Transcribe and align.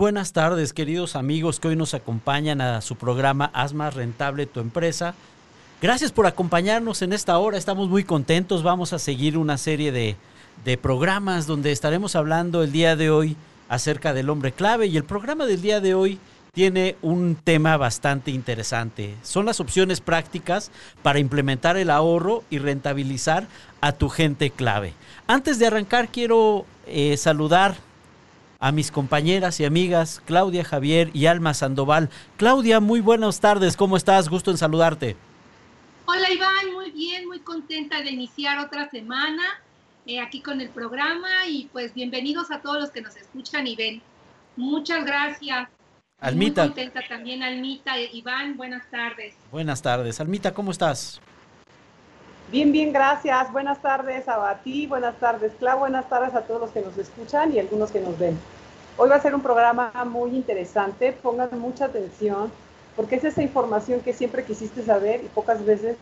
Buenas 0.00 0.32
tardes, 0.32 0.72
queridos 0.72 1.14
amigos 1.14 1.60
que 1.60 1.68
hoy 1.68 1.76
nos 1.76 1.92
acompañan 1.92 2.62
a 2.62 2.80
su 2.80 2.96
programa 2.96 3.50
Haz 3.52 3.74
más 3.74 3.92
rentable 3.92 4.46
tu 4.46 4.60
empresa. 4.60 5.14
Gracias 5.82 6.10
por 6.10 6.26
acompañarnos 6.26 7.02
en 7.02 7.12
esta 7.12 7.36
hora, 7.36 7.58
estamos 7.58 7.90
muy 7.90 8.04
contentos, 8.04 8.62
vamos 8.62 8.94
a 8.94 8.98
seguir 8.98 9.36
una 9.36 9.58
serie 9.58 9.92
de, 9.92 10.16
de 10.64 10.78
programas 10.78 11.46
donde 11.46 11.70
estaremos 11.70 12.16
hablando 12.16 12.62
el 12.62 12.72
día 12.72 12.96
de 12.96 13.10
hoy 13.10 13.36
acerca 13.68 14.14
del 14.14 14.30
hombre 14.30 14.52
clave 14.52 14.86
y 14.86 14.96
el 14.96 15.04
programa 15.04 15.44
del 15.44 15.60
día 15.60 15.82
de 15.82 15.92
hoy 15.92 16.18
tiene 16.54 16.96
un 17.02 17.34
tema 17.36 17.76
bastante 17.76 18.30
interesante. 18.30 19.16
Son 19.22 19.44
las 19.44 19.60
opciones 19.60 20.00
prácticas 20.00 20.70
para 21.02 21.18
implementar 21.18 21.76
el 21.76 21.90
ahorro 21.90 22.42
y 22.48 22.56
rentabilizar 22.56 23.48
a 23.82 23.92
tu 23.92 24.08
gente 24.08 24.48
clave. 24.48 24.94
Antes 25.26 25.58
de 25.58 25.66
arrancar, 25.66 26.08
quiero 26.08 26.64
eh, 26.86 27.18
saludar 27.18 27.89
a 28.60 28.72
mis 28.72 28.90
compañeras 28.90 29.58
y 29.58 29.64
amigas 29.64 30.22
Claudia 30.26 30.62
Javier 30.62 31.10
y 31.14 31.26
Alma 31.26 31.54
Sandoval. 31.54 32.10
Claudia, 32.36 32.78
muy 32.78 33.00
buenas 33.00 33.40
tardes, 33.40 33.76
¿cómo 33.76 33.96
estás? 33.96 34.28
Gusto 34.28 34.50
en 34.50 34.58
saludarte. 34.58 35.16
Hola 36.04 36.30
Iván, 36.30 36.72
muy 36.74 36.90
bien, 36.90 37.26
muy 37.26 37.40
contenta 37.40 38.02
de 38.02 38.10
iniciar 38.10 38.58
otra 38.58 38.88
semana 38.90 39.42
eh, 40.06 40.20
aquí 40.20 40.42
con 40.42 40.60
el 40.60 40.68
programa 40.68 41.46
y 41.48 41.68
pues 41.72 41.94
bienvenidos 41.94 42.50
a 42.50 42.60
todos 42.60 42.78
los 42.78 42.90
que 42.90 43.00
nos 43.00 43.16
escuchan 43.16 43.66
y 43.66 43.76
ven. 43.76 44.02
Muchas 44.56 45.04
gracias. 45.04 45.68
Almita. 46.20 46.62
Muy 46.62 46.70
contenta 46.70 47.00
también, 47.08 47.42
Almita. 47.42 47.98
Iván, 47.98 48.58
buenas 48.58 48.90
tardes. 48.90 49.34
Buenas 49.50 49.80
tardes. 49.80 50.20
Almita, 50.20 50.52
¿cómo 50.52 50.70
estás? 50.70 51.20
Bien, 52.50 52.72
bien, 52.72 52.92
gracias. 52.92 53.52
Buenas 53.52 53.80
tardes 53.80 54.28
a 54.28 54.58
ti, 54.64 54.88
buenas 54.88 55.14
tardes, 55.20 55.52
Clau, 55.60 55.78
buenas 55.78 56.08
tardes 56.08 56.34
a 56.34 56.40
todos 56.40 56.60
los 56.60 56.70
que 56.70 56.80
nos 56.80 56.98
escuchan 56.98 57.52
y 57.52 57.60
algunos 57.60 57.92
que 57.92 58.00
nos 58.00 58.18
ven. 58.18 58.36
Hoy 58.96 59.08
va 59.08 59.16
a 59.16 59.22
ser 59.22 59.36
un 59.36 59.40
programa 59.40 59.92
muy 60.04 60.32
interesante, 60.32 61.12
pongan 61.12 61.56
mucha 61.60 61.84
atención, 61.84 62.50
porque 62.96 63.16
es 63.16 63.24
esa 63.24 63.40
información 63.40 64.00
que 64.00 64.12
siempre 64.12 64.44
quisiste 64.44 64.82
saber 64.84 65.22
y 65.22 65.28
pocas 65.28 65.64
veces 65.64 65.96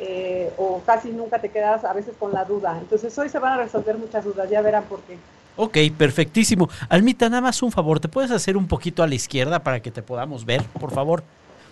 eh, 0.00 0.52
o 0.58 0.82
casi 0.84 1.10
nunca 1.10 1.38
te 1.38 1.48
quedas 1.48 1.84
a 1.84 1.92
veces 1.92 2.14
con 2.18 2.32
la 2.32 2.44
duda. 2.44 2.76
Entonces 2.80 3.16
hoy 3.16 3.28
se 3.28 3.38
van 3.38 3.52
a 3.52 3.56
resolver 3.58 3.96
muchas 3.96 4.24
dudas, 4.24 4.50
ya 4.50 4.62
verán 4.62 4.82
por 4.84 5.00
qué. 5.02 5.16
Ok, 5.56 5.78
perfectísimo. 5.96 6.68
Almita, 6.88 7.28
nada 7.28 7.40
más 7.40 7.62
un 7.62 7.70
favor, 7.70 8.00
¿te 8.00 8.08
puedes 8.08 8.32
hacer 8.32 8.56
un 8.56 8.66
poquito 8.66 9.04
a 9.04 9.06
la 9.06 9.14
izquierda 9.14 9.62
para 9.62 9.80
que 9.80 9.92
te 9.92 10.02
podamos 10.02 10.44
ver, 10.44 10.64
por 10.80 10.90
favor? 10.90 11.22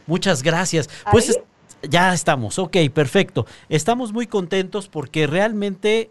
Muchas 0.07 0.45
gracias. 0.45 0.89
Pues 1.11 1.41
ya 1.89 2.15
estamos, 2.15 2.59
ok, 2.59 2.77
perfecto. 2.93 3.47
Estamos 3.69 4.13
muy 4.13 4.27
contentos 4.27 4.89
porque 4.89 5.27
realmente, 5.27 6.11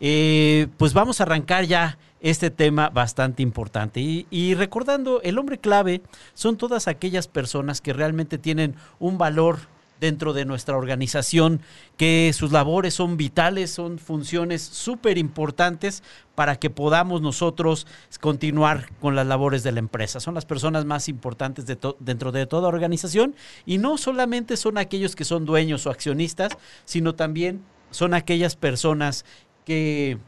eh, 0.00 0.68
pues 0.76 0.92
vamos 0.92 1.20
a 1.20 1.24
arrancar 1.24 1.64
ya 1.64 1.98
este 2.20 2.50
tema 2.50 2.90
bastante 2.90 3.42
importante. 3.42 4.00
Y, 4.00 4.26
y, 4.30 4.54
recordando, 4.54 5.22
el 5.22 5.38
hombre 5.38 5.58
clave 5.58 6.02
son 6.34 6.56
todas 6.56 6.88
aquellas 6.88 7.28
personas 7.28 7.80
que 7.80 7.92
realmente 7.92 8.38
tienen 8.38 8.74
un 8.98 9.18
valor 9.18 9.58
dentro 10.00 10.32
de 10.32 10.44
nuestra 10.44 10.76
organización, 10.76 11.60
que 11.96 12.32
sus 12.34 12.50
labores 12.52 12.94
son 12.94 13.16
vitales, 13.16 13.70
son 13.70 13.98
funciones 13.98 14.62
súper 14.62 15.18
importantes 15.18 16.02
para 16.34 16.56
que 16.56 16.70
podamos 16.70 17.20
nosotros 17.20 17.86
continuar 18.20 18.88
con 18.98 19.14
las 19.14 19.26
labores 19.26 19.62
de 19.62 19.72
la 19.72 19.78
empresa. 19.78 20.20
Son 20.20 20.34
las 20.34 20.46
personas 20.46 20.86
más 20.86 21.08
importantes 21.08 21.66
de 21.66 21.78
dentro 21.98 22.32
de 22.32 22.46
toda 22.46 22.68
organización 22.68 23.34
y 23.66 23.78
no 23.78 23.98
solamente 23.98 24.56
son 24.56 24.78
aquellos 24.78 25.14
que 25.14 25.24
son 25.24 25.44
dueños 25.44 25.86
o 25.86 25.90
accionistas, 25.90 26.56
sino 26.86 27.14
también 27.14 27.62
son 27.90 28.14
aquellas 28.14 28.56
personas 28.56 29.24
que 29.64 30.18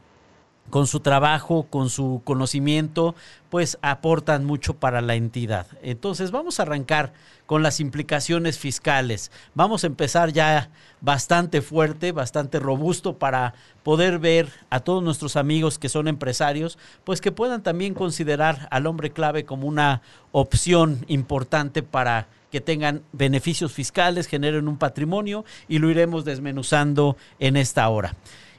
con 0.69 0.87
su 0.87 1.01
trabajo, 1.01 1.67
con 1.69 1.89
su 1.89 2.21
conocimiento, 2.23 3.15
pues 3.49 3.77
aportan 3.81 4.45
mucho 4.45 4.73
para 4.73 5.01
la 5.01 5.15
entidad. 5.15 5.67
Entonces 5.81 6.31
vamos 6.31 6.59
a 6.59 6.63
arrancar 6.63 7.13
con 7.45 7.61
las 7.61 7.79
implicaciones 7.79 8.57
fiscales. 8.57 9.31
Vamos 9.53 9.83
a 9.83 9.87
empezar 9.87 10.31
ya 10.31 10.69
bastante 11.01 11.61
fuerte, 11.61 12.11
bastante 12.11 12.59
robusto 12.59 13.17
para 13.17 13.53
poder 13.83 14.17
ver 14.19 14.49
a 14.69 14.79
todos 14.79 15.03
nuestros 15.03 15.35
amigos 15.35 15.77
que 15.77 15.89
son 15.89 16.07
empresarios, 16.07 16.77
pues 17.03 17.21
que 17.21 17.31
puedan 17.31 17.61
también 17.61 17.93
considerar 17.93 18.67
al 18.71 18.87
hombre 18.87 19.11
clave 19.11 19.45
como 19.45 19.67
una 19.67 20.01
opción 20.31 21.05
importante 21.07 21.83
para 21.83 22.27
que 22.51 22.61
tengan 22.61 23.01
beneficios 23.11 23.73
fiscales, 23.73 24.27
generen 24.27 24.67
un 24.67 24.77
patrimonio 24.77 25.43
y 25.67 25.79
lo 25.79 25.89
iremos 25.89 26.23
desmenuzando 26.23 27.17
en 27.39 27.57
esta 27.57 27.89
hora. 27.89 28.15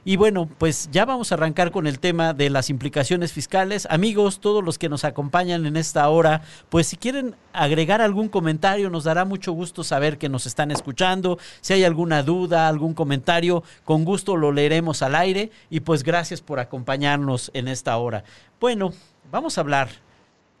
Y 0.07 0.17
bueno, 0.17 0.47
pues 0.59 0.87
ya 0.91 1.03
vamos 1.03 1.31
a 1.31 1.35
arrancar 1.35 1.71
con 1.71 1.87
el 1.87 1.97
tema 1.97 2.35
de 2.35 2.51
las 2.51 2.69
implicaciones 2.69 3.33
fiscales. 3.33 3.87
Amigos, 3.89 4.39
todos 4.39 4.63
los 4.63 4.77
que 4.77 4.87
nos 4.87 5.03
acompañan 5.03 5.65
en 5.65 5.75
esta 5.75 6.07
hora, 6.09 6.43
pues 6.69 6.85
si 6.85 6.95
quieren 6.95 7.35
agregar 7.53 8.03
algún 8.03 8.29
comentario, 8.29 8.91
nos 8.91 9.05
dará 9.05 9.25
mucho 9.25 9.51
gusto 9.51 9.83
saber 9.83 10.19
que 10.19 10.29
nos 10.29 10.45
están 10.45 10.69
escuchando. 10.69 11.39
Si 11.59 11.73
hay 11.73 11.83
alguna 11.83 12.21
duda, 12.21 12.67
algún 12.67 12.93
comentario, 12.93 13.63
con 13.83 14.05
gusto 14.05 14.37
lo 14.37 14.51
leeremos 14.51 15.01
al 15.01 15.15
aire. 15.15 15.49
Y 15.71 15.79
pues 15.79 16.03
gracias 16.03 16.39
por 16.39 16.59
acompañarnos 16.59 17.49
en 17.55 17.67
esta 17.67 17.97
hora. 17.97 18.23
Bueno, 18.59 18.93
vamos 19.31 19.57
a 19.57 19.61
hablar 19.61 19.89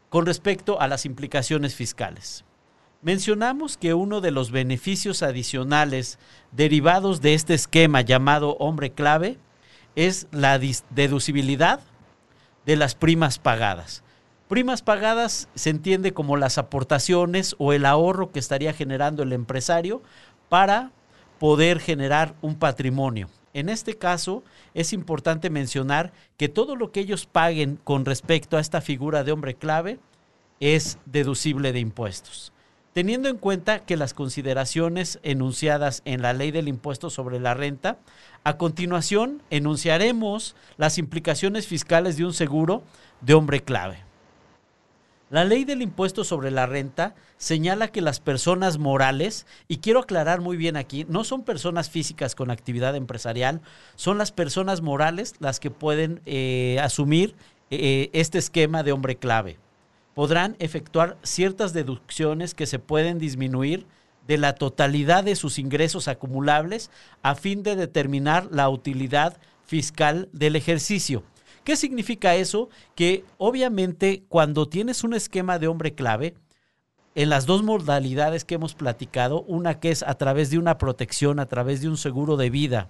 con 0.09 0.25
respecto 0.25 0.81
a 0.81 0.87
las 0.87 1.05
implicaciones 1.05 1.75
fiscales. 1.75 2.43
Mencionamos 3.05 3.77
que 3.77 3.93
uno 3.93 4.19
de 4.19 4.31
los 4.31 4.49
beneficios 4.49 5.21
adicionales 5.21 6.17
derivados 6.51 7.21
de 7.21 7.35
este 7.35 7.53
esquema 7.53 8.01
llamado 8.01 8.57
hombre 8.57 8.93
clave 8.93 9.37
es 9.95 10.25
la 10.31 10.57
deducibilidad 10.57 11.81
de 12.65 12.75
las 12.75 12.95
primas 12.95 13.37
pagadas. 13.37 14.03
Primas 14.47 14.81
pagadas 14.81 15.49
se 15.53 15.69
entiende 15.69 16.15
como 16.15 16.35
las 16.35 16.57
aportaciones 16.57 17.55
o 17.59 17.73
el 17.73 17.85
ahorro 17.85 18.31
que 18.31 18.39
estaría 18.39 18.73
generando 18.73 19.21
el 19.21 19.33
empresario 19.33 20.01
para 20.49 20.91
poder 21.37 21.79
generar 21.79 22.33
un 22.41 22.55
patrimonio. 22.55 23.29
En 23.53 23.69
este 23.69 23.99
caso, 23.99 24.43
es 24.73 24.93
importante 24.93 25.51
mencionar 25.51 26.11
que 26.37 26.49
todo 26.49 26.75
lo 26.75 26.91
que 26.91 27.01
ellos 27.01 27.27
paguen 27.27 27.79
con 27.83 28.03
respecto 28.03 28.57
a 28.57 28.61
esta 28.61 28.81
figura 28.81 29.23
de 29.23 29.31
hombre 29.31 29.53
clave 29.53 29.99
es 30.59 30.97
deducible 31.05 31.71
de 31.71 31.81
impuestos 31.81 32.51
teniendo 32.95 33.27
en 33.27 33.35
cuenta 33.35 33.79
que 33.79 33.97
las 33.97 34.13
consideraciones 34.13 35.19
enunciadas 35.21 36.01
en 36.05 36.21
la 36.21 36.31
ley 36.31 36.51
del 36.51 36.69
impuesto 36.69 37.09
sobre 37.09 37.41
la 37.41 37.53
renta, 37.53 37.97
a 38.45 38.55
continuación 38.55 39.41
enunciaremos 39.49 40.55
las 40.77 40.97
implicaciones 40.97 41.67
fiscales 41.67 42.15
de 42.15 42.23
un 42.23 42.31
seguro 42.31 42.83
de 43.19 43.33
hombre 43.33 43.61
clave. 43.61 43.97
La 45.29 45.43
ley 45.43 45.65
del 45.65 45.81
impuesto 45.81 46.23
sobre 46.23 46.51
la 46.51 46.67
renta 46.67 47.15
señala 47.35 47.89
que 47.89 47.99
las 47.99 48.21
personas 48.21 48.77
morales, 48.77 49.45
y 49.67 49.79
quiero 49.79 49.99
aclarar 49.99 50.39
muy 50.39 50.55
bien 50.55 50.77
aquí, 50.77 51.05
no 51.09 51.25
son 51.25 51.43
personas 51.43 51.89
físicas 51.89 52.33
con 52.33 52.49
actividad 52.49 52.95
empresarial, 52.95 53.59
son 53.97 54.17
las 54.17 54.31
personas 54.31 54.79
morales 54.79 55.33
las 55.39 55.59
que 55.59 55.69
pueden 55.69 56.21
eh, 56.25 56.79
asumir 56.81 57.35
eh, 57.71 58.09
este 58.13 58.37
esquema 58.37 58.83
de 58.83 58.93
hombre 58.93 59.17
clave 59.17 59.59
podrán 60.15 60.55
efectuar 60.57 61.17
ciertas 61.21 61.73
deducciones 61.73 62.55
que 62.55 62.65
se 62.65 62.79
pueden 62.79 63.19
disminuir 63.19 63.85
de 64.25 64.39
la 64.39 64.55
totalidad 64.55 65.23
de 65.23 65.35
sus 65.35 65.59
ingresos 65.59 66.07
acumulables 66.07 66.89
a 67.21 67.35
fin 67.35 67.61
de 67.61 67.75
determinar 67.75 68.47
la 68.49 68.69
utilidad 68.69 69.37
fiscal 69.65 70.29
del 70.31 70.55
ejercicio. 70.55 71.23
¿Qué 71.63 71.75
significa 71.75 72.35
eso? 72.35 72.69
Que 72.95 73.23
obviamente 73.37 74.23
cuando 74.29 74.67
tienes 74.67 75.03
un 75.03 75.13
esquema 75.13 75.59
de 75.59 75.67
hombre 75.67 75.93
clave, 75.93 76.33
en 77.13 77.29
las 77.29 77.45
dos 77.45 77.63
modalidades 77.63 78.45
que 78.45 78.55
hemos 78.55 78.73
platicado, 78.73 79.41
una 79.43 79.79
que 79.79 79.91
es 79.91 80.01
a 80.03 80.15
través 80.15 80.49
de 80.49 80.59
una 80.59 80.77
protección, 80.77 81.39
a 81.39 81.45
través 81.45 81.81
de 81.81 81.89
un 81.89 81.97
seguro 81.97 82.35
de 82.35 82.49
vida, 82.49 82.89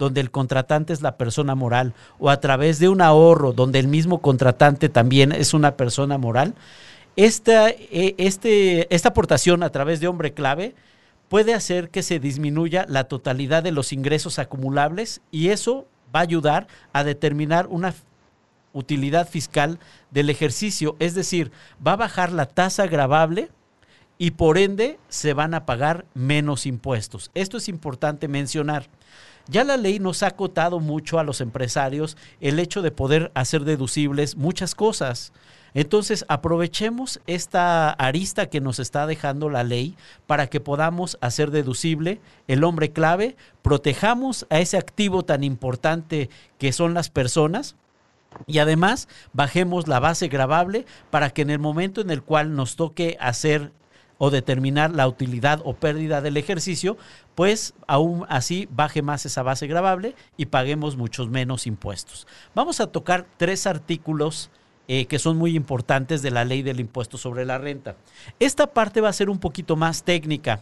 donde 0.00 0.20
el 0.20 0.30
contratante 0.30 0.92
es 0.92 1.02
la 1.02 1.16
persona 1.16 1.54
moral, 1.54 1.94
o 2.18 2.30
a 2.30 2.40
través 2.40 2.78
de 2.78 2.88
un 2.88 3.02
ahorro, 3.02 3.52
donde 3.52 3.78
el 3.78 3.86
mismo 3.86 4.20
contratante 4.20 4.88
también 4.88 5.30
es 5.30 5.54
una 5.54 5.76
persona 5.76 6.18
moral, 6.18 6.54
esta, 7.16 7.68
eh, 7.68 8.14
este, 8.16 8.92
esta 8.94 9.10
aportación 9.10 9.62
a 9.62 9.70
través 9.70 10.00
de 10.00 10.08
hombre 10.08 10.32
clave 10.32 10.74
puede 11.28 11.52
hacer 11.52 11.90
que 11.90 12.02
se 12.02 12.18
disminuya 12.18 12.86
la 12.88 13.04
totalidad 13.04 13.62
de 13.62 13.72
los 13.72 13.92
ingresos 13.92 14.38
acumulables 14.38 15.20
y 15.30 15.48
eso 15.48 15.86
va 16.14 16.20
a 16.20 16.22
ayudar 16.22 16.66
a 16.92 17.04
determinar 17.04 17.66
una 17.68 17.94
utilidad 18.72 19.28
fiscal 19.28 19.78
del 20.10 20.30
ejercicio, 20.30 20.96
es 20.98 21.14
decir, 21.14 21.52
va 21.86 21.92
a 21.92 21.96
bajar 21.96 22.32
la 22.32 22.46
tasa 22.46 22.86
gravable 22.86 23.50
y 24.16 24.32
por 24.32 24.58
ende 24.58 24.98
se 25.08 25.34
van 25.34 25.54
a 25.54 25.66
pagar 25.66 26.04
menos 26.14 26.66
impuestos. 26.66 27.30
Esto 27.34 27.56
es 27.58 27.68
importante 27.68 28.28
mencionar. 28.28 28.86
Ya 29.48 29.64
la 29.64 29.76
ley 29.76 29.98
nos 29.98 30.22
ha 30.22 30.28
acotado 30.28 30.80
mucho 30.80 31.18
a 31.18 31.24
los 31.24 31.40
empresarios 31.40 32.16
el 32.40 32.58
hecho 32.58 32.82
de 32.82 32.90
poder 32.90 33.30
hacer 33.34 33.64
deducibles 33.64 34.36
muchas 34.36 34.74
cosas. 34.74 35.32
Entonces, 35.74 36.24
aprovechemos 36.28 37.20
esta 37.26 37.90
arista 37.90 38.46
que 38.46 38.60
nos 38.60 38.78
está 38.78 39.06
dejando 39.06 39.48
la 39.48 39.62
ley 39.62 39.96
para 40.26 40.48
que 40.48 40.60
podamos 40.60 41.16
hacer 41.20 41.50
deducible 41.50 42.20
el 42.48 42.64
hombre 42.64 42.90
clave, 42.90 43.36
protejamos 43.62 44.46
a 44.50 44.58
ese 44.58 44.76
activo 44.76 45.24
tan 45.24 45.44
importante 45.44 46.28
que 46.58 46.72
son 46.72 46.94
las 46.94 47.10
personas 47.10 47.76
Y 48.46 48.58
además 48.58 49.08
bajemos 49.32 49.88
la 49.88 49.98
base 49.98 50.28
grabable 50.28 50.86
para 51.10 51.30
que 51.30 51.42
en 51.42 51.50
el 51.50 51.58
momento 51.58 52.00
en 52.00 52.10
el 52.10 52.22
cual 52.22 52.54
nos 52.54 52.76
toque 52.76 53.16
hacer 53.20 53.72
o 54.22 54.30
determinar 54.30 54.94
la 54.94 55.08
utilidad 55.08 55.62
o 55.64 55.72
pérdida 55.72 56.20
del 56.20 56.36
ejercicio, 56.36 56.98
pues 57.34 57.72
aún 57.86 58.26
así 58.28 58.68
baje 58.70 59.00
más 59.00 59.24
esa 59.24 59.42
base 59.42 59.66
grabable 59.66 60.14
y 60.36 60.46
paguemos 60.46 60.98
muchos 60.98 61.30
menos 61.30 61.66
impuestos. 61.66 62.26
Vamos 62.54 62.80
a 62.80 62.88
tocar 62.88 63.26
tres 63.38 63.66
artículos 63.66 64.50
eh, 64.88 65.06
que 65.06 65.18
son 65.18 65.38
muy 65.38 65.56
importantes 65.56 66.20
de 66.20 66.30
la 66.30 66.44
ley 66.44 66.60
del 66.60 66.80
impuesto 66.80 67.16
sobre 67.16 67.46
la 67.46 67.56
renta. 67.56 67.96
Esta 68.38 68.66
parte 68.66 69.00
va 69.00 69.08
a 69.08 69.14
ser 69.14 69.30
un 69.30 69.38
poquito 69.38 69.74
más 69.74 70.02
técnica. 70.02 70.60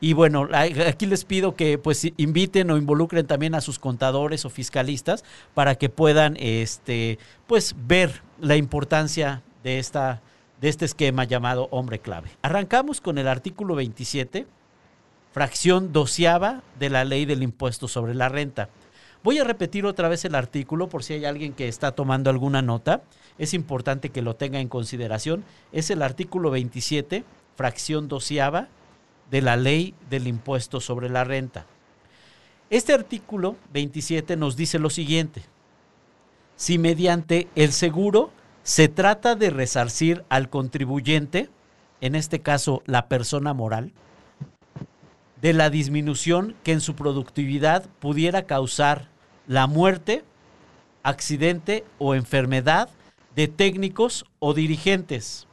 Y 0.00 0.12
bueno, 0.12 0.48
aquí 0.52 1.06
les 1.06 1.24
pido 1.24 1.54
que 1.54 1.78
pues 1.78 2.10
inviten 2.16 2.72
o 2.72 2.76
involucren 2.76 3.24
también 3.24 3.54
a 3.54 3.60
sus 3.60 3.78
contadores 3.78 4.44
o 4.44 4.50
fiscalistas 4.50 5.24
para 5.54 5.76
que 5.76 5.88
puedan 5.88 6.36
este 6.40 7.20
pues 7.46 7.76
ver 7.86 8.22
la 8.40 8.56
importancia 8.56 9.44
de 9.62 9.78
esta 9.78 10.22
de 10.60 10.68
este 10.68 10.84
esquema 10.84 11.24
llamado 11.24 11.68
hombre 11.70 11.98
clave. 11.98 12.30
Arrancamos 12.42 13.00
con 13.00 13.18
el 13.18 13.28
artículo 13.28 13.74
27, 13.74 14.46
fracción 15.32 15.92
doceava 15.92 16.62
de 16.78 16.90
la 16.90 17.04
ley 17.04 17.26
del 17.26 17.42
impuesto 17.42 17.88
sobre 17.88 18.14
la 18.14 18.28
renta. 18.28 18.68
Voy 19.22 19.38
a 19.38 19.44
repetir 19.44 19.84
otra 19.86 20.08
vez 20.08 20.24
el 20.24 20.34
artículo 20.34 20.88
por 20.88 21.02
si 21.02 21.14
hay 21.14 21.24
alguien 21.24 21.52
que 21.52 21.68
está 21.68 21.92
tomando 21.92 22.30
alguna 22.30 22.62
nota. 22.62 23.02
Es 23.38 23.54
importante 23.54 24.10
que 24.10 24.22
lo 24.22 24.36
tenga 24.36 24.60
en 24.60 24.68
consideración. 24.68 25.44
Es 25.72 25.90
el 25.90 26.02
artículo 26.02 26.50
27, 26.50 27.24
fracción 27.56 28.08
doceava 28.08 28.68
de 29.30 29.42
la 29.42 29.56
ley 29.56 29.94
del 30.08 30.28
impuesto 30.28 30.80
sobre 30.80 31.08
la 31.08 31.24
renta. 31.24 31.66
Este 32.70 32.92
artículo 32.92 33.56
27 33.72 34.36
nos 34.36 34.56
dice 34.56 34.78
lo 34.78 34.90
siguiente. 34.90 35.42
Si 36.56 36.78
mediante 36.78 37.48
el 37.54 37.72
seguro 37.72 38.30
se 38.66 38.88
trata 38.88 39.36
de 39.36 39.50
resarcir 39.50 40.24
al 40.28 40.50
contribuyente, 40.50 41.48
en 42.00 42.16
este 42.16 42.40
caso 42.40 42.82
la 42.84 43.06
persona 43.06 43.54
moral, 43.54 43.92
de 45.40 45.52
la 45.52 45.70
disminución 45.70 46.56
que 46.64 46.72
en 46.72 46.80
su 46.80 46.96
productividad 46.96 47.88
pudiera 48.00 48.42
causar 48.42 49.08
la 49.46 49.68
muerte, 49.68 50.24
accidente 51.04 51.84
o 51.98 52.16
enfermedad 52.16 52.88
de 53.36 53.46
técnicos 53.46 54.24
o 54.40 54.52
dirigentes. 54.52 55.46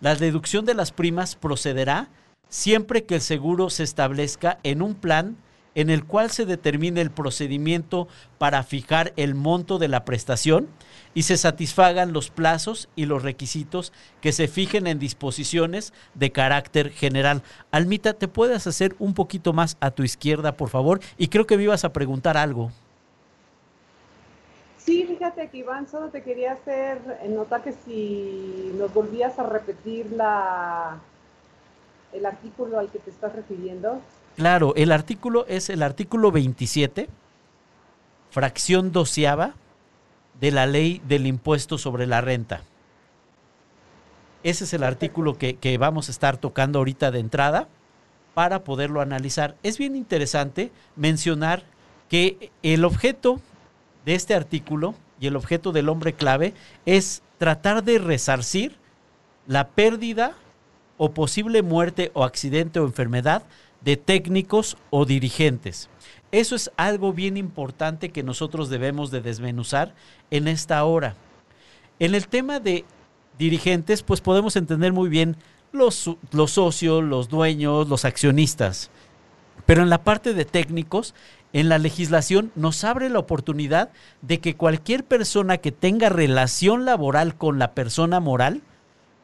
La 0.00 0.16
deducción 0.16 0.64
de 0.64 0.74
las 0.74 0.90
primas 0.90 1.36
procederá 1.36 2.08
siempre 2.48 3.04
que 3.04 3.14
el 3.14 3.20
seguro 3.20 3.70
se 3.70 3.84
establezca 3.84 4.58
en 4.64 4.82
un 4.82 4.96
plan 4.96 5.36
en 5.76 5.88
el 5.88 6.04
cual 6.04 6.32
se 6.32 6.46
determine 6.46 7.00
el 7.00 7.12
procedimiento 7.12 8.08
para 8.38 8.64
fijar 8.64 9.12
el 9.14 9.36
monto 9.36 9.78
de 9.78 9.86
la 9.86 10.04
prestación 10.04 10.66
y 11.14 11.24
se 11.24 11.36
satisfagan 11.36 12.12
los 12.12 12.30
plazos 12.30 12.88
y 12.96 13.06
los 13.06 13.22
requisitos 13.22 13.92
que 14.20 14.32
se 14.32 14.48
fijen 14.48 14.86
en 14.86 14.98
disposiciones 14.98 15.92
de 16.14 16.30
carácter 16.32 16.90
general. 16.90 17.42
Almita, 17.70 18.14
¿te 18.14 18.28
puedes 18.28 18.66
hacer 18.66 18.94
un 18.98 19.14
poquito 19.14 19.52
más 19.52 19.76
a 19.80 19.90
tu 19.90 20.02
izquierda, 20.02 20.56
por 20.56 20.68
favor? 20.68 21.00
Y 21.18 21.28
creo 21.28 21.46
que 21.46 21.56
me 21.56 21.64
ibas 21.64 21.84
a 21.84 21.92
preguntar 21.92 22.36
algo. 22.36 22.70
Sí, 24.78 25.04
fíjate 25.04 25.48
que 25.48 25.58
Iván, 25.58 25.88
solo 25.88 26.08
te 26.08 26.22
quería 26.22 26.52
hacer 26.52 26.98
notar 27.28 27.62
que 27.62 27.72
si 27.72 28.72
nos 28.76 28.92
volvías 28.94 29.38
a 29.38 29.42
repetir 29.44 30.10
la, 30.12 30.98
el 32.12 32.24
artículo 32.24 32.78
al 32.78 32.88
que 32.88 32.98
te 32.98 33.10
estás 33.10 33.34
refiriendo. 33.34 34.00
Claro, 34.36 34.74
el 34.76 34.90
artículo 34.90 35.44
es 35.46 35.68
el 35.70 35.82
artículo 35.82 36.32
27, 36.32 37.08
fracción 38.30 38.90
doceava 38.90 39.54
de 40.40 40.50
la 40.50 40.66
ley 40.66 41.00
del 41.06 41.26
impuesto 41.26 41.78
sobre 41.78 42.06
la 42.06 42.20
renta. 42.20 42.62
Ese 44.42 44.64
es 44.64 44.72
el 44.72 44.82
artículo 44.82 45.36
que, 45.36 45.76
vamos 45.78 46.08
a 46.08 46.12
estar 46.12 46.38
tocando 46.38 46.78
ahorita 46.78 47.10
de 47.10 47.20
entrada 47.20 47.68
para 48.32 48.64
poderlo 48.64 49.00
analizar. 49.00 49.56
Es 49.62 49.76
bien 49.76 49.96
interesante 49.96 50.72
mencionar 50.96 51.64
que 52.08 52.50
el 52.62 52.84
objeto 52.84 53.40
de 54.06 54.14
este 54.14 54.34
artículo 54.34 54.94
y 55.20 55.26
el 55.26 55.36
objeto 55.36 55.72
del 55.72 55.90
hombre 55.90 56.14
clave 56.14 56.54
es 56.86 57.22
tratar 57.36 57.84
de 57.84 57.98
resarcir 57.98 58.76
la 59.46 59.68
pérdida 59.68 60.34
o 61.02 61.12
posible 61.12 61.62
muerte 61.62 62.10
o 62.12 62.24
accidente 62.24 62.78
o 62.78 62.84
enfermedad 62.84 63.44
de 63.80 63.96
técnicos 63.96 64.76
o 64.90 65.06
dirigentes. 65.06 65.88
Eso 66.30 66.54
es 66.54 66.70
algo 66.76 67.14
bien 67.14 67.38
importante 67.38 68.10
que 68.10 68.22
nosotros 68.22 68.68
debemos 68.68 69.10
de 69.10 69.22
desmenuzar 69.22 69.94
en 70.30 70.46
esta 70.46 70.84
hora. 70.84 71.14
En 72.00 72.14
el 72.14 72.28
tema 72.28 72.60
de 72.60 72.84
dirigentes, 73.38 74.02
pues 74.02 74.20
podemos 74.20 74.56
entender 74.56 74.92
muy 74.92 75.08
bien 75.08 75.38
los, 75.72 76.10
los 76.32 76.50
socios, 76.50 77.02
los 77.02 77.30
dueños, 77.30 77.88
los 77.88 78.04
accionistas. 78.04 78.90
Pero 79.64 79.82
en 79.82 79.88
la 79.88 80.04
parte 80.04 80.34
de 80.34 80.44
técnicos, 80.44 81.14
en 81.54 81.70
la 81.70 81.78
legislación 81.78 82.52
nos 82.56 82.84
abre 82.84 83.08
la 83.08 83.20
oportunidad 83.20 83.88
de 84.20 84.38
que 84.40 84.54
cualquier 84.54 85.04
persona 85.04 85.56
que 85.56 85.72
tenga 85.72 86.10
relación 86.10 86.84
laboral 86.84 87.36
con 87.36 87.58
la 87.58 87.72
persona 87.72 88.20
moral 88.20 88.60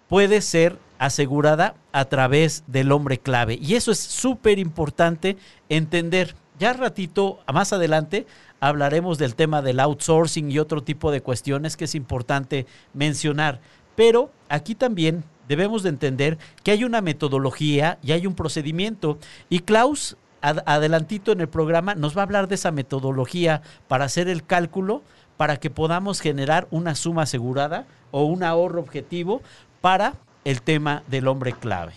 puede 0.09 0.41
ser 0.41 0.79
asegurada 0.99 1.75
a 1.93 2.07
través 2.07 2.65
del 2.67 2.93
hombre 2.93 3.19
clave. 3.19 3.59
Y 3.61 3.75
eso 3.75 3.93
es 3.93 3.99
súper 3.99 4.59
importante 4.59 5.37
entender. 5.69 6.35
Ya 6.59 6.73
ratito, 6.73 7.41
más 7.53 7.73
adelante, 7.73 8.27
hablaremos 8.61 9.19
del 9.19 9.35
tema 9.35 9.63
del 9.63 9.81
outsourcing 9.81 10.51
y 10.51 10.59
otro 10.59 10.83
tipo 10.83 11.11
de 11.11 11.21
cuestiones 11.21 11.77
que 11.77 11.85
es 11.85 11.95
importante 11.95 12.67
mencionar. 12.95 13.61
Pero 13.95 14.31
aquí 14.49 14.75
también 14.75 15.25
debemos 15.49 15.83
de 15.83 15.91
entender 15.91 16.39
que 16.63 16.71
hay 16.71 16.85
una 16.85 17.01
metodología 17.01 17.99
y 18.03 18.13
hay 18.13 18.27
un 18.27 18.35
procedimiento. 18.35 19.19
Y 19.49 19.61
Klaus, 19.61 20.17
adelantito 20.41 21.33
en 21.33 21.41
el 21.41 21.49
programa, 21.49 21.95
nos 21.95 22.17
va 22.17 22.23
a 22.23 22.25
hablar 22.25 22.49
de 22.49 22.57
esa 22.57 22.71
metodología 22.71 23.63
para 23.89 24.05
hacer 24.05 24.29
el 24.29 24.45
cálculo 24.45 25.03
para 25.37 25.59
que 25.59 25.71
podamos 25.71 26.21
generar 26.21 26.67
una 26.71 26.95
suma 26.95 27.23
asegurada 27.23 27.87
o 28.11 28.25
un 28.25 28.43
ahorro 28.43 28.81
objetivo 28.81 29.43
para 29.81 30.15
el 30.47 30.63
tema 30.63 31.03
del 31.09 31.27
hombre 31.29 31.53
clave. 31.53 31.93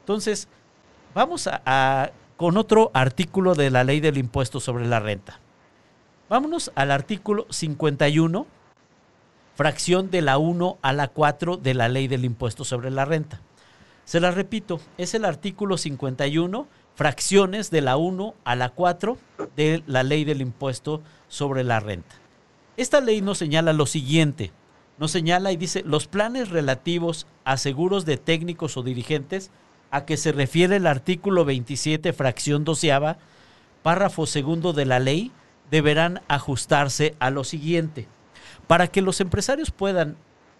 Entonces, 0.00 0.48
vamos 1.14 1.48
a 1.48 2.12
con 2.38 2.56
otro 2.56 2.92
artículo 2.94 3.56
de 3.56 3.68
la 3.68 3.82
ley 3.82 3.98
del 3.98 4.16
impuesto 4.16 4.60
sobre 4.60 4.86
la 4.86 5.00
renta. 5.00 5.40
Vámonos 6.30 6.70
al 6.76 6.92
artículo 6.92 7.46
51, 7.50 8.46
fracción 9.56 10.10
de 10.12 10.22
la 10.22 10.38
1 10.38 10.78
a 10.80 10.92
la 10.92 11.08
4 11.08 11.56
de 11.56 11.74
la 11.74 11.88
ley 11.88 12.06
del 12.06 12.24
impuesto 12.24 12.64
sobre 12.64 12.92
la 12.92 13.04
renta. 13.04 13.40
Se 14.04 14.20
la 14.20 14.30
repito, 14.30 14.80
es 14.98 15.14
el 15.14 15.24
artículo 15.24 15.76
51, 15.76 16.68
fracciones 16.94 17.72
de 17.72 17.80
la 17.80 17.96
1 17.96 18.34
a 18.44 18.54
la 18.54 18.68
4 18.68 19.18
de 19.56 19.82
la 19.88 20.04
ley 20.04 20.24
del 20.24 20.40
impuesto 20.40 21.02
sobre 21.26 21.64
la 21.64 21.80
renta. 21.80 22.14
Esta 22.76 23.00
ley 23.00 23.20
nos 23.20 23.38
señala 23.38 23.72
lo 23.72 23.86
siguiente, 23.86 24.52
nos 24.98 25.10
señala 25.12 25.52
y 25.52 25.56
dice, 25.56 25.82
los 25.84 26.06
planes 26.06 26.50
relativos 26.50 27.26
a 27.44 27.56
seguros 27.56 28.04
de 28.04 28.16
técnicos 28.16 28.76
o 28.76 28.82
dirigentes 28.82 29.50
a 29.90 30.04
que 30.04 30.16
se 30.16 30.32
refiere 30.32 30.76
el 30.76 30.86
artículo 30.86 31.44
27, 31.44 32.12
fracción 32.12 32.64
doceava, 32.64 33.18
párrafo 33.82 34.26
segundo 34.26 34.72
de 34.72 34.86
la 34.86 34.98
ley, 34.98 35.32
deberán 35.70 36.20
ajustarse 36.28 37.14
a 37.20 37.30
lo 37.30 37.44
siguiente. 37.44 38.06
Para 38.66 38.88
que 38.88 39.02
los 39.02 39.20
empresarios 39.20 39.70
puedan 39.70 40.16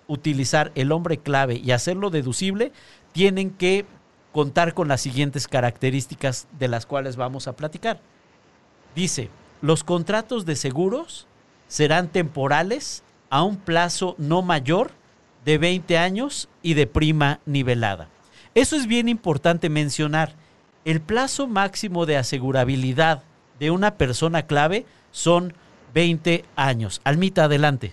utilizar 0.07 0.73
el 0.75 0.93
hombre 0.93 1.19
clave 1.19 1.57
y 1.57 1.73
hacerlo 1.73 2.11
deducible, 2.11 2.73
tienen 3.13 3.51
que 3.51 3.85
contar 4.33 4.73
con 4.73 4.89
las 4.89 5.01
siguientes 5.01 5.49
características 5.49 6.47
de 6.59 6.69
las 6.69 6.87
cuales 6.87 7.17
vamos 7.17 7.49
a 7.49 7.57
platicar. 7.57 8.01
Dice, 8.95 9.31
los 9.61 9.85
contratos 9.85 10.47
de 10.47 10.57
seguros 10.57 11.27
serán 11.67 12.09
temporales 12.09 13.03
a 13.31 13.43
un 13.43 13.57
plazo 13.57 14.15
no 14.19 14.43
mayor 14.43 14.91
de 15.45 15.59
20 15.59 15.99
años 15.99 16.49
y 16.63 16.75
de 16.75 16.87
prima 16.87 17.41
nivelada. 17.47 18.09
Eso 18.55 18.77
es 18.77 18.87
bien 18.87 19.09
importante 19.09 19.69
mencionar. 19.69 20.35
El 20.85 21.01
plazo 21.01 21.47
máximo 21.47 22.07
de 22.07 22.17
asegurabilidad 22.17 23.23
de 23.59 23.71
una 23.71 23.97
persona 23.97 24.47
clave 24.47 24.87
son 25.11 25.53
20 25.95 26.45
años. 26.57 27.01
Almita, 27.05 27.45
adelante. 27.45 27.93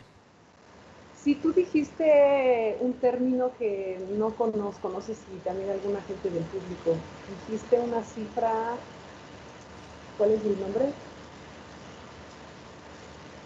Si 1.22 1.36
tú 1.36 1.54
dijiste 1.54 2.78
un 2.82 2.94
término 2.94 3.52
que 3.58 4.00
no 4.18 4.30
conozco, 4.36 4.90
no 4.90 5.02
sé 5.02 5.16
si 5.16 5.40
también 5.44 5.72
alguna 5.72 6.00
gente 6.02 6.30
del 6.30 6.44
público, 6.44 6.98
dijiste 7.48 7.80
una 7.80 8.04
cifra, 8.04 8.52
¿cuál 10.18 10.32
es 10.32 10.46
el 10.46 10.60
nombre? 10.60 10.86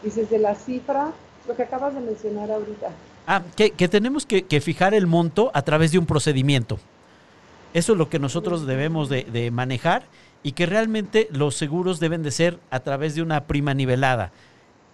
Dices 0.03 0.29
de 0.29 0.39
la 0.39 0.55
cifra, 0.55 1.13
lo 1.50 1.56
que 1.58 1.63
acabas 1.63 1.94
de 1.94 2.00
mencionar 2.00 2.50
ahorita. 2.50 2.91
Ah, 3.27 3.44
que, 3.58 3.72
tenemos 3.89 4.25
que 4.25 4.62
fijar 4.62 4.94
el 4.94 5.06
monto 5.06 5.51
a 5.53 5.62
través 5.63 5.91
de 5.91 6.00
un 6.00 6.06
procedimiento. 6.06 6.79
Eso 7.74 7.91
es 7.91 7.98
lo 7.98 8.10
que 8.10 8.20
nosotros 8.20 8.65
debemos 8.65 9.10
de, 9.10 9.51
manejar 9.51 10.03
y 10.41 10.53
que 10.53 10.65
realmente 10.65 11.27
los 11.32 11.56
seguros 11.56 12.00
deben 12.00 12.24
de 12.24 12.32
ser 12.32 12.60
a 12.72 12.79
través 12.79 13.15
de 13.15 13.22
una 13.22 13.46
prima 13.46 13.74
nivelada. 13.74 14.32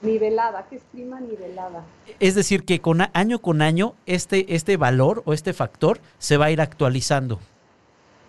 Nivelada, 0.02 0.66
¿qué 0.70 0.76
es 0.76 0.84
prima 0.92 1.20
nivelada? 1.22 1.84
Es 2.20 2.36
decir, 2.36 2.66
que 2.66 2.82
con 2.82 3.02
año 3.14 3.40
con 3.40 3.62
año 3.62 3.96
este, 4.06 4.56
este 4.56 4.76
valor 4.78 5.24
o 5.26 5.34
este 5.34 5.54
factor 5.54 6.00
se 6.20 6.38
va 6.38 6.46
a 6.46 6.52
ir 6.52 6.60
actualizando 6.60 7.40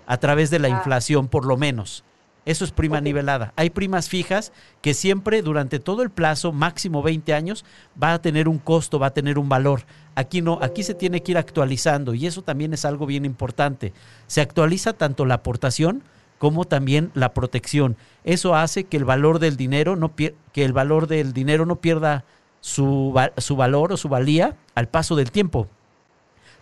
a 0.07 0.19
través 0.19 0.51
de 0.51 0.61
la 0.61 0.69
ah. 0.69 0.71
inflación, 0.79 1.27
por 1.27 1.45
lo 1.45 1.57
menos. 1.57 2.05
Eso 2.47 2.65
es 2.65 2.71
prima 2.71 3.01
nivelada. 3.01 3.53
Hay 3.57 3.71
primas 3.71 4.09
fijas 4.09 4.53
que 4.81 4.95
siempre 4.95 5.43
durante 5.43 5.81
todo 5.81 6.03
el 6.03 6.11
plazo, 6.11 6.53
máximo 6.53 7.03
20 7.03 7.35
años, 7.35 7.65
va 8.01 8.15
a 8.15 8.23
tener 8.23 8.49
un 8.49 8.59
costo, 8.59 9.01
va 9.01 9.09
a 9.09 9.15
tener 9.15 9.39
un 9.39 9.49
valor. 9.49 9.83
Aquí 10.15 10.41
no, 10.43 10.61
aquí 10.63 10.85
se 10.85 10.95
tiene 10.95 11.23
que 11.23 11.33
ir 11.33 11.39
actualizando 11.39 12.15
y 12.15 12.27
eso 12.27 12.43
también 12.43 12.73
es 12.73 12.85
algo 12.85 13.05
bien 13.05 13.25
importante. 13.25 13.93
Se 14.29 14.41
actualiza 14.41 14.93
tanto 14.93 15.27
la 15.27 15.35
aportación 15.35 16.05
como 16.39 16.65
también 16.65 17.11
la 17.15 17.35
protección. 17.35 17.97
Eso 18.23 18.55
hace 18.55 18.85
que 18.85 18.97
el 18.97 19.05
valor 19.05 19.41
del 19.41 19.57
dinero 19.57 19.97
no 19.97 20.15
que 20.15 20.35
el 20.55 20.73
valor 20.73 21.09
del 21.09 21.33
dinero 21.33 21.67
no 21.67 21.81
pierda 21.81 22.25
su, 22.61 23.13
su 23.39 23.57
valor 23.57 23.93
o 23.93 23.97
su 23.97 24.09
valía 24.09 24.57
al 24.75 24.89
paso 24.89 25.17
del 25.17 25.33
tiempo. 25.33 25.69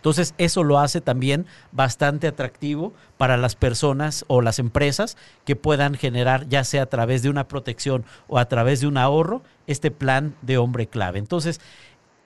Entonces, 0.05 0.35
eso 0.37 0.63
lo 0.63 0.77
hace 0.77 1.01
también 1.01 1.47
bastante 1.71 2.27
atractivo 2.27 2.93
para 3.17 3.37
las 3.37 3.55
personas 3.55 4.23
o 4.27 4.43
las 4.43 4.59
empresas 4.59 5.17
que 5.45 5.55
puedan 5.55 5.95
generar, 5.95 6.47
ya 6.47 6.63
sea 6.63 6.83
a 6.83 6.85
través 6.85 7.23
de 7.23 7.31
una 7.31 7.47
protección 7.47 8.05
o 8.27 8.37
a 8.37 8.45
través 8.45 8.81
de 8.81 8.85
un 8.85 8.97
ahorro, 8.99 9.41
este 9.65 9.89
plan 9.89 10.35
de 10.43 10.59
hombre 10.59 10.85
clave. 10.85 11.17
Entonces, 11.17 11.59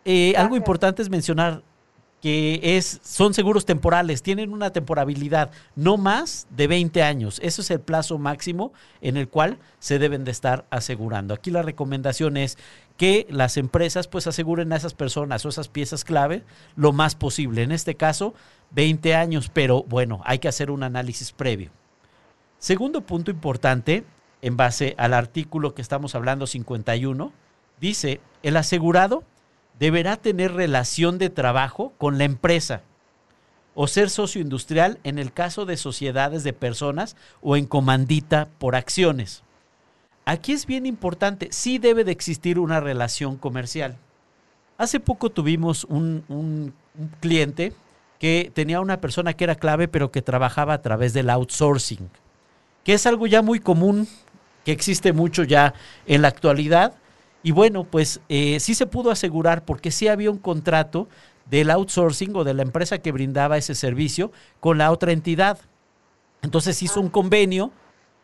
eh, 0.04 0.34
algo 0.36 0.58
importante 0.58 1.02
es 1.02 1.10
mencionar 1.10 1.62
que 2.22 2.60
es, 2.62 3.00
son 3.02 3.34
seguros 3.34 3.66
temporales, 3.66 4.24
tienen 4.24 4.52
una 4.52 4.72
temporabilidad 4.72 5.52
no 5.78 5.96
más 5.96 6.48
de 6.50 6.68
20 6.68 7.02
años. 7.02 7.40
Eso 7.42 7.62
es 7.62 7.72
el 7.72 7.80
plazo 7.80 8.18
máximo 8.18 8.74
en 9.00 9.16
el 9.16 9.30
cual 9.30 9.58
se 9.80 10.00
deben 10.00 10.26
de 10.26 10.32
estar 10.32 10.66
asegurando. 10.70 11.34
Aquí 11.34 11.50
la 11.50 11.62
recomendación 11.62 12.36
es 12.36 12.58
que 13.00 13.26
las 13.30 13.56
empresas 13.56 14.10
pues 14.10 14.28
aseguren 14.28 14.74
a 14.74 14.76
esas 14.76 14.94
personas 14.94 15.46
o 15.46 15.50
esas 15.50 15.70
piezas 15.70 16.04
clave 16.04 16.44
lo 16.76 16.92
más 16.92 17.16
posible. 17.16 17.64
En 17.64 17.72
este 17.72 17.96
caso, 17.96 18.34
20 18.72 19.16
años, 19.16 19.50
pero 19.54 19.84
bueno, 19.84 20.22
hay 20.26 20.40
que 20.40 20.50
hacer 20.50 20.70
un 20.70 20.84
análisis 20.84 21.32
previo. 21.32 21.72
Segundo 22.58 23.00
punto 23.00 23.32
importante, 23.32 24.04
en 24.42 24.58
base 24.58 24.96
al 24.98 25.14
artículo 25.14 25.74
que 25.74 25.82
estamos 25.82 26.14
hablando 26.14 26.46
51, 26.46 27.32
dice, 27.80 28.20
el 28.44 28.58
asegurado 28.58 29.24
deberá 29.80 30.18
tener 30.18 30.52
relación 30.52 31.20
de 31.20 31.30
trabajo 31.30 31.94
con 31.98 32.18
la 32.18 32.26
empresa 32.26 32.82
o 33.76 33.88
ser 33.88 34.10
socio 34.10 34.42
industrial 34.42 35.00
en 35.06 35.20
el 35.20 35.32
caso 35.32 35.66
de 35.66 35.78
sociedades 35.78 36.44
de 36.44 36.52
personas 36.52 37.16
o 37.42 37.56
en 37.56 37.66
comandita 37.66 38.50
por 38.58 38.76
acciones. 38.76 39.42
Aquí 40.30 40.52
es 40.52 40.68
bien 40.68 40.86
importante, 40.86 41.48
sí 41.50 41.80
debe 41.80 42.04
de 42.04 42.12
existir 42.12 42.60
una 42.60 42.80
relación 42.80 43.36
comercial. 43.36 43.98
Hace 44.78 45.00
poco 45.00 45.32
tuvimos 45.32 45.86
un, 45.86 46.72
cliente 47.20 47.74
que 48.20 48.52
tenía 48.54 48.80
una 48.80 49.02
persona 49.02 49.34
que 49.34 49.46
era 49.46 49.56
clave 49.56 49.88
pero 49.88 50.12
que 50.12 50.22
trabajaba 50.22 50.76
a 50.76 50.84
través 50.84 51.14
del 51.14 51.32
outsourcing, 51.32 52.12
que 52.84 52.94
es 52.94 53.08
algo 53.08 53.26
ya 53.26 53.42
muy 53.42 53.60
común, 53.60 54.08
que 54.66 54.72
existe 54.72 55.14
mucho 55.14 55.46
ya 55.46 55.74
en 56.06 56.22
la 56.22 56.28
actualidad 56.28 56.94
y 57.42 57.50
bueno, 57.50 57.84
pues 57.86 58.22
eh, 58.30 58.60
sí 58.60 58.76
se 58.76 58.86
pudo 58.86 59.10
asegurar 59.10 59.66
porque 59.66 59.90
sí 59.90 60.10
había 60.10 60.30
un 60.30 60.38
contrato 60.38 61.08
del 61.50 61.72
outsourcing 61.72 62.36
o 62.36 62.44
de 62.44 62.54
la 62.54 62.62
empresa 62.62 63.00
que 63.00 63.12
brindaba 63.12 63.58
ese 63.58 63.74
servicio 63.74 64.32
con 64.60 64.78
la 64.78 64.92
otra 64.92 65.12
entidad. 65.12 65.58
Entonces 66.44 66.84
hizo 66.84 67.02
un 67.02 67.10
convenio 67.10 67.72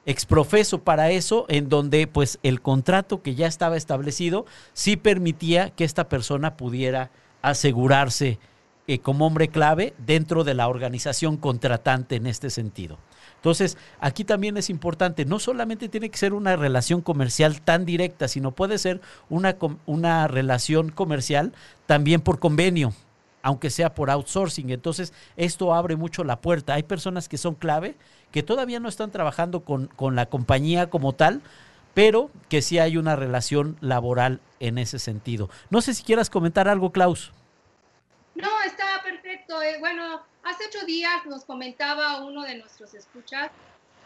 exprofeso 0.06 0.80
para 0.82 1.12
eso, 1.12 1.46
en 1.50 1.70
donde 1.70 2.08
pues 2.08 2.40
el 2.44 2.62
contrato 2.62 3.22
que 3.22 3.36
ya 3.36 3.48
estaba 3.48 3.78
establecido 3.78 4.46
sí 4.74 4.98
permitía 4.98 5.72
que 5.72 5.84
esta 5.84 6.10
persona 6.10 6.58
pudiera 6.58 7.12
asegurarse 7.42 8.40
eh, 8.88 9.00
como 9.00 9.26
hombre 9.26 9.48
clave 9.48 9.96
dentro 9.98 10.44
de 10.44 10.54
la 10.54 10.68
organización 10.68 11.38
contratante 11.38 12.16
en 12.18 12.28
este 12.28 12.52
sentido. 12.52 13.00
Entonces, 13.38 13.78
aquí 14.00 14.24
también 14.24 14.58
es 14.58 14.70
importante, 14.70 15.26
no 15.26 15.40
solamente 15.40 15.90
tiene 15.90 16.10
que 16.10 16.18
ser 16.18 16.34
una 16.34 16.56
relación 16.56 17.02
comercial 17.02 17.62
tan 17.62 17.86
directa, 17.86 18.28
sino 18.28 18.52
puede 18.52 18.78
ser 18.78 19.02
una, 19.30 19.56
una 19.86 20.28
relación 20.28 20.90
comercial 20.90 21.54
también 21.86 22.22
por 22.22 22.40
convenio, 22.40 22.94
aunque 23.46 23.70
sea 23.70 23.94
por 23.94 24.10
outsourcing. 24.10 24.72
Entonces, 24.72 25.14
esto 25.38 25.76
abre 25.76 25.96
mucho 25.96 26.24
la 26.24 26.42
puerta. 26.42 26.74
Hay 26.74 26.82
personas 26.82 27.30
que 27.30 27.38
son 27.38 27.54
clave, 27.54 27.96
que 28.32 28.42
todavía 28.42 28.80
no 28.80 28.90
están 28.90 29.12
trabajando 29.12 29.64
con, 29.64 29.86
con 29.86 30.16
la 30.16 30.26
compañía 30.26 30.90
como 30.90 31.14
tal, 31.14 31.44
pero 31.94 32.32
que 32.50 32.64
sí 32.64 32.80
hay 32.80 32.98
una 32.98 33.16
relación 33.16 33.78
laboral 33.82 34.42
en 34.60 34.80
ese 34.80 34.98
sentido. 34.98 35.48
No 35.70 35.82
sé 35.82 35.94
si 35.94 36.02
quieras 36.02 36.32
comentar 36.32 36.68
algo, 36.68 36.92
Klaus. 36.92 37.32
No, 38.34 38.50
está 38.66 39.04
perfecto. 39.04 39.62
Eh, 39.62 39.78
bueno, 39.80 40.24
hace 40.44 40.64
ocho 40.68 40.84
días 40.88 41.24
nos 41.28 41.46
comentaba 41.46 42.26
uno 42.26 42.42
de 42.42 42.58
nuestros 42.58 42.96
escuchas 42.96 43.52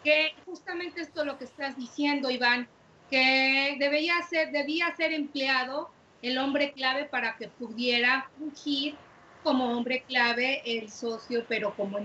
que 0.04 0.34
justamente 0.44 1.00
esto 1.00 1.24
lo 1.24 1.38
que 1.38 1.44
estás 1.44 1.78
diciendo, 1.78 2.30
Iván, 2.30 2.68
que 3.10 3.76
debía 3.78 4.22
ser, 4.28 4.52
debía 4.52 4.94
ser 4.96 5.14
empleado 5.14 5.90
el 6.20 6.36
hombre 6.36 6.72
clave 6.72 7.06
para 7.06 7.36
que 7.36 7.48
pudiera 7.48 8.28
fungir 8.38 8.96
como 9.42 9.76
hombre 9.76 10.04
clave 10.06 10.62
el 10.64 10.90
socio, 10.90 11.44
pero 11.48 11.74
como 11.74 11.98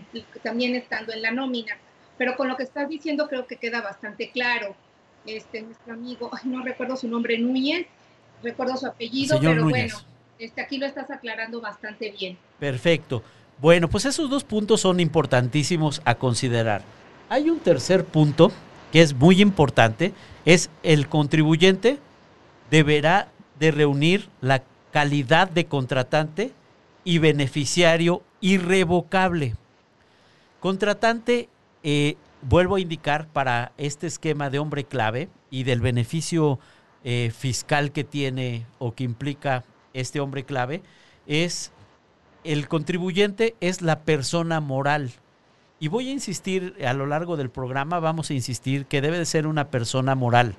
también 0.43 0.75
estando 0.75 1.13
en 1.13 1.21
la 1.21 1.31
nómina. 1.31 1.77
Pero 2.17 2.35
con 2.35 2.47
lo 2.47 2.55
que 2.55 2.63
estás 2.63 2.87
diciendo 2.87 3.27
creo 3.27 3.45
que 3.45 3.57
queda 3.57 3.81
bastante 3.81 4.31
claro. 4.31 4.75
Este, 5.25 5.61
nuestro 5.61 5.93
amigo, 5.93 6.31
no 6.43 6.63
recuerdo 6.63 6.95
su 6.95 7.07
nombre, 7.07 7.37
Núñez, 7.37 7.87
recuerdo 8.43 8.77
su 8.77 8.85
apellido, 8.85 9.39
pero 9.39 9.63
bueno 9.63 9.95
este, 10.39 10.61
aquí 10.61 10.77
lo 10.77 10.85
estás 10.85 11.09
aclarando 11.11 11.61
bastante 11.61 12.11
bien. 12.11 12.37
Perfecto. 12.59 13.23
Bueno, 13.61 13.87
pues 13.87 14.05
esos 14.05 14.29
dos 14.29 14.43
puntos 14.43 14.81
son 14.81 14.99
importantísimos 14.99 16.01
a 16.05 16.15
considerar. 16.15 16.81
Hay 17.29 17.49
un 17.49 17.59
tercer 17.59 18.03
punto 18.03 18.51
que 18.91 19.01
es 19.01 19.13
muy 19.13 19.41
importante, 19.41 20.13
es 20.45 20.69
el 20.83 21.07
contribuyente 21.07 21.99
deberá 22.69 23.29
de 23.59 23.71
reunir 23.71 24.27
la 24.41 24.63
calidad 24.91 25.49
de 25.49 25.65
contratante 25.65 26.51
y 27.05 27.19
beneficiario 27.19 28.23
irrevocable. 28.41 29.55
Contratante, 30.59 31.47
eh, 31.83 32.17
vuelvo 32.41 32.75
a 32.75 32.81
indicar, 32.81 33.27
para 33.27 33.71
este 33.77 34.07
esquema 34.07 34.49
de 34.49 34.59
hombre 34.59 34.83
clave 34.83 35.29
y 35.49 35.63
del 35.63 35.79
beneficio 35.79 36.59
eh, 37.05 37.31
fiscal 37.37 37.91
que 37.93 38.03
tiene 38.03 38.65
o 38.79 38.93
que 38.93 39.05
implica 39.05 39.63
este 39.93 40.19
hombre 40.19 40.43
clave, 40.43 40.81
es 41.27 41.71
el 42.43 42.67
contribuyente 42.67 43.55
es 43.61 43.81
la 43.81 44.01
persona 44.01 44.59
moral. 44.59 45.11
Y 45.79 45.87
voy 45.87 46.09
a 46.09 46.11
insistir 46.11 46.75
a 46.85 46.93
lo 46.93 47.05
largo 47.05 47.37
del 47.37 47.49
programa, 47.49 47.99
vamos 47.99 48.29
a 48.29 48.33
insistir 48.33 48.85
que 48.85 49.01
debe 49.01 49.17
de 49.17 49.25
ser 49.25 49.45
una 49.45 49.69
persona 49.69 50.15
moral. 50.15 50.55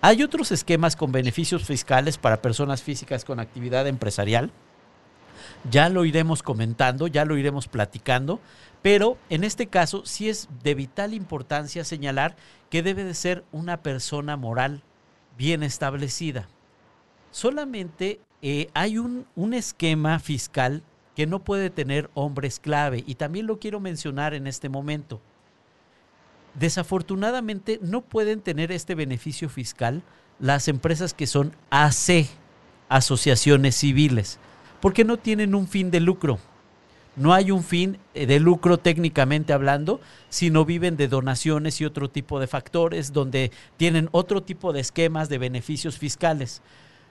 Hay 0.00 0.22
otros 0.22 0.52
esquemas 0.52 0.96
con 0.96 1.12
beneficios 1.12 1.64
fiscales 1.64 2.18
para 2.18 2.42
personas 2.42 2.82
físicas 2.82 3.24
con 3.24 3.40
actividad 3.40 3.86
empresarial. 3.86 4.50
Ya 5.70 5.88
lo 5.88 6.04
iremos 6.04 6.42
comentando, 6.42 7.06
ya 7.06 7.24
lo 7.24 7.36
iremos 7.36 7.68
platicando, 7.68 8.40
pero 8.82 9.18
en 9.28 9.44
este 9.44 9.66
caso 9.66 10.04
sí 10.04 10.28
es 10.28 10.48
de 10.62 10.74
vital 10.74 11.14
importancia 11.14 11.84
señalar 11.84 12.36
que 12.70 12.82
debe 12.82 13.04
de 13.04 13.14
ser 13.14 13.44
una 13.52 13.82
persona 13.82 14.36
moral 14.36 14.82
bien 15.36 15.62
establecida. 15.62 16.48
Solamente 17.30 18.20
eh, 18.42 18.68
hay 18.74 18.98
un, 18.98 19.26
un 19.34 19.54
esquema 19.54 20.18
fiscal 20.18 20.82
que 21.16 21.26
no 21.26 21.40
puede 21.40 21.70
tener 21.70 22.10
hombres 22.14 22.60
clave 22.60 23.02
y 23.06 23.16
también 23.16 23.46
lo 23.46 23.58
quiero 23.58 23.80
mencionar 23.80 24.34
en 24.34 24.46
este 24.46 24.68
momento. 24.68 25.20
Desafortunadamente 26.54 27.78
no 27.82 28.02
pueden 28.02 28.40
tener 28.40 28.72
este 28.72 28.94
beneficio 28.94 29.48
fiscal 29.48 30.02
las 30.38 30.68
empresas 30.68 31.14
que 31.14 31.26
son 31.26 31.54
AC, 31.70 32.28
asociaciones 32.88 33.76
civiles, 33.76 34.38
porque 34.80 35.04
no 35.04 35.16
tienen 35.16 35.54
un 35.54 35.68
fin 35.68 35.90
de 35.90 36.00
lucro. 36.00 36.38
No 37.16 37.34
hay 37.34 37.50
un 37.50 37.64
fin 37.64 37.98
eh, 38.14 38.26
de 38.26 38.38
lucro 38.38 38.78
técnicamente 38.78 39.52
hablando, 39.52 40.00
sino 40.28 40.64
viven 40.64 40.96
de 40.96 41.08
donaciones 41.08 41.80
y 41.80 41.84
otro 41.84 42.08
tipo 42.08 42.38
de 42.38 42.46
factores 42.46 43.12
donde 43.12 43.50
tienen 43.76 44.08
otro 44.12 44.42
tipo 44.42 44.72
de 44.72 44.80
esquemas 44.80 45.28
de 45.28 45.38
beneficios 45.38 45.98
fiscales. 45.98 46.62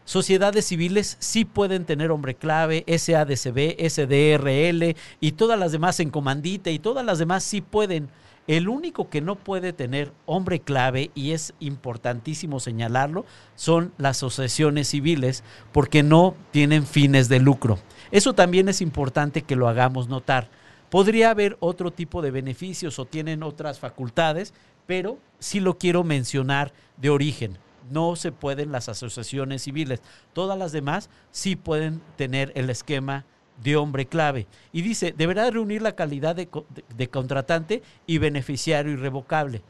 Sociedades 0.06 0.66
civiles 0.66 1.18
sí 1.20 1.44
pueden 1.44 1.84
tener 1.84 2.12
hombre 2.12 2.36
clave, 2.36 2.86
SADCB, 2.88 3.76
SDRL 3.90 4.96
y 5.20 5.34
todas 5.34 5.60
las 5.60 5.74
demás 5.74 6.00
en 6.00 6.12
comandita 6.12 6.70
y 6.70 6.80
todas 6.80 7.06
las 7.06 7.20
demás 7.20 7.44
sí 7.44 7.60
pueden. 7.60 8.08
El 8.48 8.70
único 8.70 9.10
que 9.10 9.20
no 9.20 9.36
puede 9.36 9.74
tener 9.74 10.14
hombre 10.26 10.62
clave, 10.62 11.12
y 11.14 11.32
es 11.32 11.54
importantísimo 11.60 12.62
señalarlo, 12.62 13.26
son 13.56 13.94
las 13.98 14.18
asociaciones 14.18 14.88
civiles 14.88 15.44
porque 15.74 16.02
no 16.02 16.34
tienen 16.52 16.86
fines 16.86 17.28
de 17.28 17.40
lucro. 17.40 17.78
Eso 18.10 18.34
también 18.34 18.70
es 18.70 18.82
importante 18.82 19.42
que 19.42 19.58
lo 19.58 19.68
hagamos 19.68 20.08
notar. 20.08 20.50
Podría 20.90 21.32
haber 21.32 21.58
otro 21.60 21.92
tipo 21.92 22.22
de 22.22 22.32
beneficios 22.32 23.00
o 23.00 23.06
tienen 23.06 23.44
otras 23.44 23.80
facultades, 23.80 24.54
pero 24.86 25.20
sí 25.40 25.60
lo 25.60 25.78
quiero 25.78 26.06
mencionar 26.06 26.72
de 26.96 27.10
origen 27.10 27.58
no 27.90 28.16
se 28.16 28.32
pueden 28.32 28.72
las 28.72 28.90
asociaciones 28.90 29.64
civiles. 29.64 30.02
Todas 30.34 30.58
las 30.58 30.72
demás 30.72 31.10
sí 31.32 31.56
pueden 31.56 32.02
tener 32.16 32.52
el 32.56 32.70
esquema 32.70 33.26
de 33.64 33.76
hombre 33.76 34.06
clave. 34.06 34.48
Y 34.72 34.82
dice, 34.82 35.14
deberá 35.18 35.50
reunir 35.50 35.82
la 35.82 35.96
calidad 35.96 36.36
de, 36.36 36.48
de, 36.96 37.10
contratante 37.10 37.84
y 38.06 38.18
beneficiario 38.18 38.92
irrevocable. 38.92 39.62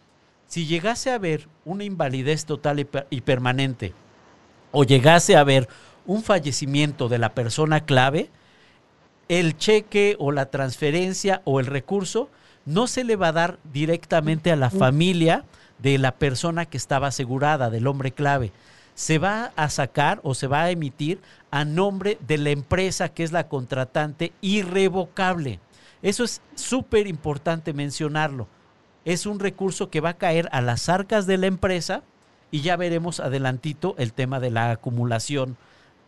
Si 0.48 0.66
llegase 0.66 1.12
a 1.12 1.16
haber 1.16 1.48
una 1.66 1.84
invalidez 1.84 2.46
total 2.46 2.80
y, 2.80 2.88
y 3.10 3.22
permanente 3.22 3.94
o 4.72 4.84
llegase 4.84 5.36
a 5.36 5.42
haber 5.42 5.68
un 6.06 6.24
fallecimiento 6.24 7.10
de 7.10 7.18
la 7.18 7.34
persona 7.34 7.86
clave, 7.86 8.30
el 9.28 9.58
cheque 9.58 10.16
o 10.20 10.32
la 10.32 10.50
transferencia 10.50 11.42
o 11.44 11.60
el 11.60 11.66
recurso 11.66 12.30
no 12.66 12.88
se 12.88 13.04
le 13.04 13.16
va 13.16 13.30
a 13.30 13.34
dar 13.34 13.60
directamente 13.72 14.52
a 14.52 14.56
la 14.56 14.70
familia 14.70 15.46
de 15.80 15.98
la 15.98 16.14
persona 16.14 16.66
que 16.66 16.78
estaba 16.78 17.08
asegurada, 17.08 17.70
del 17.70 17.88
hombre 17.88 18.12
clave. 18.12 18.52
Se 18.98 19.20
va 19.20 19.52
a 19.56 19.70
sacar 19.70 20.20
o 20.24 20.34
se 20.34 20.48
va 20.48 20.64
a 20.64 20.72
emitir 20.72 21.22
a 21.52 21.66
nombre 21.66 22.18
de 22.26 22.40
la 22.40 22.50
empresa 22.50 23.10
que 23.10 23.24
es 23.24 23.32
la 23.32 23.48
contratante 23.48 24.34
irrevocable. 24.42 25.60
Eso 26.02 26.24
es 26.24 26.42
súper 26.56 27.06
importante 27.06 27.74
mencionarlo. 27.74 28.48
Es 29.06 29.28
un 29.28 29.40
recurso 29.40 29.92
que 29.92 30.02
va 30.02 30.10
a 30.10 30.18
caer 30.18 30.50
a 30.52 30.62
las 30.62 30.90
arcas 30.90 31.28
de 31.28 31.38
la 31.38 31.46
empresa 31.46 32.02
y 32.50 32.62
ya 32.62 32.76
veremos 32.76 33.20
adelantito 33.20 33.94
el 34.00 34.14
tema 34.14 34.40
de 34.40 34.50
la 34.50 34.72
acumulación 34.72 35.58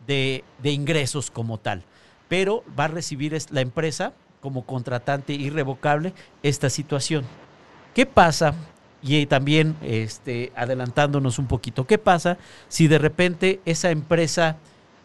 de, 0.08 0.42
de 0.58 0.72
ingresos 0.72 1.30
como 1.30 1.58
tal. 1.58 1.84
Pero 2.28 2.64
va 2.76 2.86
a 2.86 2.88
recibir 2.88 3.38
la 3.50 3.60
empresa 3.60 4.14
como 4.40 4.66
contratante 4.66 5.32
irrevocable 5.32 6.12
esta 6.42 6.68
situación. 6.68 7.24
¿Qué 7.94 8.04
pasa 8.04 8.52
y 9.02 9.26
también 9.26 9.76
este, 9.82 10.52
adelantándonos 10.54 11.38
un 11.38 11.46
poquito, 11.46 11.86
¿qué 11.86 11.98
pasa 11.98 12.38
si 12.68 12.86
de 12.86 12.98
repente 12.98 13.60
esa 13.64 13.90
empresa 13.90 14.56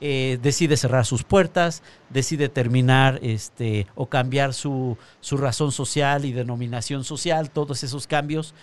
eh, 0.01 0.37
decide 0.41 0.75
cerrar 0.75 1.05
sus 1.05 1.23
puertas, 1.23 1.81
decide 2.09 2.49
terminar 2.49 3.19
este, 3.21 3.87
o 3.95 4.07
cambiar 4.07 4.53
su, 4.53 4.97
su 5.21 5.37
razón 5.37 5.71
social 5.71 6.25
y 6.25 6.33
denominación 6.33 7.03
social, 7.03 7.49
todos 7.49 7.83
esos 7.83 8.07
cambios? 8.07 8.53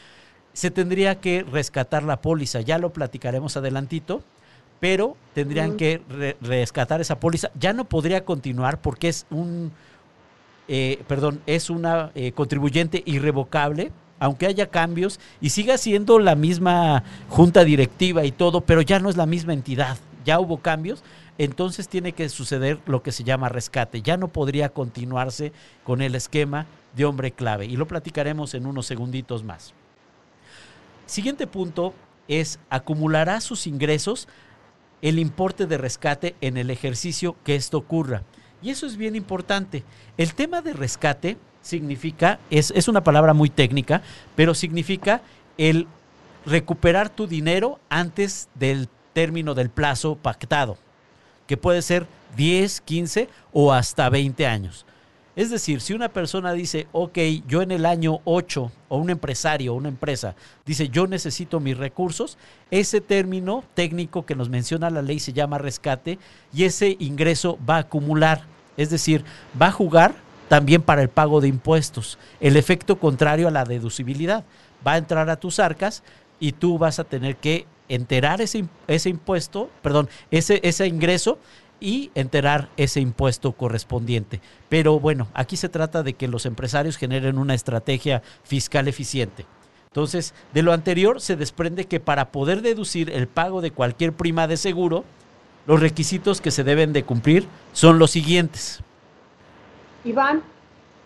Se 0.52 0.70
tendría 0.70 1.20
que 1.20 1.44
rescatar 1.44 2.02
la 2.02 2.20
póliza, 2.20 2.60
ya 2.60 2.78
lo 2.78 2.92
platicaremos 2.92 3.56
adelantito, 3.56 4.22
pero 4.80 5.16
tendrían 5.32 5.76
que 5.76 6.02
rescatar 6.40 7.00
esa 7.00 7.20
póliza. 7.20 7.52
Ya 7.58 7.72
no 7.72 7.84
podría 7.84 8.24
continuar 8.24 8.80
porque 8.80 9.08
es 9.08 9.26
un, 9.30 9.70
eh, 10.66 11.02
perdón, 11.06 11.40
es 11.46 11.70
una 11.70 12.10
eh, 12.16 12.32
contribuyente 12.32 13.02
irrevocable 13.06 13.92
aunque 14.22 14.46
haya 14.46 14.70
cambios 14.70 15.18
y 15.40 15.50
siga 15.50 15.76
siendo 15.76 16.20
la 16.20 16.36
misma 16.36 17.02
junta 17.28 17.64
directiva 17.64 18.24
y 18.24 18.30
todo, 18.30 18.60
pero 18.60 18.80
ya 18.80 19.00
no 19.00 19.10
es 19.10 19.16
la 19.16 19.26
misma 19.26 19.52
entidad, 19.52 19.98
ya 20.24 20.38
hubo 20.38 20.58
cambios, 20.58 21.02
entonces 21.38 21.88
tiene 21.88 22.12
que 22.12 22.28
suceder 22.28 22.78
lo 22.86 23.02
que 23.02 23.10
se 23.10 23.24
llama 23.24 23.48
rescate, 23.48 24.00
ya 24.00 24.16
no 24.16 24.28
podría 24.28 24.68
continuarse 24.68 25.50
con 25.82 26.02
el 26.02 26.14
esquema 26.14 26.66
de 26.94 27.04
hombre 27.04 27.32
clave 27.32 27.66
y 27.66 27.76
lo 27.76 27.88
platicaremos 27.88 28.54
en 28.54 28.66
unos 28.66 28.86
segunditos 28.86 29.42
más. 29.42 29.74
Siguiente 31.06 31.48
punto 31.48 31.92
es 32.28 32.60
acumulará 32.70 33.40
sus 33.40 33.66
ingresos 33.66 34.28
el 35.00 35.18
importe 35.18 35.66
de 35.66 35.78
rescate 35.78 36.36
en 36.40 36.58
el 36.58 36.70
ejercicio 36.70 37.34
que 37.42 37.56
esto 37.56 37.76
ocurra. 37.76 38.22
Y 38.62 38.70
eso 38.70 38.86
es 38.86 38.96
bien 38.96 39.16
importante. 39.16 39.82
El 40.16 40.34
tema 40.34 40.62
de 40.62 40.74
rescate 40.74 41.38
significa, 41.62 42.38
es, 42.50 42.72
es 42.76 42.88
una 42.88 43.02
palabra 43.02 43.32
muy 43.32 43.48
técnica, 43.50 44.02
pero 44.36 44.54
significa 44.54 45.22
el 45.58 45.86
recuperar 46.44 47.08
tu 47.08 47.26
dinero 47.26 47.78
antes 47.88 48.48
del 48.54 48.88
término 49.12 49.54
del 49.54 49.70
plazo 49.70 50.16
pactado, 50.16 50.76
que 51.46 51.56
puede 51.56 51.82
ser 51.82 52.06
10, 52.36 52.80
15 52.80 53.28
o 53.52 53.72
hasta 53.72 54.08
20 54.08 54.46
años. 54.46 54.86
Es 55.34 55.50
decir, 55.50 55.80
si 55.80 55.94
una 55.94 56.10
persona 56.10 56.52
dice, 56.52 56.88
ok, 56.92 57.18
yo 57.48 57.62
en 57.62 57.70
el 57.70 57.86
año 57.86 58.20
8, 58.24 58.70
o 58.88 58.96
un 58.98 59.08
empresario, 59.08 59.72
una 59.72 59.88
empresa, 59.88 60.34
dice, 60.66 60.90
yo 60.90 61.06
necesito 61.06 61.58
mis 61.58 61.78
recursos, 61.78 62.36
ese 62.70 63.00
término 63.00 63.64
técnico 63.74 64.26
que 64.26 64.34
nos 64.34 64.50
menciona 64.50 64.90
la 64.90 65.00
ley 65.00 65.20
se 65.20 65.32
llama 65.32 65.56
rescate 65.56 66.18
y 66.52 66.64
ese 66.64 66.96
ingreso 66.98 67.58
va 67.68 67.76
a 67.76 67.80
acumular. 67.80 68.42
Es 68.76 68.90
decir, 68.90 69.24
va 69.60 69.68
a 69.68 69.72
jugar 69.72 70.14
también 70.52 70.82
para 70.82 71.00
el 71.00 71.08
pago 71.08 71.40
de 71.40 71.48
impuestos. 71.48 72.18
El 72.38 72.58
efecto 72.58 72.98
contrario 72.98 73.48
a 73.48 73.50
la 73.50 73.64
deducibilidad. 73.64 74.44
Va 74.86 74.92
a 74.92 74.98
entrar 74.98 75.30
a 75.30 75.40
tus 75.40 75.58
arcas 75.58 76.02
y 76.40 76.52
tú 76.52 76.76
vas 76.76 76.98
a 76.98 77.04
tener 77.04 77.36
que 77.36 77.64
enterar 77.88 78.42
ese, 78.42 78.66
ese 78.86 79.08
impuesto, 79.08 79.70
perdón, 79.80 80.10
ese, 80.30 80.60
ese 80.62 80.86
ingreso 80.86 81.38
y 81.80 82.10
enterar 82.14 82.68
ese 82.76 83.00
impuesto 83.00 83.52
correspondiente. 83.52 84.42
Pero 84.68 85.00
bueno, 85.00 85.26
aquí 85.32 85.56
se 85.56 85.70
trata 85.70 86.02
de 86.02 86.12
que 86.12 86.28
los 86.28 86.44
empresarios 86.44 86.98
generen 86.98 87.38
una 87.38 87.54
estrategia 87.54 88.22
fiscal 88.44 88.88
eficiente. 88.88 89.46
Entonces, 89.86 90.34
de 90.52 90.60
lo 90.60 90.74
anterior 90.74 91.22
se 91.22 91.36
desprende 91.36 91.86
que 91.86 91.98
para 91.98 92.30
poder 92.30 92.60
deducir 92.60 93.08
el 93.08 93.26
pago 93.26 93.62
de 93.62 93.70
cualquier 93.70 94.12
prima 94.12 94.46
de 94.48 94.58
seguro, 94.58 95.06
los 95.66 95.80
requisitos 95.80 96.42
que 96.42 96.50
se 96.50 96.62
deben 96.62 96.92
de 96.92 97.04
cumplir 97.04 97.46
son 97.72 97.98
los 97.98 98.10
siguientes. 98.10 98.81
Iván, 100.04 100.42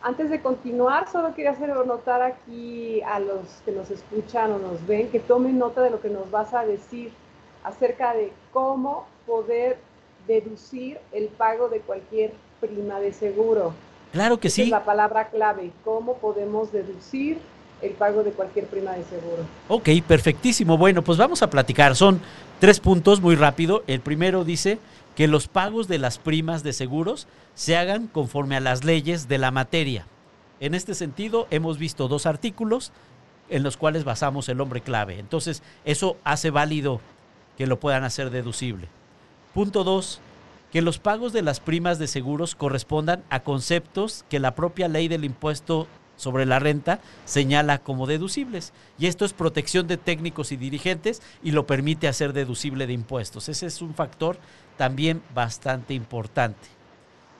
antes 0.02 0.30
de 0.30 0.40
continuar, 0.40 1.10
solo 1.10 1.34
quería 1.34 1.50
hacer 1.50 1.68
notar 1.86 2.22
aquí 2.22 3.02
a 3.02 3.18
los 3.18 3.46
que 3.64 3.72
nos 3.72 3.90
escuchan 3.90 4.52
o 4.52 4.58
nos 4.58 4.86
ven 4.86 5.08
que 5.08 5.20
tomen 5.20 5.58
nota 5.58 5.82
de 5.82 5.90
lo 5.90 6.00
que 6.00 6.08
nos 6.08 6.30
vas 6.30 6.54
a 6.54 6.64
decir 6.64 7.12
acerca 7.62 8.14
de 8.14 8.32
cómo 8.52 9.06
poder 9.26 9.78
deducir 10.26 10.98
el 11.12 11.28
pago 11.28 11.68
de 11.68 11.80
cualquier 11.80 12.32
prima 12.60 13.00
de 13.00 13.12
seguro. 13.12 13.74
Claro 14.12 14.38
que 14.38 14.48
sí. 14.48 14.62
Es 14.62 14.68
la 14.68 14.84
palabra 14.84 15.28
clave, 15.28 15.72
cómo 15.84 16.16
podemos 16.18 16.72
deducir 16.72 17.38
el 17.82 17.92
pago 17.92 18.22
de 18.22 18.30
cualquier 18.30 18.66
prima 18.66 18.92
de 18.92 19.04
seguro. 19.04 19.42
Ok, 19.68 19.88
perfectísimo. 20.06 20.78
Bueno, 20.78 21.02
pues 21.02 21.18
vamos 21.18 21.42
a 21.42 21.50
platicar. 21.50 21.94
Son 21.94 22.20
tres 22.60 22.80
puntos 22.80 23.20
muy 23.20 23.34
rápido. 23.34 23.82
El 23.86 24.00
primero 24.00 24.44
dice 24.44 24.78
que 25.16 25.26
los 25.26 25.48
pagos 25.48 25.88
de 25.88 25.98
las 25.98 26.18
primas 26.18 26.62
de 26.62 26.74
seguros 26.74 27.26
se 27.54 27.76
hagan 27.76 28.06
conforme 28.06 28.54
a 28.54 28.60
las 28.60 28.84
leyes 28.84 29.28
de 29.28 29.38
la 29.38 29.50
materia. 29.50 30.06
En 30.60 30.74
este 30.74 30.94
sentido, 30.94 31.48
hemos 31.50 31.78
visto 31.78 32.06
dos 32.06 32.26
artículos 32.26 32.92
en 33.48 33.62
los 33.62 33.78
cuales 33.78 34.04
basamos 34.04 34.48
el 34.48 34.60
hombre 34.60 34.82
clave. 34.82 35.18
Entonces, 35.18 35.62
eso 35.84 36.18
hace 36.22 36.50
válido 36.50 37.00
que 37.56 37.66
lo 37.66 37.80
puedan 37.80 38.04
hacer 38.04 38.30
deducible. 38.30 38.88
Punto 39.54 39.84
dos, 39.84 40.20
que 40.70 40.82
los 40.82 40.98
pagos 40.98 41.32
de 41.32 41.42
las 41.42 41.60
primas 41.60 41.98
de 41.98 42.08
seguros 42.08 42.54
correspondan 42.54 43.24
a 43.30 43.40
conceptos 43.40 44.26
que 44.28 44.38
la 44.38 44.54
propia 44.54 44.88
ley 44.88 45.08
del 45.08 45.24
impuesto 45.24 45.86
sobre 46.16 46.46
la 46.46 46.58
renta 46.58 47.00
señala 47.24 47.78
como 47.78 48.06
deducibles. 48.06 48.72
Y 48.98 49.06
esto 49.06 49.24
es 49.24 49.32
protección 49.32 49.86
de 49.86 49.96
técnicos 49.96 50.52
y 50.52 50.56
dirigentes 50.56 51.22
y 51.42 51.52
lo 51.52 51.66
permite 51.66 52.08
hacer 52.08 52.32
deducible 52.32 52.86
de 52.86 52.94
impuestos. 52.94 53.48
Ese 53.48 53.66
es 53.66 53.82
un 53.82 53.94
factor 53.94 54.38
también 54.76 55.22
bastante 55.34 55.94
importante. 55.94 56.68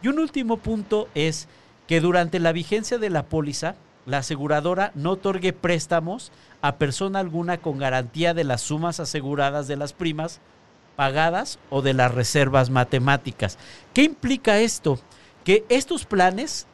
Y 0.03 0.09
un 0.09 0.19
último 0.19 0.59
punto 0.59 1.09
es 1.15 1.49
que 1.87 2.01
durante 2.01 2.39
la 2.39 2.53
vigencia 2.53 2.99
de 2.99 3.11
la 3.11 3.25
póliza, 3.25 3.77
la 4.05 4.19
aseguradora 4.19 4.93
no 4.95 5.13
otorgue 5.13 5.53
préstamos 5.53 6.31
a 6.63 6.77
persona 6.77 7.19
alguna 7.19 7.59
con 7.59 7.79
garantía 7.79 8.35
de 8.35 8.45
las 8.45 8.63
sumas 8.63 9.01
aseguradas 9.01 9.67
de 9.67 9.77
las 9.77 9.93
primas 9.93 10.41
pagadas 10.97 11.59
o 11.71 11.83
de 11.83 11.93
las 11.93 12.15
reservas 12.15 12.71
matemáticas. 12.71 13.59
¿Qué 13.93 14.03
implica 14.03 14.59
esto? 14.59 14.99
Que 15.45 15.65
estos 15.69 16.05
planes 16.07 16.67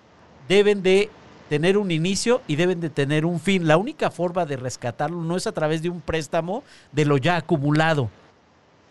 deben 0.48 0.82
de 0.82 1.10
tener 1.52 1.76
un 1.76 1.90
inicio 1.90 2.40
y 2.48 2.56
deben 2.56 2.80
de 2.80 2.88
tener 2.88 3.26
un 3.26 3.38
fin. 3.38 3.68
La 3.68 3.76
única 3.76 4.10
forma 4.10 4.46
de 4.46 4.56
rescatarlo 4.56 5.20
no 5.20 5.36
es 5.36 5.46
a 5.46 5.52
través 5.52 5.82
de 5.82 5.90
un 5.90 6.00
préstamo 6.00 6.64
de 6.92 7.04
lo 7.04 7.18
ya 7.18 7.36
acumulado, 7.36 8.08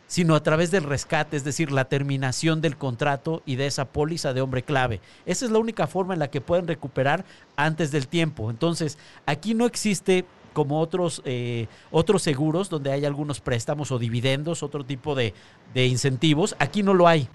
sino 0.06 0.36
a 0.36 0.43
través 0.43 0.69
del 0.69 0.84
rescate, 0.84 1.36
es 1.36 1.43
decir, 1.43 1.71
la 1.71 1.86
terminación 1.86 2.62
del 2.62 2.78
contrato 2.78 3.41
y 3.47 3.56
de 3.56 3.65
esa 3.65 3.86
póliza 3.86 4.34
de 4.34 4.41
hombre 4.41 4.62
clave. 4.62 5.02
Esa 5.26 5.45
es 5.45 5.50
la 5.50 5.58
única 5.58 5.88
forma 5.88 6.13
en 6.13 6.19
la 6.19 6.30
que 6.30 6.39
pueden 6.39 6.67
recuperar 6.67 7.26
antes 7.56 7.89
del 7.89 8.08
tiempo. 8.08 8.52
Entonces, 8.52 9.00
aquí 9.26 9.56
no 9.56 9.65
existe 9.65 10.24
como 10.54 10.82
otros, 10.82 11.24
eh, 11.26 11.65
otros 11.89 12.21
seguros 12.21 12.69
donde 12.69 12.91
hay 12.91 13.06
algunos 13.06 13.41
préstamos 13.41 13.91
o 13.91 13.97
dividendos, 13.97 14.62
otro 14.62 14.86
tipo 14.86 15.15
de, 15.15 15.34
de 15.74 15.88
incentivos. 15.88 16.56
Aquí 16.60 16.84
no 16.84 16.93
lo 16.93 17.08
hay. 17.08 17.28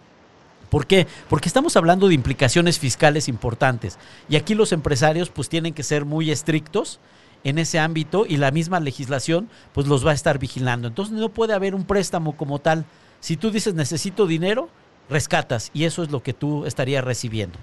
¿Por 0.70 0.86
qué? 0.86 1.06
Porque 1.28 1.48
estamos 1.48 1.76
hablando 1.76 2.08
de 2.08 2.14
implicaciones 2.14 2.78
fiscales 2.78 3.28
importantes 3.28 3.98
y 4.28 4.36
aquí 4.36 4.54
los 4.54 4.72
empresarios 4.72 5.30
pues 5.30 5.48
tienen 5.48 5.74
que 5.74 5.82
ser 5.82 6.04
muy 6.04 6.30
estrictos 6.30 7.00
en 7.44 7.58
ese 7.58 7.78
ámbito 7.78 8.26
y 8.26 8.38
la 8.38 8.50
misma 8.50 8.80
legislación 8.80 9.48
pues 9.72 9.86
los 9.86 10.06
va 10.06 10.10
a 10.10 10.14
estar 10.14 10.38
vigilando. 10.38 10.88
Entonces 10.88 11.14
no 11.14 11.28
puede 11.28 11.54
haber 11.54 11.74
un 11.74 11.84
préstamo 11.84 12.36
como 12.36 12.58
tal. 12.58 12.84
Si 13.20 13.36
tú 13.36 13.50
dices 13.50 13.74
necesito 13.74 14.26
dinero, 14.26 14.68
rescatas 15.08 15.70
y 15.72 15.84
eso 15.84 16.02
es 16.02 16.10
lo 16.10 16.22
que 16.22 16.32
tú 16.32 16.66
estarías 16.66 17.04
recibiendo. 17.04 17.58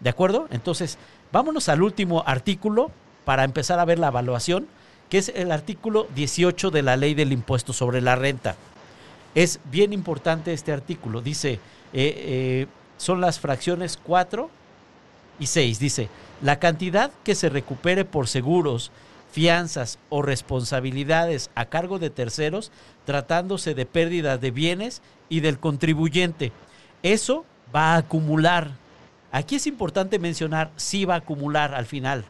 ¿De 0.00 0.10
acuerdo? 0.10 0.46
Entonces, 0.50 0.98
vámonos 1.32 1.68
al 1.68 1.82
último 1.82 2.22
artículo 2.26 2.90
para 3.24 3.44
empezar 3.44 3.78
a 3.78 3.84
ver 3.84 3.98
la 3.98 4.08
evaluación, 4.08 4.66
que 5.08 5.18
es 5.18 5.30
el 5.34 5.52
artículo 5.52 6.06
18 6.14 6.70
de 6.70 6.82
la 6.82 6.96
ley 6.96 7.14
del 7.14 7.32
impuesto 7.32 7.72
sobre 7.72 8.00
la 8.00 8.16
renta. 8.16 8.56
es 9.34 9.60
bien 9.70 9.92
importante 9.92 10.54
este 10.54 10.72
artículo. 10.72 11.20
Dice, 11.20 11.60
eh, 11.98 12.14
eh, 12.16 12.66
son 12.98 13.22
las 13.22 13.40
fracciones 13.40 13.98
4 14.02 14.50
y 15.38 15.46
6. 15.46 15.78
Dice, 15.78 16.10
la 16.42 16.58
cantidad 16.58 17.10
que 17.24 17.34
se 17.34 17.48
recupere 17.48 18.04
por 18.04 18.28
seguros, 18.28 18.90
fianzas 19.32 19.98
o 20.10 20.20
responsabilidades 20.20 21.50
a 21.54 21.64
cargo 21.64 21.98
de 21.98 22.10
terceros, 22.10 22.70
tratándose 23.06 23.74
de 23.74 23.86
pérdida 23.86 24.36
de 24.36 24.50
bienes 24.50 25.00
y 25.30 25.40
del 25.40 25.58
contribuyente. 25.58 26.52
Eso 27.02 27.46
va 27.74 27.94
a 27.94 27.98
acumular. 27.98 28.72
Aquí 29.32 29.56
es 29.56 29.66
importante 29.66 30.18
mencionar 30.18 30.70
si 30.76 31.06
va 31.06 31.14
a 31.14 31.18
acumular 31.18 31.74
al 31.74 31.86
final. 31.86 32.26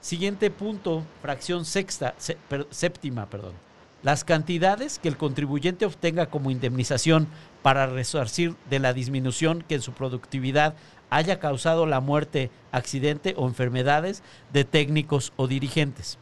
Siguiente 0.00 0.50
punto, 0.50 1.04
fracción 1.22 1.64
sexta, 1.64 2.14
séptima, 2.70 3.26
perdón. 3.26 3.69
Las 4.02 4.24
cantidades 4.24 4.98
que 4.98 5.08
el 5.08 5.18
contribuyente 5.18 5.84
obtenga 5.84 6.26
como 6.26 6.50
indemnización 6.50 7.28
para 7.62 7.86
resarcir 7.86 8.54
de 8.70 8.78
la 8.78 8.94
disminución 8.94 9.62
que 9.68 9.74
en 9.74 9.82
su 9.82 9.92
productividad 9.92 10.74
haya 11.10 11.38
causado 11.38 11.84
la 11.84 12.00
muerte, 12.00 12.50
accidente 12.72 13.34
o 13.36 13.46
enfermedades 13.46 14.22
de 14.52 14.64
técnicos 14.64 15.32
o 15.36 15.46
dirigentes. 15.46 16.18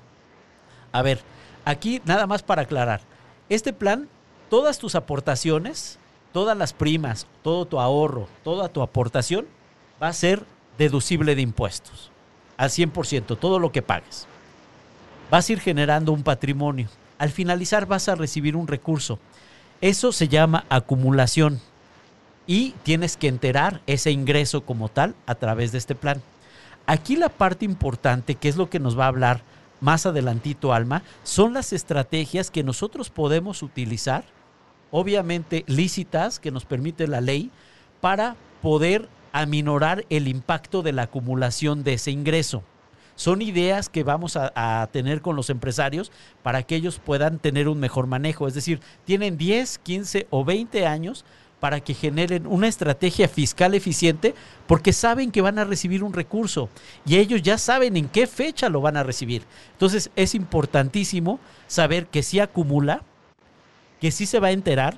A 0.90 1.02
ver, 1.02 1.20
aquí 1.64 2.02
nada 2.04 2.26
más 2.26 2.42
para 2.42 2.62
aclarar. 2.62 3.00
Este 3.48 3.72
plan, 3.72 4.08
todas 4.50 4.78
tus 4.78 4.94
aportaciones, 4.96 5.98
todas 6.32 6.56
las 6.56 6.72
primas, 6.72 7.26
todo 7.42 7.64
tu 7.66 7.78
ahorro, 7.78 8.28
toda 8.42 8.68
tu 8.68 8.82
aportación 8.82 9.46
va 10.02 10.08
a 10.08 10.12
ser 10.12 10.42
deducible 10.78 11.34
de 11.34 11.42
impuestos. 11.42 12.10
Al 12.56 12.70
100%, 12.70 13.38
todo 13.38 13.60
lo 13.60 13.70
que 13.70 13.82
pagues. 13.82 14.26
Vas 15.30 15.48
a 15.48 15.52
ir 15.52 15.60
generando 15.60 16.10
un 16.10 16.24
patrimonio. 16.24 16.88
Al 17.18 17.30
finalizar 17.30 17.86
vas 17.86 18.08
a 18.08 18.14
recibir 18.14 18.56
un 18.56 18.68
recurso. 18.68 19.18
Eso 19.80 20.12
se 20.12 20.28
llama 20.28 20.64
acumulación 20.68 21.60
y 22.46 22.70
tienes 22.82 23.16
que 23.16 23.28
enterar 23.28 23.80
ese 23.86 24.10
ingreso 24.10 24.62
como 24.62 24.88
tal 24.88 25.14
a 25.26 25.34
través 25.34 25.72
de 25.72 25.78
este 25.78 25.94
plan. 25.94 26.22
Aquí 26.86 27.16
la 27.16 27.28
parte 27.28 27.64
importante, 27.64 28.34
que 28.34 28.48
es 28.48 28.56
lo 28.56 28.70
que 28.70 28.80
nos 28.80 28.98
va 28.98 29.04
a 29.04 29.08
hablar 29.08 29.42
más 29.80 30.06
adelantito 30.06 30.72
Alma, 30.72 31.02
son 31.22 31.52
las 31.54 31.72
estrategias 31.72 32.50
que 32.50 32.64
nosotros 32.64 33.10
podemos 33.10 33.62
utilizar, 33.62 34.24
obviamente 34.90 35.64
lícitas, 35.66 36.38
que 36.38 36.50
nos 36.50 36.64
permite 36.64 37.06
la 37.06 37.20
ley, 37.20 37.50
para 38.00 38.36
poder 38.62 39.08
aminorar 39.32 40.04
el 40.08 40.26
impacto 40.28 40.82
de 40.82 40.92
la 40.92 41.02
acumulación 41.02 41.84
de 41.84 41.94
ese 41.94 42.10
ingreso. 42.10 42.62
Son 43.18 43.42
ideas 43.42 43.88
que 43.88 44.04
vamos 44.04 44.36
a, 44.36 44.88
tener 44.92 45.22
con 45.22 45.34
los 45.34 45.50
empresarios 45.50 46.12
para 46.44 46.62
que 46.62 46.76
ellos 46.76 47.00
puedan 47.04 47.40
tener 47.40 47.68
un 47.68 47.80
mejor 47.80 48.06
manejo. 48.06 48.46
Es 48.46 48.54
decir, 48.54 48.78
tienen 49.04 49.36
10, 49.36 49.78
15 49.78 50.28
o 50.30 50.44
20 50.44 50.86
años 50.86 51.24
para 51.58 51.80
que 51.80 51.94
generen 51.94 52.46
una 52.46 52.68
estrategia 52.68 53.26
fiscal 53.26 53.74
eficiente 53.74 54.36
porque 54.68 54.92
saben 54.92 55.32
que 55.32 55.40
van 55.40 55.58
a 55.58 55.64
recibir 55.64 56.04
un 56.04 56.12
recurso 56.12 56.68
y 57.04 57.16
ellos 57.16 57.42
ya 57.42 57.58
saben 57.58 57.96
en 57.96 58.08
qué 58.08 58.28
fecha 58.28 58.68
lo 58.68 58.80
van 58.80 58.96
a 58.96 59.02
recibir. 59.02 59.42
Entonces 59.72 60.12
es 60.14 60.36
importantísimo 60.36 61.40
saber 61.66 62.06
que 62.06 62.22
si 62.22 62.38
acumula, 62.38 63.02
que 64.00 64.12
sí 64.12 64.26
se 64.26 64.38
va 64.38 64.46
a 64.46 64.52
enterar, 64.52 64.96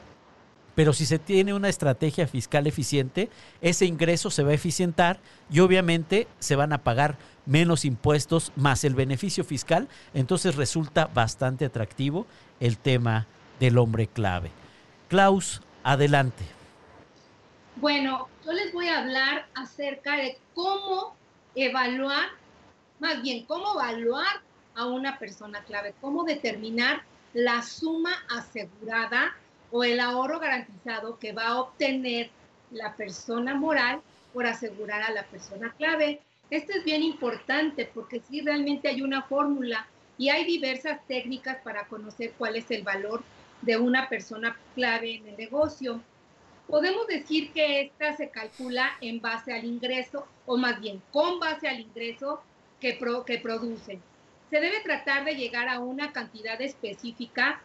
pero 0.74 0.92
si 0.92 1.06
se 1.06 1.18
tiene 1.18 1.54
una 1.54 1.68
estrategia 1.68 2.26
fiscal 2.26 2.66
eficiente, 2.66 3.28
ese 3.60 3.86
ingreso 3.86 4.30
se 4.30 4.42
va 4.42 4.50
a 4.50 4.54
eficientar 4.54 5.20
y 5.50 5.60
obviamente 5.60 6.28
se 6.38 6.56
van 6.56 6.72
a 6.72 6.78
pagar 6.78 7.16
menos 7.46 7.84
impuestos 7.84 8.52
más 8.56 8.84
el 8.84 8.94
beneficio 8.94 9.44
fiscal, 9.44 9.88
entonces 10.14 10.56
resulta 10.56 11.06
bastante 11.06 11.64
atractivo 11.64 12.26
el 12.60 12.78
tema 12.78 13.26
del 13.58 13.78
hombre 13.78 14.06
clave. 14.06 14.50
Klaus, 15.08 15.60
Adelante. 15.82 16.44
Bueno, 17.76 18.28
yo 18.44 18.52
les 18.52 18.72
voy 18.72 18.88
a 18.88 18.98
hablar 18.98 19.46
acerca 19.54 20.16
de 20.16 20.38
cómo 20.54 21.14
evaluar, 21.54 22.26
más 22.98 23.22
bien, 23.22 23.46
cómo 23.46 23.74
evaluar 23.74 24.42
a 24.74 24.86
una 24.86 25.18
persona 25.18 25.62
clave, 25.64 25.94
cómo 26.00 26.24
determinar 26.24 27.02
la 27.32 27.62
suma 27.62 28.12
asegurada 28.28 29.34
o 29.70 29.84
el 29.84 30.00
ahorro 30.00 30.40
garantizado 30.40 31.18
que 31.18 31.32
va 31.32 31.48
a 31.48 31.60
obtener 31.60 32.30
la 32.70 32.94
persona 32.94 33.54
moral 33.54 34.00
por 34.32 34.46
asegurar 34.46 35.02
a 35.02 35.10
la 35.10 35.24
persona 35.24 35.74
clave. 35.76 36.20
Esto 36.50 36.72
es 36.72 36.84
bien 36.84 37.02
importante 37.02 37.90
porque 37.92 38.20
sí 38.20 38.40
realmente 38.40 38.88
hay 38.88 39.02
una 39.02 39.22
fórmula 39.22 39.86
y 40.18 40.28
hay 40.28 40.44
diversas 40.44 41.06
técnicas 41.06 41.58
para 41.62 41.86
conocer 41.86 42.32
cuál 42.36 42.56
es 42.56 42.70
el 42.70 42.82
valor 42.82 43.22
de 43.62 43.76
una 43.76 44.08
persona 44.08 44.56
clave 44.74 45.16
en 45.16 45.28
el 45.28 45.36
negocio. 45.36 46.00
Podemos 46.66 47.06
decir 47.06 47.52
que 47.52 47.82
esta 47.82 48.16
se 48.16 48.30
calcula 48.30 48.92
en 49.00 49.20
base 49.20 49.52
al 49.52 49.64
ingreso, 49.64 50.26
o 50.46 50.56
más 50.56 50.80
bien 50.80 51.02
con 51.12 51.40
base 51.40 51.68
al 51.68 51.80
ingreso 51.80 52.42
que, 52.80 52.98
que 53.26 53.38
producen. 53.38 54.00
Se 54.50 54.60
debe 54.60 54.80
tratar 54.80 55.24
de 55.24 55.34
llegar 55.34 55.68
a 55.68 55.80
una 55.80 56.12
cantidad 56.12 56.60
específica 56.60 57.60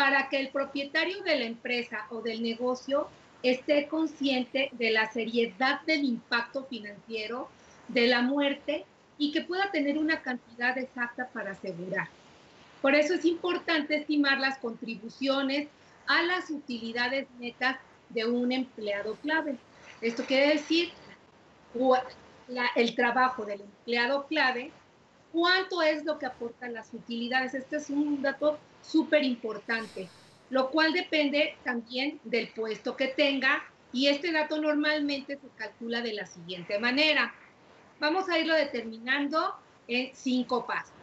para 0.00 0.30
que 0.30 0.40
el 0.40 0.48
propietario 0.48 1.22
de 1.24 1.36
la 1.36 1.44
empresa 1.44 2.06
o 2.08 2.22
del 2.22 2.42
negocio 2.42 3.06
esté 3.42 3.86
consciente 3.86 4.70
de 4.72 4.90
la 4.92 5.12
seriedad 5.12 5.82
del 5.82 6.04
impacto 6.04 6.64
financiero 6.64 7.50
de 7.88 8.06
la 8.06 8.22
muerte 8.22 8.86
y 9.18 9.30
que 9.30 9.42
pueda 9.42 9.70
tener 9.70 9.98
una 9.98 10.22
cantidad 10.22 10.78
exacta 10.78 11.28
para 11.28 11.50
asegurar. 11.50 12.08
Por 12.80 12.94
eso 12.94 13.12
es 13.12 13.26
importante 13.26 13.94
estimar 13.94 14.40
las 14.40 14.56
contribuciones 14.56 15.68
a 16.06 16.22
las 16.22 16.48
utilidades 16.48 17.26
netas 17.38 17.76
de 18.08 18.24
un 18.24 18.52
empleado 18.52 19.16
clave. 19.16 19.58
Esto 20.00 20.24
quiere 20.24 20.54
decir 20.54 20.92
el 22.74 22.94
trabajo 22.94 23.44
del 23.44 23.60
empleado 23.60 24.26
clave, 24.28 24.70
cuánto 25.30 25.82
es 25.82 26.06
lo 26.06 26.18
que 26.18 26.24
aportan 26.24 26.72
las 26.72 26.94
utilidades. 26.94 27.52
Este 27.52 27.76
es 27.76 27.90
un 27.90 28.22
dato 28.22 28.58
súper 28.82 29.24
importante, 29.24 30.08
lo 30.50 30.70
cual 30.70 30.92
depende 30.92 31.56
también 31.64 32.20
del 32.24 32.48
puesto 32.48 32.96
que 32.96 33.08
tenga 33.08 33.62
y 33.92 34.08
este 34.08 34.32
dato 34.32 34.60
normalmente 34.60 35.36
se 35.36 35.48
calcula 35.56 36.00
de 36.00 36.14
la 36.14 36.26
siguiente 36.26 36.78
manera. 36.78 37.34
Vamos 37.98 38.28
a 38.28 38.38
irlo 38.38 38.54
determinando 38.54 39.54
en 39.88 40.14
cinco 40.14 40.66
pasos. 40.66 40.94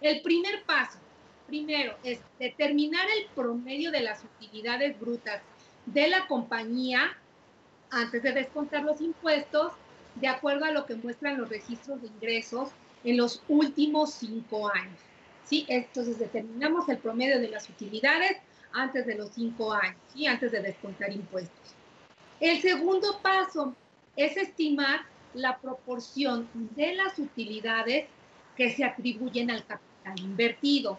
El 0.00 0.22
primer 0.22 0.64
paso, 0.64 0.98
primero, 1.46 1.96
es 2.02 2.20
determinar 2.38 3.06
el 3.18 3.26
promedio 3.34 3.90
de 3.90 4.00
las 4.00 4.22
utilidades 4.24 4.98
brutas 4.98 5.42
de 5.86 6.08
la 6.08 6.26
compañía 6.26 7.16
antes 7.90 8.22
de 8.22 8.32
descontar 8.32 8.82
los 8.82 9.00
impuestos, 9.00 9.72
de 10.14 10.28
acuerdo 10.28 10.64
a 10.64 10.70
lo 10.70 10.86
que 10.86 10.94
muestran 10.94 11.38
los 11.38 11.48
registros 11.48 12.00
de 12.00 12.08
ingresos 12.08 12.70
en 13.04 13.16
los 13.16 13.42
últimos 13.48 14.14
cinco 14.14 14.72
años. 14.72 14.98
¿Sí? 15.44 15.64
Entonces 15.68 16.18
determinamos 16.18 16.88
el 16.88 16.98
promedio 16.98 17.40
de 17.40 17.48
las 17.48 17.68
utilidades 17.68 18.38
antes 18.72 19.06
de 19.06 19.14
los 19.14 19.30
cinco 19.30 19.72
años, 19.72 19.96
y 20.14 20.26
antes 20.26 20.52
de 20.52 20.60
descontar 20.60 21.12
impuestos. 21.12 21.74
El 22.40 22.60
segundo 22.60 23.20
paso 23.20 23.74
es 24.16 24.36
estimar 24.36 25.02
la 25.34 25.58
proporción 25.58 26.48
de 26.54 26.94
las 26.94 27.18
utilidades 27.18 28.06
que 28.56 28.70
se 28.70 28.84
atribuyen 28.84 29.50
al 29.50 29.64
capital 29.64 30.18
invertido. 30.20 30.98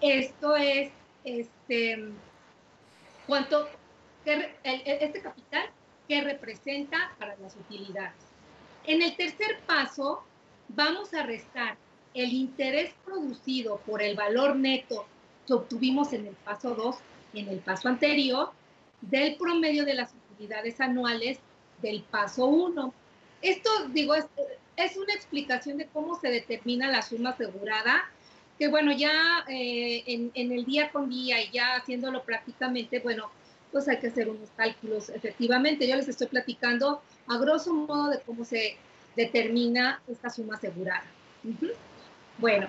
Esto 0.00 0.56
es, 0.56 0.90
este, 1.24 2.10
cuánto, 3.26 3.68
este 4.24 5.20
capital 5.22 5.70
que 6.06 6.20
representa 6.20 7.14
para 7.18 7.36
las 7.36 7.56
utilidades. 7.56 8.14
En 8.84 9.02
el 9.02 9.16
tercer 9.16 9.58
paso, 9.66 10.22
vamos 10.68 11.12
a 11.14 11.22
restar 11.22 11.76
el 12.22 12.32
interés 12.32 12.92
producido 13.04 13.80
por 13.86 14.02
el 14.02 14.16
valor 14.16 14.56
neto 14.56 15.06
que 15.46 15.54
obtuvimos 15.54 16.12
en 16.12 16.26
el 16.26 16.34
paso 16.34 16.74
2 16.74 16.96
y 17.32 17.40
en 17.40 17.48
el 17.48 17.58
paso 17.60 17.88
anterior 17.88 18.50
del 19.00 19.36
promedio 19.36 19.84
de 19.84 19.94
las 19.94 20.12
utilidades 20.32 20.80
anuales 20.80 21.38
del 21.80 22.02
paso 22.02 22.46
1. 22.46 22.92
Esto, 23.42 23.70
digo, 23.92 24.14
es, 24.14 24.96
una 24.96 25.14
explicación 25.14 25.78
de 25.78 25.86
cómo 25.86 26.18
se 26.20 26.28
determina 26.28 26.90
la 26.90 27.02
suma 27.02 27.30
asegurada, 27.30 28.10
que 28.58 28.68
bueno, 28.68 28.92
ya 28.92 29.44
eh, 29.48 30.02
en, 30.06 30.52
el 30.52 30.64
día 30.64 30.90
con 30.90 31.08
día 31.08 31.40
y 31.42 31.50
ya 31.50 31.76
haciéndolo 31.76 32.24
prácticamente, 32.24 32.98
bueno, 32.98 33.30
pues 33.70 33.86
hay 33.88 33.98
que 33.98 34.08
hacer 34.08 34.28
unos 34.28 34.50
cálculos 34.56 35.08
efectivamente. 35.10 35.86
Yo 35.86 35.94
les 35.94 36.08
estoy 36.08 36.26
platicando 36.26 37.00
a 37.28 37.38
grosso 37.38 37.72
modo 37.72 38.10
de 38.10 38.20
cómo 38.20 38.44
se 38.44 38.76
determina 39.14 40.02
esta 40.08 40.30
suma 40.30 40.56
asegurada. 40.56 41.04
Bueno, 42.38 42.68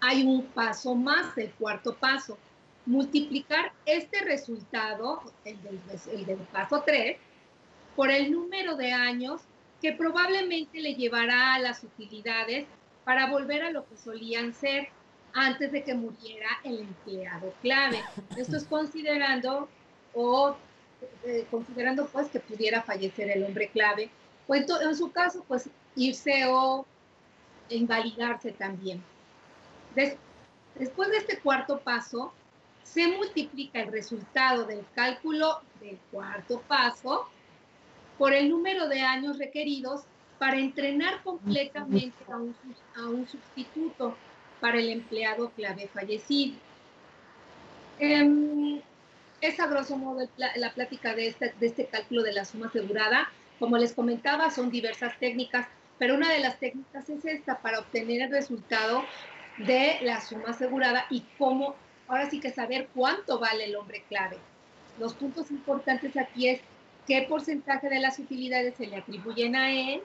hay 0.00 0.22
un 0.22 0.44
paso 0.46 0.94
más, 0.94 1.36
el 1.38 1.50
cuarto 1.52 1.94
paso, 1.94 2.38
multiplicar 2.86 3.72
este 3.86 4.20
resultado, 4.20 5.22
el 5.44 5.60
del, 5.62 5.80
el 6.12 6.26
del 6.26 6.38
paso 6.38 6.82
3, 6.84 7.16
por 7.96 8.10
el 8.10 8.30
número 8.30 8.76
de 8.76 8.92
años 8.92 9.40
que 9.80 9.92
probablemente 9.92 10.80
le 10.80 10.94
llevará 10.94 11.54
a 11.54 11.58
las 11.58 11.82
utilidades 11.82 12.66
para 13.04 13.30
volver 13.30 13.62
a 13.62 13.70
lo 13.70 13.86
que 13.86 13.96
solían 13.96 14.52
ser. 14.54 14.88
antes 15.34 15.72
de 15.72 15.82
que 15.82 15.94
muriera 15.94 16.48
el 16.62 16.78
empleado 16.78 17.52
clave. 17.60 18.00
Esto 18.36 18.56
es 18.56 18.64
considerando 18.64 19.68
o 20.14 20.56
eh, 21.24 21.44
considerando 21.50 22.06
pues 22.06 22.28
que 22.28 22.38
pudiera 22.38 22.82
fallecer 22.82 23.28
el 23.30 23.42
hombre 23.42 23.68
clave 23.68 24.10
en, 24.48 24.66
en 24.82 24.96
su 24.96 25.10
caso 25.10 25.44
pues 25.48 25.68
irse 25.96 26.44
o 26.46 26.86
invalidarse 27.68 28.52
también. 28.52 29.02
después 30.74 31.10
de 31.10 31.18
este 31.18 31.38
cuarto 31.38 31.80
paso, 31.80 32.32
se 32.82 33.08
multiplica 33.08 33.80
el 33.80 33.92
resultado 33.92 34.64
del 34.64 34.84
cálculo 34.94 35.60
del 35.80 35.98
cuarto 36.10 36.60
paso 36.62 37.28
por 38.18 38.32
el 38.32 38.50
número 38.50 38.88
de 38.88 39.00
años 39.00 39.38
requeridos 39.38 40.02
para 40.38 40.58
entrenar 40.58 41.22
completamente 41.22 42.16
a 42.30 42.36
un, 42.36 42.54
a 43.24 43.28
sustituto 43.28 44.16
para 44.60 44.78
el 44.78 44.90
empleado 44.90 45.50
clave 45.50 45.88
fallecido. 45.92 46.56
Eh, 47.98 48.82
es 49.40 49.60
a 49.60 49.66
grosso 49.66 49.96
modo 49.96 50.26
la, 50.36 50.72
plática 50.72 51.14
de 51.14 51.28
este, 51.28 51.54
de 51.60 51.66
este 51.66 51.86
cálculo 51.86 52.22
de 52.22 52.32
la 52.32 52.44
suma 52.44 52.66
asegurada. 52.66 53.28
Como 53.58 53.76
les 53.76 53.92
comentaba, 53.92 54.50
son 54.50 54.70
diversas 54.70 55.18
técnicas, 55.18 55.68
pero 56.04 56.16
una 56.16 56.30
de 56.30 56.40
las 56.40 56.60
técnicas 56.60 57.08
es 57.08 57.24
esta 57.24 57.60
para 57.60 57.78
obtener 57.78 58.20
el 58.20 58.30
resultado 58.30 59.04
de 59.56 59.96
la 60.02 60.20
suma 60.20 60.50
asegurada 60.50 61.06
y 61.08 61.24
cómo, 61.38 61.76
ahora 62.08 62.28
sí 62.28 62.40
que 62.40 62.50
saber 62.50 62.90
cuánto 62.94 63.38
vale 63.38 63.64
el 63.64 63.74
hombre 63.74 64.04
clave. 64.06 64.36
Los 65.00 65.14
puntos 65.14 65.50
importantes 65.50 66.14
aquí 66.18 66.50
es 66.50 66.60
qué 67.06 67.22
porcentaje 67.26 67.88
de 67.88 68.00
las 68.00 68.18
utilidades 68.18 68.74
se 68.74 68.86
le 68.86 68.96
atribuyen 68.96 69.56
a 69.56 69.72
él, 69.72 70.02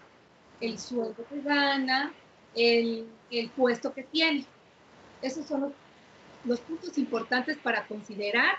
el 0.62 0.80
sueldo 0.80 1.26
que 1.28 1.42
gana, 1.42 2.14
el, 2.56 3.06
el 3.30 3.50
puesto 3.50 3.94
que 3.94 4.04
tiene. 4.04 4.46
Esos 5.22 5.48
son 5.48 5.60
los, 5.60 5.72
los, 6.46 6.62
puntos 6.62 6.98
importantes 6.98 7.58
para 7.58 7.88
considerar 7.88 8.56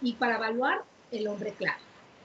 y 0.00 0.14
para 0.14 0.36
evaluar 0.36 0.84
el 1.10 1.28
hombre 1.28 1.52
clave. 1.52 1.82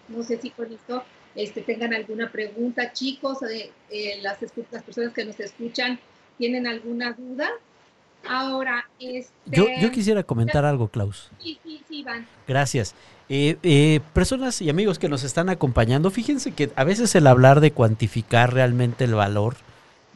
No 0.08 0.24
sé 0.24 0.38
si 0.38 0.52
con 0.52 0.72
esto 0.72 1.04
este, 1.36 1.62
tengan 1.62 1.94
alguna 1.94 2.32
pregunta, 2.32 2.94
chicos, 2.94 3.42
eh, 3.44 3.72
eh, 3.90 4.20
las, 4.22 4.38
las 4.72 4.84
personas 4.84 5.14
que 5.14 5.26
nos 5.26 5.40
escuchan 5.40 6.00
tienen 6.38 6.68
alguna 6.68 7.14
duda. 7.14 7.50
Ahora, 8.28 8.88
este, 9.00 9.34
yo, 9.46 9.68
yo 9.82 9.92
quisiera 9.92 10.24
comentar 10.24 10.64
algo, 10.64 10.88
Klaus. 10.88 11.30
Sí, 11.42 11.60
sí, 11.64 11.82
sí, 11.88 12.00
Iván. 12.00 12.26
Gracias. 12.48 12.96
Eh, 13.30 13.58
eh, 13.64 14.00
personas 14.14 14.62
y 14.62 14.70
amigos 14.70 15.00
que 15.00 15.10
nos 15.10 15.24
están 15.24 15.50
acompañando, 15.50 16.12
fíjense 16.12 16.52
que 16.52 16.72
a 16.76 16.84
veces 16.84 17.16
el 17.16 17.28
hablar 17.28 17.60
de 17.60 17.72
cuantificar 17.72 18.54
realmente 18.54 19.06
el 19.06 19.16
valor 19.16 19.56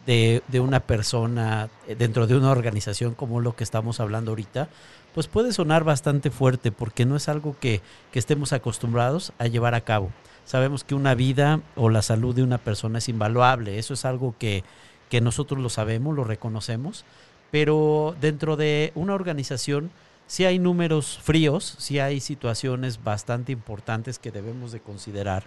de, 0.06 0.42
de, 0.48 0.60
una 0.60 0.80
persona 0.82 1.70
dentro 1.98 2.28
de 2.28 2.38
una 2.38 2.52
organización 2.52 3.14
como 3.14 3.42
lo 3.42 3.56
que 3.56 3.64
estamos 3.64 4.00
hablando 4.00 4.32
ahorita, 4.32 4.70
pues 5.14 5.28
puede 5.28 5.52
sonar 5.52 5.84
bastante 5.84 6.30
fuerte 6.30 6.72
porque 6.72 7.06
no 7.06 7.16
es 7.16 7.28
algo 7.28 7.56
que, 7.60 7.82
que 8.12 8.20
estemos 8.20 8.54
acostumbrados 8.54 9.34
a 9.38 9.48
llevar 9.48 9.74
a 9.74 9.82
cabo. 9.82 10.12
Sabemos 10.48 10.86
que 10.86 10.96
una 10.96 11.14
vida 11.14 11.60
o 11.76 11.90
la 11.90 12.02
salud 12.02 12.34
de 12.34 12.42
una 12.42 12.58
persona 12.58 13.00
es 13.00 13.10
invaluable, 13.10 13.80
eso 13.80 13.94
es 13.94 14.06
algo 14.06 14.34
que, 14.40 14.64
que 15.10 15.20
nosotros 15.20 15.60
lo 15.60 15.68
sabemos, 15.68 16.16
lo 16.16 16.24
reconocemos, 16.24 17.04
pero 17.52 18.16
dentro 18.22 18.56
de 18.56 18.94
una 18.96 19.14
organización 19.14 19.92
sí 20.26 20.46
hay 20.46 20.58
números 20.58 21.20
fríos, 21.22 21.76
sí 21.80 22.00
hay 22.00 22.22
situaciones 22.22 23.04
bastante 23.04 23.52
importantes 23.52 24.20
que 24.20 24.32
debemos 24.32 24.72
de 24.72 24.80
considerar. 24.80 25.44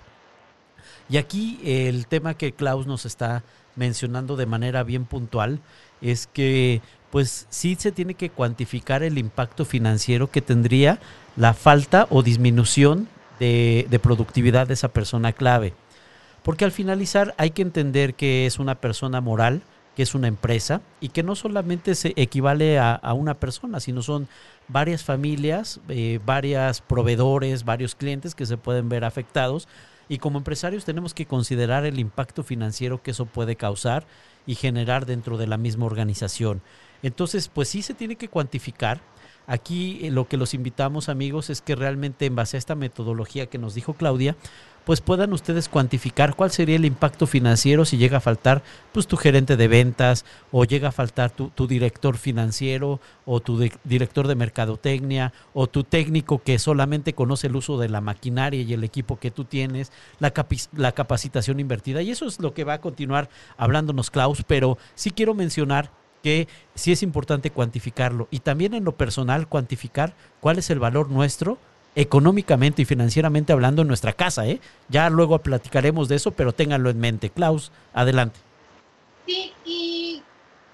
Y 1.08 1.16
aquí 1.16 1.58
el 1.64 2.06
tema 2.06 2.34
que 2.34 2.52
Klaus 2.52 2.86
nos 2.86 3.06
está 3.06 3.42
mencionando 3.76 4.36
de 4.36 4.44
manera 4.44 4.82
bien 4.82 5.06
puntual 5.06 5.60
es 6.02 6.26
que 6.26 6.82
pues 7.10 7.46
sí 7.48 7.74
se 7.78 7.90
tiene 7.90 8.12
que 8.12 8.28
cuantificar 8.28 9.02
el 9.02 9.16
impacto 9.16 9.64
financiero 9.64 10.30
que 10.30 10.42
tendría 10.42 10.98
la 11.36 11.54
falta 11.54 12.06
o 12.10 12.22
disminución 12.22 13.08
de, 13.40 14.00
productividad 14.00 14.68
de 14.68 14.74
esa 14.74 14.88
persona 14.88 15.32
clave. 15.32 15.74
Porque 16.44 16.64
al 16.64 16.72
finalizar 16.72 17.34
hay 17.38 17.50
que 17.50 17.62
entender 17.62 18.14
que 18.14 18.46
es 18.46 18.58
una 18.58 18.76
persona 18.76 19.20
moral, 19.20 19.62
que 19.96 20.04
es 20.04 20.14
una 20.14 20.28
empresa 20.28 20.80
y 21.00 21.08
que 21.08 21.24
no 21.24 21.34
solamente 21.34 21.94
se 21.94 22.12
equivale 22.16 22.78
a, 22.78 22.94
a 22.94 23.12
una 23.12 23.34
persona, 23.34 23.80
sino 23.80 24.02
son 24.02 24.28
varias 24.68 25.02
familias, 25.02 25.80
eh, 25.88 26.20
varios 26.24 26.80
proveedores, 26.80 27.64
varios 27.64 27.94
clientes 27.94 28.34
que 28.34 28.46
se 28.46 28.56
pueden 28.56 28.88
ver 28.88 29.04
afectados. 29.04 29.66
Y 30.08 30.18
como 30.18 30.38
empresarios 30.38 30.84
tenemos 30.84 31.14
que 31.14 31.26
considerar 31.26 31.84
el 31.84 31.98
impacto 31.98 32.42
financiero 32.42 33.02
que 33.02 33.12
eso 33.12 33.26
puede 33.26 33.56
causar 33.56 34.06
y 34.46 34.54
generar 34.54 35.06
dentro 35.06 35.38
de 35.38 35.46
la 35.46 35.56
misma 35.56 35.86
organización. 35.86 36.62
Entonces, 37.02 37.48
pues 37.48 37.68
sí 37.68 37.82
se 37.82 37.94
tiene 37.94 38.16
que 38.16 38.28
cuantificar. 38.28 39.00
Aquí 39.46 40.00
eh, 40.02 40.10
lo 40.10 40.28
que 40.28 40.36
los 40.36 40.54
invitamos 40.54 41.08
amigos 41.08 41.50
es 41.50 41.60
que 41.60 41.74
realmente 41.74 42.26
en 42.26 42.36
base 42.36 42.56
a 42.56 42.58
esta 42.58 42.74
metodología 42.74 43.46
que 43.46 43.58
nos 43.58 43.74
dijo 43.74 43.94
Claudia, 43.94 44.36
pues 44.84 45.00
puedan 45.00 45.32
ustedes 45.32 45.68
cuantificar 45.68 46.34
cuál 46.34 46.50
sería 46.50 46.76
el 46.76 46.84
impacto 46.84 47.26
financiero 47.26 47.84
si 47.84 47.96
llega 47.96 48.18
a 48.18 48.20
faltar 48.20 48.62
pues 48.92 49.06
tu 49.06 49.16
gerente 49.16 49.56
de 49.56 49.68
ventas 49.68 50.24
o 50.50 50.64
llega 50.64 50.88
a 50.88 50.92
faltar 50.92 51.30
tu, 51.30 51.66
director 51.66 52.16
financiero 52.16 53.00
o 53.24 53.40
tu 53.40 53.68
director 53.84 54.26
de 54.26 54.34
mercadotecnia 54.34 55.32
o 55.52 55.66
tu 55.66 55.84
técnico 55.84 56.42
que 56.42 56.58
solamente 56.58 57.12
conoce 57.12 57.48
el 57.48 57.56
uso 57.56 57.78
de 57.78 57.88
la 57.88 58.00
maquinaria 58.00 58.62
y 58.62 58.72
el 58.72 58.84
equipo 58.84 59.18
que 59.18 59.30
tú 59.30 59.44
tienes, 59.44 59.92
la, 60.18 60.30
capi 60.30 60.58
la 60.74 60.92
capacitación 60.92 61.60
invertida. 61.60 62.02
Y 62.02 62.10
eso 62.10 62.26
es 62.26 62.40
lo 62.40 62.54
que 62.54 62.64
va 62.64 62.74
a 62.74 62.80
continuar 62.80 63.28
hablándonos 63.56 64.10
Klaus, 64.10 64.42
pero 64.46 64.78
sí 64.94 65.10
quiero 65.10 65.34
mencionar 65.34 65.90
que 66.22 66.48
sí 66.74 66.92
es 66.92 67.02
importante 67.02 67.50
cuantificarlo 67.50 68.28
y 68.30 68.40
también 68.40 68.74
en 68.74 68.84
lo 68.84 68.96
personal 68.96 69.48
cuantificar 69.48 70.14
cuál 70.40 70.58
es 70.58 70.70
el 70.70 70.78
valor 70.78 71.10
nuestro 71.10 71.58
económicamente 71.94 72.82
y 72.82 72.84
financieramente 72.84 73.52
hablando 73.52 73.82
en 73.82 73.88
nuestra 73.88 74.12
casa. 74.12 74.46
¿eh? 74.46 74.60
Ya 74.88 75.10
luego 75.10 75.38
platicaremos 75.38 76.08
de 76.08 76.16
eso, 76.16 76.32
pero 76.32 76.52
ténganlo 76.52 76.90
en 76.90 77.00
mente. 77.00 77.30
Klaus, 77.30 77.72
adelante. 77.92 78.38
Sí, 79.26 79.52
y 79.64 80.22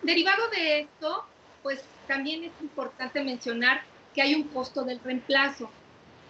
derivado 0.03 0.49
de 0.51 0.81
esto, 0.81 1.25
pues 1.63 1.83
también 2.07 2.45
es 2.45 2.53
importante 2.61 3.23
mencionar 3.23 3.83
que 4.15 4.23
hay 4.23 4.35
un 4.35 4.45
costo 4.45 4.85
del 4.85 5.01
reemplazo. 5.01 5.71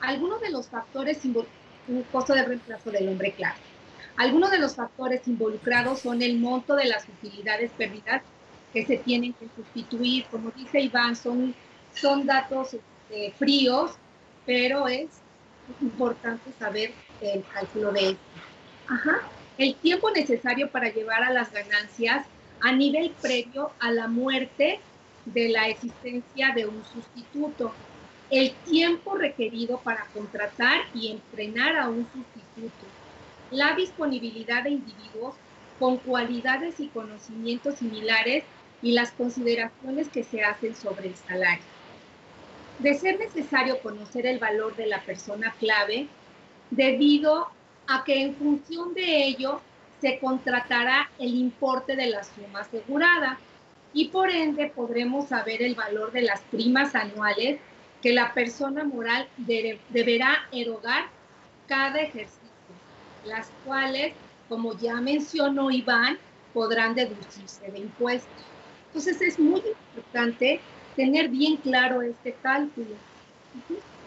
Algunos 0.01 0.41
de 0.41 0.51
los 0.51 0.69
factores, 0.69 1.19
un 1.25 2.03
costo 2.13 2.35
de 2.35 2.45
reemplazo 2.45 2.91
del 2.91 3.09
hombre 3.09 3.33
clave. 3.33 3.59
Algunos 4.17 4.51
de 4.51 4.59
los 4.59 4.75
factores 4.75 5.27
involucrados 5.29 6.01
son 6.01 6.23
el 6.23 6.39
monto 6.39 6.75
de 6.75 6.87
las 6.87 7.07
utilidades 7.07 7.71
perdidas 7.73 8.23
que 8.77 8.85
se 8.85 8.99
tienen 8.99 9.33
que 9.33 9.49
sustituir. 9.57 10.27
Como 10.27 10.51
dice 10.51 10.79
Iván, 10.79 11.17
son, 11.17 11.55
son 11.95 12.27
datos 12.27 12.75
este, 12.75 13.33
fríos 13.39 13.93
pero 14.45 14.87
es 14.87 15.09
importante 15.81 16.53
saber 16.59 16.93
el 17.23 17.43
cálculo 17.53 17.91
de 17.93 18.11
esto. 18.11 18.21
Ajá. 18.87 19.23
El 19.57 19.75
tiempo 19.77 20.11
necesario 20.11 20.71
para 20.71 20.93
llevar 20.93 21.25
a 21.25 21.33
las 21.33 21.51
ganancias 21.53 22.27
a 22.61 22.73
nivel 22.73 23.13
previo 23.21 23.73
a 23.81 23.91
la 23.91 24.09
muerte 24.09 24.79
de 25.25 25.49
la 25.49 25.69
existencia 25.69 26.53
de 26.55 26.67
un 26.67 26.85
sustituto. 26.85 27.73
El 28.31 28.53
tiempo 28.67 29.17
requerido 29.17 29.79
para 29.79 30.07
contratar 30.13 30.83
y 30.95 31.11
entrenar 31.11 31.77
a 31.77 31.89
un 31.89 32.07
sustituto. 32.13 32.87
La 33.51 33.75
disponibilidad 33.75 34.63
de 34.65 34.71
individuos 34.71 35.35
con 35.79 35.97
cualidades 35.97 36.79
y 36.79 36.89
conocimientos 36.89 37.77
similares 37.77 38.45
y 38.83 38.93
las 38.93 39.13
consideraciones 39.13 40.09
que 40.09 40.25
se 40.25 40.43
hacen 40.43 40.75
sobre 40.75 41.09
el 41.09 41.17
salario. 41.17 41.65
De 42.79 42.95
ser 42.95 43.19
necesario 43.19 43.81
conocer 43.81 44.27
el 44.27 44.39
valor 44.39 44.77
de 44.77 44.87
la 44.87 45.01
persona 45.03 45.55
clave, 45.59 46.09
debido 46.71 47.49
a 47.87 48.05
que 48.05 48.23
en 48.23 48.35
función 48.35 48.93
de 48.95 49.27
ello 49.27 49.61
se 50.01 50.19
contratará 50.19 51.11
el 51.19 51.35
importe 51.35 51.97
de 51.97 52.07
la 52.07 52.23
suma 52.23 52.61
asegurada 52.61 53.39
y 53.93 54.09
por 54.09 54.31
ende 54.31 54.73
podremos 54.75 55.29
saber 55.29 55.63
el 55.63 55.75
valor 55.75 56.13
de 56.13 56.23
las 56.23 56.41
primas 56.43 56.95
anuales 56.95 57.59
que 58.03 58.13
la 58.13 58.35
persona 58.35 58.85
moral 58.85 59.27
de, 59.39 59.81
deberá 59.89 60.49
erogar 60.53 61.07
cada 61.67 62.01
ejercicio, 62.01 62.41
las 63.25 63.49
cuales, 63.65 64.13
como 64.49 64.77
ya 64.77 65.01
mencionó 65.01 65.71
Iván, 65.71 66.19
podrán 66.53 66.95
deducirse 66.95 67.71
de 67.71 67.79
impuestos. 67.79 68.45
Entonces 68.97 69.21
es 69.21 69.39
muy 69.39 69.61
importante 69.95 70.59
tener 70.97 71.29
bien 71.29 71.59
claro 71.59 72.01
este 72.01 72.33
cálculo. 72.33 72.95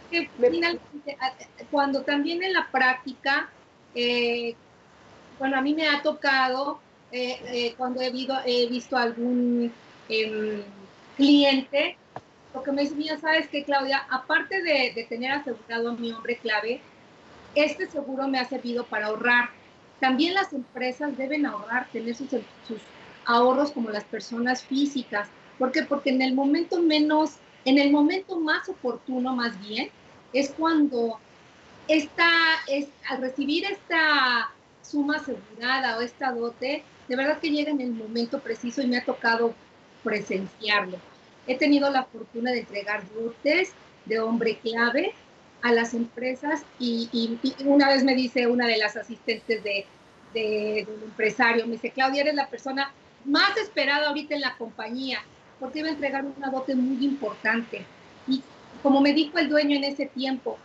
Que 0.10 0.28
finalmente, 0.36 1.16
cuando 1.70 2.02
también 2.02 2.42
en 2.42 2.54
la 2.54 2.68
práctica, 2.72 3.52
eh, 3.94 4.56
bueno, 5.38 5.60
a 5.60 5.62
mí 5.62 5.76
me 5.76 5.88
ha 5.88 6.02
tocado, 6.02 6.80
eh, 7.12 7.40
eh, 7.46 7.76
cuando 7.78 8.02
he, 8.02 8.10
visto, 8.10 8.36
he 8.48 8.66
visto 8.66 8.98
algún 8.98 9.72
em, 10.10 10.64
cliente, 11.16 11.96
lo 12.56 12.64
que 12.64 12.72
me 12.72 12.82
dice, 12.82 12.96
mira, 12.96 13.20
¿sabes 13.20 13.48
qué, 13.48 13.64
Claudia? 13.64 14.08
Aparte 14.10 14.64
de, 14.64 14.94
de 14.96 15.06
tener 15.08 15.34
asegurado 15.34 15.92
a 15.92 15.94
mi 15.94 16.12
hombre 16.12 16.38
clave, 16.38 16.82
este 17.54 17.86
seguro 17.92 18.28
me 18.28 18.40
ha 18.40 18.46
servido 18.46 18.88
para 18.88 19.06
ahorrar. 19.06 19.52
También 20.00 20.34
las 20.34 20.52
empresas 20.52 21.16
deben 21.16 21.46
ahorrar, 21.46 21.88
tener 21.92 22.16
sus, 22.16 22.30
sus 22.30 22.82
ahorros 23.30 23.72
como 23.72 23.90
las 23.90 24.04
personas 24.04 24.64
físicas 24.64 25.30
¿Por 25.60 25.74
qué? 25.74 25.84
Porque 25.84 26.10
en 26.10 26.22
el 26.22 26.34
momento 26.34 26.82
menos, 26.82 27.34
en 27.66 27.78
el 27.78 27.92
momento 27.92 28.40
más 28.40 28.70
oportuno, 28.70 29.36
más 29.36 29.60
bien, 29.60 29.90
es 30.32 30.50
cuando 30.58 31.20
esta, 31.90 32.32
es, 32.68 32.88
al 33.10 33.22
recibir 33.22 33.66
esta 33.66 34.52
suma 34.82 35.18
asegurada 35.18 35.98
o 35.98 36.02
esta 36.02 36.32
dote, 36.32 36.84
de 37.10 37.16
verdad 37.16 37.40
que 37.40 37.52
llega 37.52 37.72
en 37.72 37.82
el 37.82 37.92
momento 37.92 38.40
preciso 38.40 38.82
y 38.82 38.88
me 38.88 38.98
ha 38.98 39.04
tocado 39.04 39.54
presenciarlo. 40.04 40.98
He 41.46 41.58
tenido 41.58 41.90
la 41.90 42.06
fortuna 42.06 42.52
de 42.52 42.60
entregar 42.60 43.04
dotes 43.14 43.74
de 44.06 44.20
hombre 44.20 44.60
clave 44.60 45.14
a 45.62 45.74
las 45.74 45.94
empresas 45.94 46.64
y, 46.80 47.38
una 47.66 47.90
vez 47.90 48.06
me 48.06 48.16
dice 48.16 48.48
una 48.48 48.66
de 48.66 48.78
las 48.78 48.96
asistentes 48.96 49.62
de, 49.62 49.86
de, 50.34 50.86
del 50.88 51.04
empresario, 51.04 51.66
me 51.66 51.74
dice, 51.74 51.90
Claudia, 51.90 52.22
eres 52.22 52.36
la 52.36 52.48
persona 52.48 52.94
más 53.26 53.56
esperada 53.58 54.08
ahorita 54.08 54.36
en 54.36 54.42
la 54.42 54.58
compañía, 54.58 55.20
porque 55.60 55.80
iba 55.80 55.90
a 55.90 55.92
entregar 55.92 56.26
una 56.26 56.50
dote 56.50 56.76
muy 56.76 57.04
importante. 57.06 57.86
Y 58.28 58.42
como 58.82 59.02
me 59.02 59.14
dijo 59.14 59.38
el 59.38 59.50
dueño 59.50 59.76
en 59.76 59.84
ese 59.84 60.06
tiempo, 60.06 60.58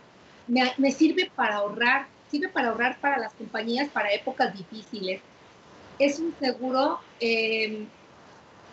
me, 0.47 0.73
me 0.77 0.91
sirve 0.91 1.31
para 1.35 1.55
ahorrar, 1.55 2.07
sirve 2.29 2.49
para 2.49 2.69
ahorrar 2.69 2.99
para 2.99 3.17
las 3.17 3.33
compañías 3.33 3.89
para 3.89 4.13
épocas 4.13 4.55
difíciles. 4.57 5.21
Es 5.99 6.19
un 6.19 6.33
seguro 6.39 6.99
eh, 7.19 7.85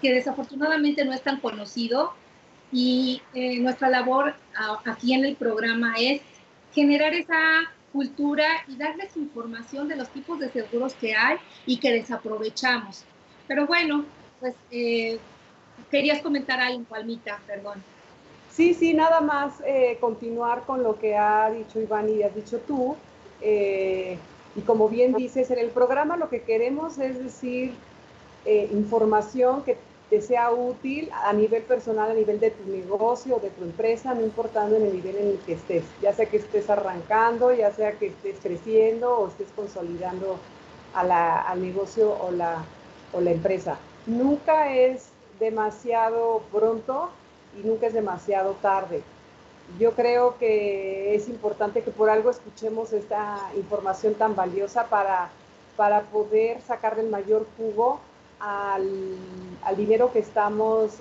que 0.01 0.13
desafortunadamente 0.13 1.05
no 1.05 1.13
es 1.13 1.23
tan 1.23 1.39
conocido 1.39 2.13
y 2.73 3.23
eh, 3.35 3.59
nuestra 3.61 3.89
labor 3.91 4.35
aquí 4.87 5.15
en 5.15 5.25
el 5.25 5.37
programa 5.37 5.95
es 5.99 6.23
generar 6.75 7.15
esa 7.15 7.71
cultura 7.93 8.47
y 8.67 8.77
darles 8.77 9.17
información 9.17 9.89
de 9.89 9.97
los 9.97 10.09
tipos 10.09 10.41
de 10.41 10.51
seguros 10.51 10.95
que 10.95 11.15
hay 11.15 11.37
y 11.67 11.77
que 11.77 11.93
desaprovechamos. 11.93 13.05
Pero 13.55 13.67
bueno, 13.67 14.07
pues 14.41 14.55
eh, 14.71 15.19
querías 15.91 16.23
comentar 16.23 16.59
algo, 16.59 16.85
Palmita, 16.85 17.39
perdón. 17.47 17.83
Sí, 18.51 18.73
sí, 18.73 18.95
nada 18.95 19.21
más 19.21 19.53
eh, 19.67 19.99
continuar 20.01 20.63
con 20.63 20.83
lo 20.83 20.99
que 20.99 21.19
ha 21.19 21.51
dicho 21.51 21.79
Iván 21.79 22.09
y 22.09 22.23
has 22.23 22.35
dicho 22.35 22.59
tú. 22.67 22.97
y 23.43 24.61
como 24.67 24.89
bien 24.89 25.13
dices, 25.13 25.51
en 25.51 25.59
el 25.59 25.69
programa 25.69 26.17
lo 26.17 26.31
que 26.31 26.41
queremos 26.41 26.99
es 26.99 27.23
decir 27.23 27.75
información 28.73 29.63
que 29.65 29.77
te 30.09 30.23
sea 30.23 30.51
útil 30.51 31.11
a 31.13 31.35
nivel 31.35 31.63
personal, 31.65 32.11
a 32.11 32.15
nivel 32.15 32.41
de 32.41 32.53
tu 32.53 32.71
negocio 32.71 33.37
de 33.37 33.51
tu 33.51 33.65
empresa, 33.65 34.15
no 34.15 34.23
importando 34.23 34.77
en 34.77 34.87
el 34.87 34.95
nivel 34.95 35.17
en 35.17 35.29
el 35.29 35.39
que 35.41 35.53
estés, 35.53 35.85
ya 36.01 36.15
sea 36.15 36.25
que 36.25 36.39
estés 36.39 36.71
arrancando, 36.71 37.53
ya 37.53 37.71
sea 37.71 37.93
que 37.99 38.07
estés 38.07 38.39
creciendo 38.43 39.15
o 39.15 39.29
estés 39.29 39.49
consolidando 39.55 40.39
a 40.95 41.05
la, 41.05 41.41
al 41.43 41.61
negocio 41.61 42.17
o 42.19 42.31
la, 42.31 42.65
o 43.13 43.21
la 43.21 43.31
empresa. 43.31 43.79
Nunca 44.07 44.75
es 44.75 45.09
demasiado 45.39 46.43
pronto 46.53 47.11
y 47.59 47.67
nunca 47.67 47.87
es 47.87 47.95
demasiado 47.95 48.53
tarde. 48.63 49.03
Yo 49.79 49.93
creo 49.93 50.37
que 50.39 51.15
es 51.15 51.29
importante 51.29 51.83
que 51.83 51.91
por 51.91 52.11
algo 52.11 52.31
escuchemos 52.31 52.93
esta 52.93 53.39
información 53.57 54.15
tan 54.15 54.35
valiosa 54.35 54.87
para, 54.87 55.31
para 55.77 56.03
poder 56.03 56.61
sacar 56.63 56.99
el 56.99 57.09
mayor 57.09 57.47
jugo 57.57 58.01
al, 58.41 59.77
dinero 59.77 60.13
que 60.13 60.19
estamos 60.19 60.93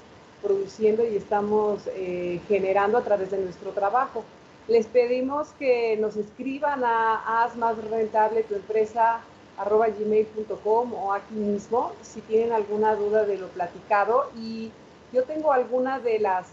produciendo 0.42 1.04
y 1.06 1.18
estamos 1.18 1.82
eh, 1.88 2.40
generando 2.48 2.98
a 2.98 3.04
través 3.04 3.32
de 3.32 3.40
nuestro 3.40 3.72
trabajo. 3.72 4.24
Les 4.68 4.86
pedimos 4.86 5.50
que 5.60 5.98
nos 5.98 6.16
escriban 6.16 6.84
a 6.84 7.44
haz 7.44 7.56
más 7.58 7.78
rentable 7.90 8.44
tu 8.44 8.56
empresa 8.56 9.22
arroba 9.58 9.88
gmail.com 9.90 10.94
o 10.94 11.14
aquí 11.14 11.34
mismo 11.34 11.92
si 12.02 12.22
tienen 12.22 12.52
alguna 12.52 12.96
duda 12.96 13.26
de 13.26 13.38
lo 13.38 13.48
platicado 13.50 14.30
y 14.38 14.72
yo 15.14 15.24
tengo 15.24 15.52
alguna 15.52 16.00
de 16.00 16.20
las 16.20 16.48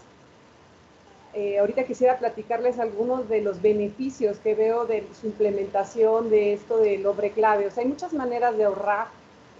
eh, 1.33 1.59
ahorita 1.59 1.83
quisiera 1.83 2.17
platicarles 2.17 2.79
algunos 2.79 3.29
de 3.29 3.41
los 3.41 3.61
beneficios 3.61 4.37
que 4.39 4.55
veo 4.55 4.85
de 4.85 5.05
su 5.19 5.27
implementación 5.27 6.31
de 6.31 6.53
esto 6.53 6.79
del 6.79 7.05
hombre 7.05 7.29
clave. 7.29 7.67
O 7.67 7.71
sea, 7.71 7.83
hay 7.83 7.89
muchas 7.89 8.13
maneras 8.13 8.57
de 8.57 8.63
ahorrar 8.63 9.07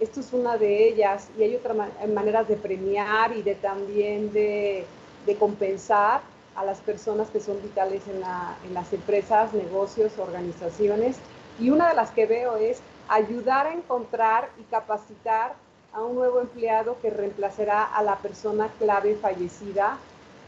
esto 0.00 0.20
es 0.20 0.32
una 0.32 0.56
de 0.56 0.88
ellas 0.88 1.28
y 1.38 1.42
hay 1.42 1.54
otras 1.54 1.76
maneras 2.08 2.48
de 2.48 2.56
premiar 2.56 3.36
y 3.36 3.42
de 3.42 3.54
también 3.54 4.32
de, 4.32 4.86
compensar 5.38 6.22
a 6.56 6.64
las 6.64 6.80
personas 6.80 7.30
que 7.30 7.38
son 7.38 7.62
vitales 7.62 8.02
en, 8.08 8.16
en 8.66 8.74
las 8.74 8.92
empresas, 8.92 9.54
negocios, 9.54 10.18
organizaciones. 10.18 11.18
Y 11.60 11.70
una 11.70 11.90
de 11.90 11.94
las 11.94 12.10
que 12.10 12.26
veo 12.26 12.56
es 12.56 12.80
ayudar 13.10 13.66
a 13.66 13.74
encontrar 13.74 14.48
y 14.58 14.62
capacitar 14.62 15.54
a 15.92 16.00
un 16.00 16.14
nuevo 16.14 16.40
empleado 16.40 16.96
que 17.02 17.10
reemplazará 17.10 17.84
a 17.84 18.02
la 18.02 18.16
persona 18.16 18.68
clave 18.78 19.16
fallecida. 19.16 19.98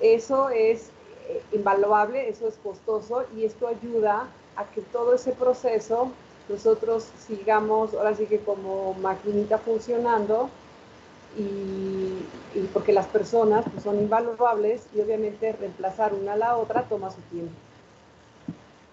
Eso 0.00 0.48
es 0.48 0.90
eh, 1.28 1.42
invaluable, 1.52 2.28
eso 2.28 2.46
es 2.46 2.54
costoso 2.62 3.24
y 3.36 3.44
esto 3.44 3.66
ayuda 3.66 4.28
a 4.56 4.64
que 4.66 4.80
todo 4.80 5.14
ese 5.14 5.32
proceso 5.32 6.12
nosotros 6.48 7.08
sigamos 7.26 7.94
ahora 7.94 8.14
sí 8.14 8.26
que 8.26 8.38
como 8.38 8.94
maquinita 8.94 9.58
funcionando 9.58 10.48
y, 11.36 12.18
porque 12.72 12.92
las 12.92 13.06
personas 13.06 13.64
pues, 13.70 13.82
son 13.82 13.98
invaluables 13.98 14.82
y 14.94 15.00
obviamente 15.00 15.52
reemplazar 15.52 16.14
una 16.14 16.34
a 16.34 16.36
la 16.36 16.56
otra 16.56 16.82
toma 16.82 17.10
su 17.10 17.20
tiempo. 17.22 17.54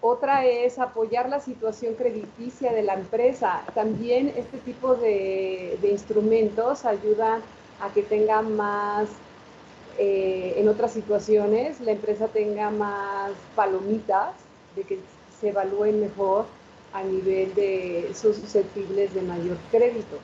Otra 0.02 0.46
es 0.46 0.78
apoyar 0.78 1.28
la 1.28 1.40
situación 1.40 1.94
crediticia 1.94 2.72
de 2.72 2.82
la 2.82 2.94
empresa. 2.94 3.62
También 3.74 4.32
este 4.34 4.56
tipo 4.58 4.94
de, 4.94 5.78
instrumentos 5.82 6.86
ayudan 6.86 7.42
a 7.80 7.92
que 7.92 8.02
tenga 8.02 8.40
más, 8.40 9.10
eh, 9.98 10.54
en 10.56 10.68
otras 10.68 10.92
situaciones, 10.92 11.80
la 11.80 11.92
empresa 11.92 12.28
tenga 12.28 12.70
más 12.70 13.32
palomitas, 13.54 14.32
de 14.74 14.84
que 14.84 14.98
se 15.38 15.48
evalúen 15.48 16.00
mejor 16.00 16.46
a 16.94 17.02
nivel 17.02 17.54
de 17.54 18.10
sus 18.14 18.36
susceptibles 18.36 19.12
de 19.14 19.20
mayor 19.22 19.56
crédito. 19.70 20.18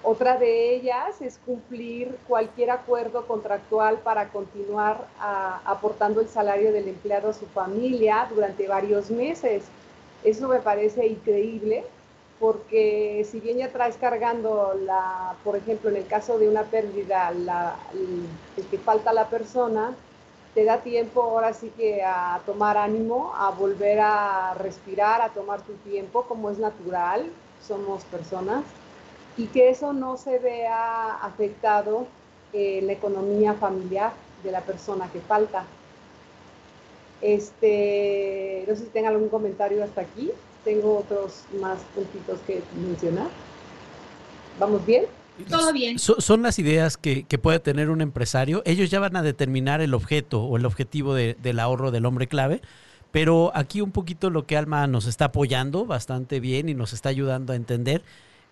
Otra 0.00 0.38
de 0.38 0.74
ellas 0.76 1.20
es 1.20 1.38
cumplir 1.38 2.22
cualquier 2.26 2.70
acuerdo 2.70 3.26
contractual 3.26 4.02
para 4.02 4.30
continuar 4.30 5.12
ah, 5.18 5.60
aportando 5.64 6.20
el 6.20 6.28
salario 6.28 6.72
del 6.72 6.88
empleado 6.88 7.30
a 7.30 7.32
su 7.34 7.50
familia 7.50 8.26
durante 8.30 8.68
varios 8.68 9.10
meses. 9.10 9.74
Eso 10.22 10.48
me 10.48 10.60
parece 10.60 11.06
increíble 11.06 11.92
porque 12.38 13.24
si 13.28 13.40
bien 13.40 13.58
ya 13.58 13.72
traes 13.72 13.98
cargando 13.98 14.74
la, 14.74 15.40
por 15.42 15.56
ejemplo, 15.56 15.90
en 15.90 15.96
el 15.96 16.06
caso 16.06 16.38
de 16.38 16.48
una 16.48 16.70
pérdida, 16.70 17.32
la, 17.32 17.90
el 17.92 18.68
que 18.68 18.78
falta 18.78 19.12
la 19.12 19.28
persona, 19.28 20.04
te 20.54 20.64
da 20.64 20.82
tiempo 20.82 21.22
ahora 21.22 21.52
sí 21.52 21.70
que 21.76 22.02
a 22.04 22.42
tomar 22.46 22.76
ánimo, 22.76 23.32
a 23.34 23.50
volver 23.50 23.98
a 24.00 24.54
respirar, 24.54 25.20
a 25.22 25.34
tomar 25.34 25.64
tu 25.66 25.78
tiempo 25.78 26.26
como 26.28 26.50
es 26.50 26.58
natural, 26.58 27.42
somos 27.58 28.04
personas, 28.06 28.77
y 29.38 29.46
que 29.46 29.70
eso 29.70 29.92
no 29.92 30.16
se 30.16 30.38
vea 30.40 31.14
afectado 31.22 32.06
en 32.52 32.88
la 32.88 32.92
economía 32.92 33.54
familiar 33.54 34.12
de 34.42 34.50
la 34.50 34.60
persona 34.62 35.08
que 35.12 35.20
falta. 35.20 35.64
Este, 37.22 38.64
no 38.68 38.74
sé 38.74 38.84
si 38.84 38.90
tenga 38.90 39.10
algún 39.10 39.28
comentario 39.28 39.82
hasta 39.82 40.02
aquí. 40.02 40.30
Tengo 40.64 40.98
otros 40.98 41.44
más 41.60 41.78
puntitos 41.94 42.40
que 42.46 42.62
mencionar. 42.84 43.28
¿Vamos 44.58 44.84
bien? 44.84 45.06
Todo 45.48 45.72
bien. 45.72 46.00
son 46.00 46.42
las 46.42 46.58
ideas 46.58 46.96
que, 46.96 47.24
puede 47.40 47.60
tener 47.60 47.90
un 47.90 48.00
empresario. 48.00 48.62
Ellos 48.64 48.90
ya 48.90 48.98
van 48.98 49.14
a 49.14 49.22
determinar 49.22 49.80
el 49.80 49.94
objeto 49.94 50.42
o 50.42 50.56
el 50.56 50.66
objetivo 50.66 51.14
del 51.14 51.60
ahorro 51.60 51.92
del 51.92 52.06
hombre 52.06 52.26
clave. 52.26 52.60
Pero 53.12 53.52
aquí 53.54 53.80
un 53.80 53.92
poquito 53.92 54.30
lo 54.30 54.46
que 54.46 54.56
Alma 54.56 54.86
nos 54.88 55.06
está 55.06 55.26
apoyando 55.26 55.86
bastante 55.86 56.40
bien 56.40 56.68
y 56.68 56.74
nos 56.74 56.92
está 56.92 57.08
ayudando 57.08 57.52
a 57.52 57.56
entender 57.56 58.02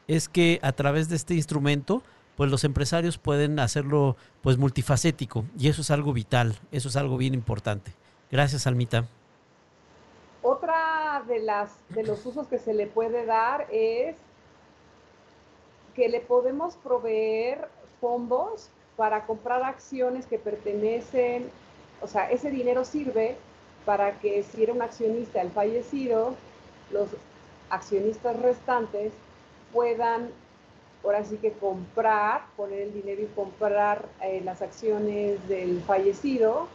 es 0.09 0.29
que 0.29 0.59
a 0.63 0.73
través 0.73 1.09
de 1.09 1.17
este 1.17 1.35
instrumento, 1.35 2.03
pues 2.37 2.51
los 2.51 2.65
empresarios 2.65 3.19
pueden 3.19 3.59
hacerlo 3.59 4.17
pues 4.43 4.59
multifacético 4.59 5.45
y 5.59 5.69
eso 5.69 5.83
es 5.83 5.91
algo 5.91 6.13
vital, 6.13 6.59
eso 6.71 6.89
es 6.89 6.97
algo 6.97 7.17
bien 7.17 7.35
importante. 7.35 7.93
Gracias, 8.31 8.67
Almita. 8.67 9.07
Otra 10.43 11.25
de 11.27 11.41
las 11.41 11.71
de 11.89 12.05
los 12.05 12.25
usos 12.25 12.47
que 12.47 12.59
se 12.59 12.75
le 12.75 12.87
puede 12.87 13.25
dar 13.25 13.67
es 13.73 14.17
que 15.95 16.09
le 16.09 16.21
podemos 16.21 16.77
proveer 16.77 17.69
fondos 18.01 18.69
para 18.97 19.27
comprar 19.27 19.63
acciones 19.63 20.27
que 20.27 20.39
pertenecen, 20.39 21.51
o 22.01 22.07
sea, 22.07 22.31
ese 22.31 22.51
dinero 22.51 22.85
sirve 22.85 23.37
para 23.85 24.19
que 24.19 24.43
si 24.43 24.63
era 24.63 24.73
un 24.73 24.83
accionista 24.83 25.41
el 25.41 25.51
fallecido, 25.51 26.35
los 26.91 27.09
accionistas 27.71 28.39
restantes 28.41 29.13
puedan 29.73 30.31
ahora 31.07 31.25
sí 31.25 31.37
que 31.37 31.53
comprar, 31.53 32.47
poner 32.57 32.81
el 32.81 32.93
dinero 32.93 33.23
y 33.23 33.27
comprar 33.27 34.07
eh, 34.23 34.41
las 34.45 34.61
acciones 34.61 35.47
del 35.49 35.81
fallecido, 35.83 36.67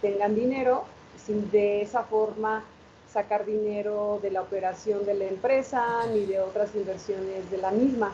tengan 0.00 0.36
dinero, 0.36 0.84
sin 1.16 1.50
de 1.50 1.82
esa 1.82 2.04
forma 2.04 2.64
sacar 3.12 3.44
dinero 3.44 4.20
de 4.22 4.30
la 4.30 4.42
operación 4.42 5.04
de 5.04 5.14
la 5.14 5.24
empresa 5.24 6.06
ni 6.12 6.24
de 6.24 6.40
otras 6.40 6.74
inversiones 6.76 7.50
de 7.50 7.58
la 7.58 7.72
misma. 7.72 8.12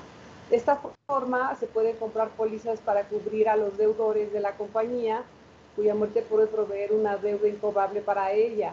De 0.48 0.56
esta 0.56 0.80
forma 1.06 1.54
se 1.56 1.66
pueden 1.66 1.96
comprar 1.96 2.30
pólizas 2.30 2.80
para 2.80 3.04
cubrir 3.04 3.48
a 3.48 3.56
los 3.56 3.76
deudores 3.76 4.32
de 4.32 4.40
la 4.40 4.52
compañía 4.52 5.22
cuya 5.74 5.94
muerte 5.94 6.22
puede 6.22 6.46
proveer 6.46 6.92
una 6.94 7.18
deuda 7.18 7.48
incobrable 7.48 8.00
para 8.00 8.32
ella. 8.32 8.72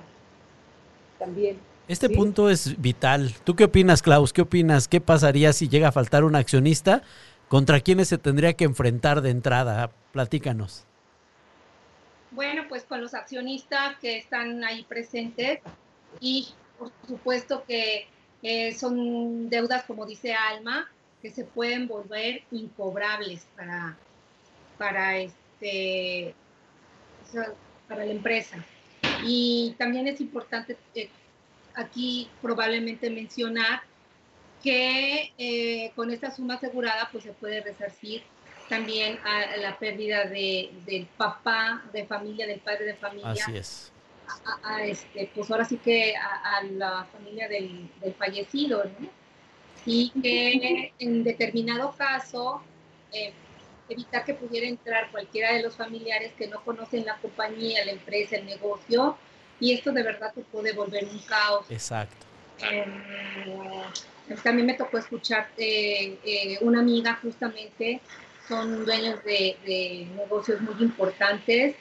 También. 1.20 1.73
Este 1.88 2.10
punto 2.10 2.50
es 2.50 2.82
vital. 2.82 3.34
¿Tú 3.44 3.56
qué 3.56 3.66
opinas, 3.66 4.02
Klaus? 4.02 4.32
¿Qué 4.32 4.42
opinas? 4.42 4.88
¿Qué 4.88 5.02
pasaría 5.02 5.52
si 5.52 5.68
llega 5.68 5.90
a 5.90 5.92
faltar 5.92 6.24
un 6.24 6.36
accionista? 6.36 7.04
¿Contra 7.50 7.82
quiénes 7.82 8.08
se 8.08 8.18
tendría 8.18 8.54
que 8.54 8.64
enfrentar 8.64 9.22
de 9.22 9.32
entrada? 9.32 9.92
Platícanos. 10.14 10.86
Bueno, 12.32 12.64
pues 12.70 12.84
con 12.86 13.02
los 13.02 13.14
accionistas 13.14 13.98
que 14.00 14.18
están 14.18 14.64
ahí 14.64 14.84
presentes 14.86 15.60
y 16.22 16.48
por 16.80 16.92
supuesto 17.08 17.64
que 17.68 18.08
eh, 18.42 18.74
son 18.74 19.50
deudas, 19.50 19.84
como 19.84 20.06
dice 20.06 20.34
Alma, 20.34 20.90
que 21.22 21.32
se 21.32 21.44
pueden 21.44 21.88
volver 21.88 22.44
incobrables 22.52 23.46
para, 23.56 23.98
para, 24.78 25.18
este, 25.18 26.34
para 27.88 28.06
la 28.06 28.12
empresa. 28.12 28.64
Y 29.26 29.76
también 29.78 30.08
es 30.08 30.20
importante 30.20 30.78
eh, 30.96 31.10
aquí 31.76 32.30
probablemente 32.42 33.10
mencionar 33.10 33.82
que 34.64 35.34
eh, 35.38 35.92
con 35.96 36.12
esta 36.12 36.34
suma 36.34 36.56
asegurada 36.56 37.10
pues 37.12 37.26
se 37.26 37.34
puede 37.34 37.62
resarcir 37.62 38.24
también 38.70 39.20
a 39.26 39.58
la 39.58 39.78
pérdida 39.78 40.26
de, 40.26 40.72
del 40.86 41.06
papá 41.06 41.84
de 41.92 42.06
familia, 42.06 42.48
del 42.48 42.60
padre 42.60 42.86
de 42.86 42.96
familia. 42.96 43.32
Así 43.32 43.58
es. 43.58 43.92
A, 44.64 44.84
este, 44.86 45.30
pues 45.36 45.52
ahora 45.52 45.66
sí 45.66 45.78
que 45.78 46.16
a, 46.16 46.64
la 46.64 47.06
familia 47.12 47.48
del, 47.50 47.90
fallecido, 48.18 48.86
¿no? 48.86 49.10
Y 49.86 50.12
que 50.22 50.94
en 50.98 51.26
determinado 51.26 51.94
caso, 51.98 52.64
eh, 53.12 53.34
evitar 53.90 54.24
que 54.24 54.34
pudiera 54.34 54.66
entrar 54.66 55.12
cualquiera 55.12 55.54
de 55.54 55.62
los 55.62 55.76
familiares 55.76 56.32
que 56.38 56.48
no 56.48 56.64
conocen 56.64 57.06
la 57.06 57.18
compañía, 57.18 57.84
la 57.84 57.92
empresa, 57.92 58.38
el 58.38 58.46
negocio, 58.46 59.18
y 59.60 59.74
esto 59.74 59.92
de 59.92 60.04
verdad 60.04 60.34
te 60.34 60.42
puede 60.42 60.74
volver 60.74 61.06
un 61.06 61.20
caos. 61.20 61.66
Exacto. 61.70 62.26
Eh, 62.72 62.86
también 64.44 64.68
me 64.68 64.74
tocó 64.74 64.98
escuchar 64.98 65.50
eh, 65.58 66.18
eh, 66.24 66.58
una 66.62 66.80
amiga 66.80 67.20
justamente 67.22 68.02
son 68.48 68.86
dueños 68.86 69.24
de, 69.24 70.08
negocios 70.16 70.62
muy 70.62 70.76
importantes. 70.82 71.76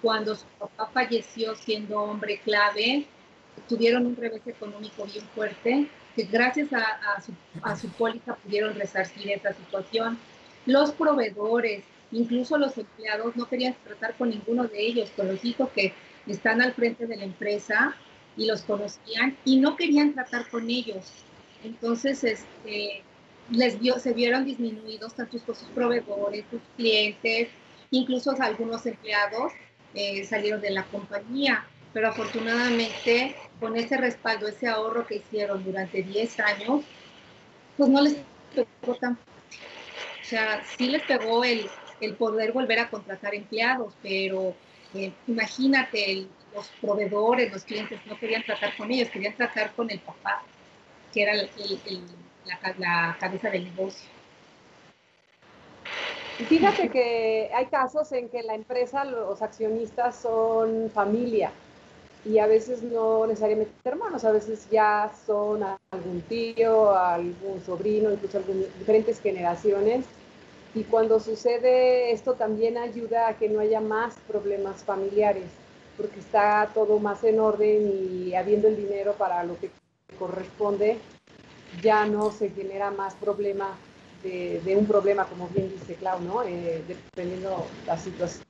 Cuando 0.00 0.34
su 0.34 0.46
papá 0.58 0.90
falleció 0.92 1.54
siendo 1.54 2.00
hombre 2.00 2.38
clave, 2.38 3.06
tuvieron 3.68 4.06
un 4.06 4.16
revés 4.16 4.42
económico 4.46 5.04
bien 5.04 5.24
fuerte, 5.34 5.88
que 6.16 6.24
gracias 6.24 6.68
a, 6.72 7.22
su, 7.22 7.32
a 7.62 7.76
su 7.76 7.88
póliza 7.90 8.34
pudieron 8.34 8.74
resarcir 8.74 9.30
esa 9.30 9.52
situación. 9.54 10.18
Los 10.66 10.92
proveedores, 10.92 11.84
incluso 12.10 12.58
los 12.58 12.76
empleados, 12.76 13.36
no 13.36 13.48
querían 13.48 13.76
tratar 13.84 14.14
con 14.16 14.30
ninguno 14.30 14.64
de 14.64 14.80
ellos, 14.80 15.10
con 15.16 15.28
los 15.28 15.44
hijos 15.44 15.70
que 15.70 15.94
están 16.26 16.62
al 16.62 16.72
frente 16.74 17.06
de 17.06 17.16
la 17.16 17.24
empresa 17.24 17.96
y 18.36 18.46
los 18.46 18.62
conocían 18.62 19.36
y 19.44 19.60
no 19.60 19.76
querían 19.76 20.14
tratar 20.14 20.48
con 20.48 20.70
ellos. 20.70 21.04
Entonces, 21.64 22.24
este, 22.24 23.02
les 23.50 23.78
vio, 23.78 23.98
se 23.98 24.12
vieron 24.12 24.44
disminuidos 24.44 25.14
tanto 25.14 25.38
sus 25.38 25.58
proveedores, 25.74 26.44
sus 26.50 26.60
clientes, 26.76 27.48
incluso 27.90 28.34
algunos 28.40 28.86
empleados 28.86 29.52
eh, 29.94 30.24
salieron 30.24 30.60
de 30.60 30.70
la 30.70 30.84
compañía, 30.84 31.66
pero 31.92 32.08
afortunadamente 32.08 33.36
con 33.60 33.76
ese 33.76 33.96
respaldo, 33.96 34.48
ese 34.48 34.68
ahorro 34.68 35.06
que 35.06 35.16
hicieron 35.16 35.62
durante 35.62 36.02
10 36.02 36.40
años, 36.40 36.82
pues 37.76 37.90
no 37.90 38.00
les 38.00 38.16
pegó 38.54 38.94
tan 38.96 39.18
o 40.22 40.24
sea, 40.24 40.62
sí 40.78 40.86
les 40.86 41.02
pegó 41.02 41.44
el, 41.44 41.68
el 42.00 42.14
poder 42.14 42.52
volver 42.52 42.78
a 42.78 42.88
contratar 42.88 43.34
empleados, 43.34 43.92
pero 44.02 44.54
eh, 44.94 45.12
imagínate, 45.26 46.26
los 46.54 46.68
proveedores, 46.80 47.52
los 47.52 47.64
clientes 47.64 47.98
no 48.06 48.18
querían 48.18 48.42
tratar 48.42 48.76
con 48.76 48.90
ellos, 48.90 49.08
querían 49.08 49.34
tratar 49.34 49.72
con 49.74 49.90
el 49.90 50.00
papá, 50.00 50.42
que 51.12 51.22
era 51.22 51.34
la, 51.34 53.16
cabeza 53.18 53.50
del 53.50 53.64
negocio. 53.64 54.08
fíjate 56.48 56.88
que 56.88 57.50
hay 57.54 57.66
casos 57.66 58.10
en 58.12 58.28
que 58.28 58.42
la 58.42 58.54
empresa, 58.54 59.04
los 59.04 59.40
accionistas 59.42 60.16
son 60.16 60.90
familia 60.92 61.52
y 62.24 62.38
a 62.38 62.46
veces 62.46 62.82
no 62.82 63.26
necesariamente 63.26 63.72
hermanos, 63.84 64.24
a 64.24 64.32
veces 64.32 64.68
ya 64.70 65.10
son 65.26 65.62
algún 65.90 66.20
tío, 66.22 66.94
algún 66.96 67.60
sobrino, 67.64 68.12
incluso 68.12 68.40
diferentes 68.78 69.20
generaciones. 69.20 70.04
Y 70.74 70.84
cuando 70.84 71.20
sucede 71.20 72.12
esto 72.12 72.34
también 72.34 72.78
ayuda 72.78 73.28
a 73.28 73.36
que 73.36 73.48
no 73.48 73.60
haya 73.60 73.80
más 73.80 74.14
problemas 74.26 74.82
familiares, 74.82 75.44
porque 75.96 76.20
está 76.20 76.70
todo 76.72 76.98
más 76.98 77.22
en 77.24 77.40
orden 77.40 77.86
y 77.88 78.34
habiendo 78.34 78.68
el 78.68 78.76
dinero 78.76 79.12
para 79.14 79.44
lo 79.44 79.58
que 79.58 79.70
corresponde, 80.18 80.98
ya 81.82 82.06
no 82.06 82.30
se 82.30 82.50
genera 82.50 82.90
más 82.90 83.14
problema 83.14 83.76
de, 84.22 84.76
un 84.76 84.86
problema, 84.86 85.24
como 85.26 85.48
bien 85.48 85.70
dice 85.70 85.94
Clau, 85.96 86.20
¿no? 86.20 86.42
Eh, 86.44 86.82
dependiendo 86.86 87.66
la 87.86 87.98
situación. 87.98 88.44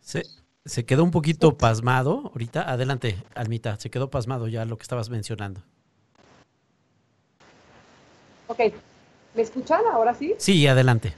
Se, 0.00 0.84
quedó 0.86 1.04
un 1.04 1.10
poquito 1.10 1.58
pasmado 1.58 2.30
ahorita. 2.32 2.70
Adelante, 2.70 3.22
Almita, 3.34 3.78
se 3.78 3.90
quedó 3.90 4.10
pasmado 4.10 4.48
ya 4.48 4.64
lo 4.64 4.78
que 4.78 4.82
estabas 4.82 5.10
mencionando. 5.10 5.62
Ok, 8.46 8.60
¿me 9.34 9.42
escuchan 9.42 9.82
ahora 9.92 10.14
sí? 10.14 10.34
Sí, 10.38 10.66
adelante. 10.66 11.12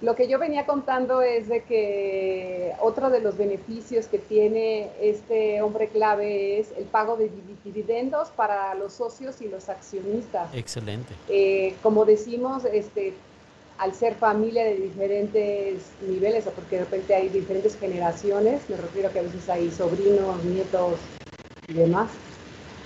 Lo 0.00 0.14
que 0.14 0.28
yo 0.28 0.38
venía 0.38 0.64
contando 0.64 1.22
es 1.22 1.48
de 1.48 1.64
que 1.64 2.72
otro 2.80 3.10
de 3.10 3.20
los 3.20 3.36
beneficios 3.36 4.06
que 4.06 4.18
tiene 4.18 4.90
este 5.00 5.60
hombre 5.60 5.88
clave 5.88 6.60
es 6.60 6.68
el 6.78 6.84
pago 6.84 7.16
de 7.16 7.28
dividendos 7.64 8.28
para 8.28 8.76
los 8.76 8.92
socios 8.92 9.40
y 9.40 9.48
los 9.48 9.68
accionistas. 9.68 10.54
Excelente. 10.54 11.14
Eh, 11.28 11.74
como 11.82 12.04
decimos, 12.04 12.64
este, 12.64 13.14
al 13.78 13.92
ser 13.92 14.14
familia 14.14 14.64
de 14.64 14.76
diferentes 14.76 15.82
niveles, 16.08 16.46
o 16.46 16.50
porque 16.50 16.76
de 16.76 16.84
repente 16.84 17.16
hay 17.16 17.28
diferentes 17.28 17.76
generaciones, 17.76 18.70
me 18.70 18.76
refiero 18.76 19.08
a 19.08 19.12
que 19.12 19.18
a 19.18 19.22
veces 19.22 19.48
hay 19.48 19.68
sobrinos, 19.68 20.44
nietos 20.44 20.94
y 21.66 21.72
demás, 21.72 22.08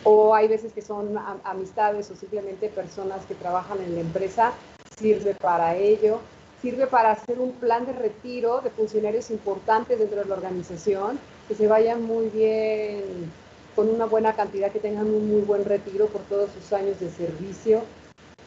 o 0.05 0.35
hay 0.35 0.49
veces 0.49 0.73
que 0.73 0.83
son 0.83 1.17
amistades 1.45 2.11
o 2.11 2.17
simplemente 2.17 2.69
personas 2.69 3.25
que 3.27 3.35
trabajan 3.35 3.81
en 3.83 3.95
la 3.95 4.01
empresa, 4.01 4.53
sirve 4.97 5.35
para 5.35 5.77
ello 5.77 6.21
sirve 6.63 6.87
para 6.87 7.11
hacer 7.11 7.41
un 7.41 7.53
plan 7.53 7.85
de 7.85 7.93
retiro 7.93 8.61
de 8.61 8.71
funcionarios 8.71 9.31
importantes 9.31 9.99
dentro 9.99 10.21
de 10.21 10.27
la 10.27 10.37
organización, 10.37 11.19
que 11.49 11.57
se 11.57 11.67
vayan 11.67 12.05
muy 12.05 12.29
bien, 12.29 13.33
con 13.75 13.89
una 13.89 14.07
buena 14.07 14.35
cantidad, 14.35 14.71
que 14.71 14.79
tengan 14.79 15.07
un 15.07 15.29
muy 15.29 15.43
buen 15.43 15.65
retiro 15.65 16.07
por 16.07 16.23
todos 16.23 16.51
sus 16.53 16.73
años 16.73 17.01
de 17.01 17.11
servicio, 17.11 17.83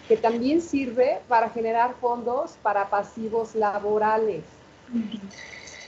que 0.07 0.15
también 0.15 0.61
sirve 0.61 1.19
para 1.27 1.49
generar 1.49 1.95
fondos 1.99 2.55
para 2.63 2.89
pasivos 2.89 3.53
laborales. 3.53 4.43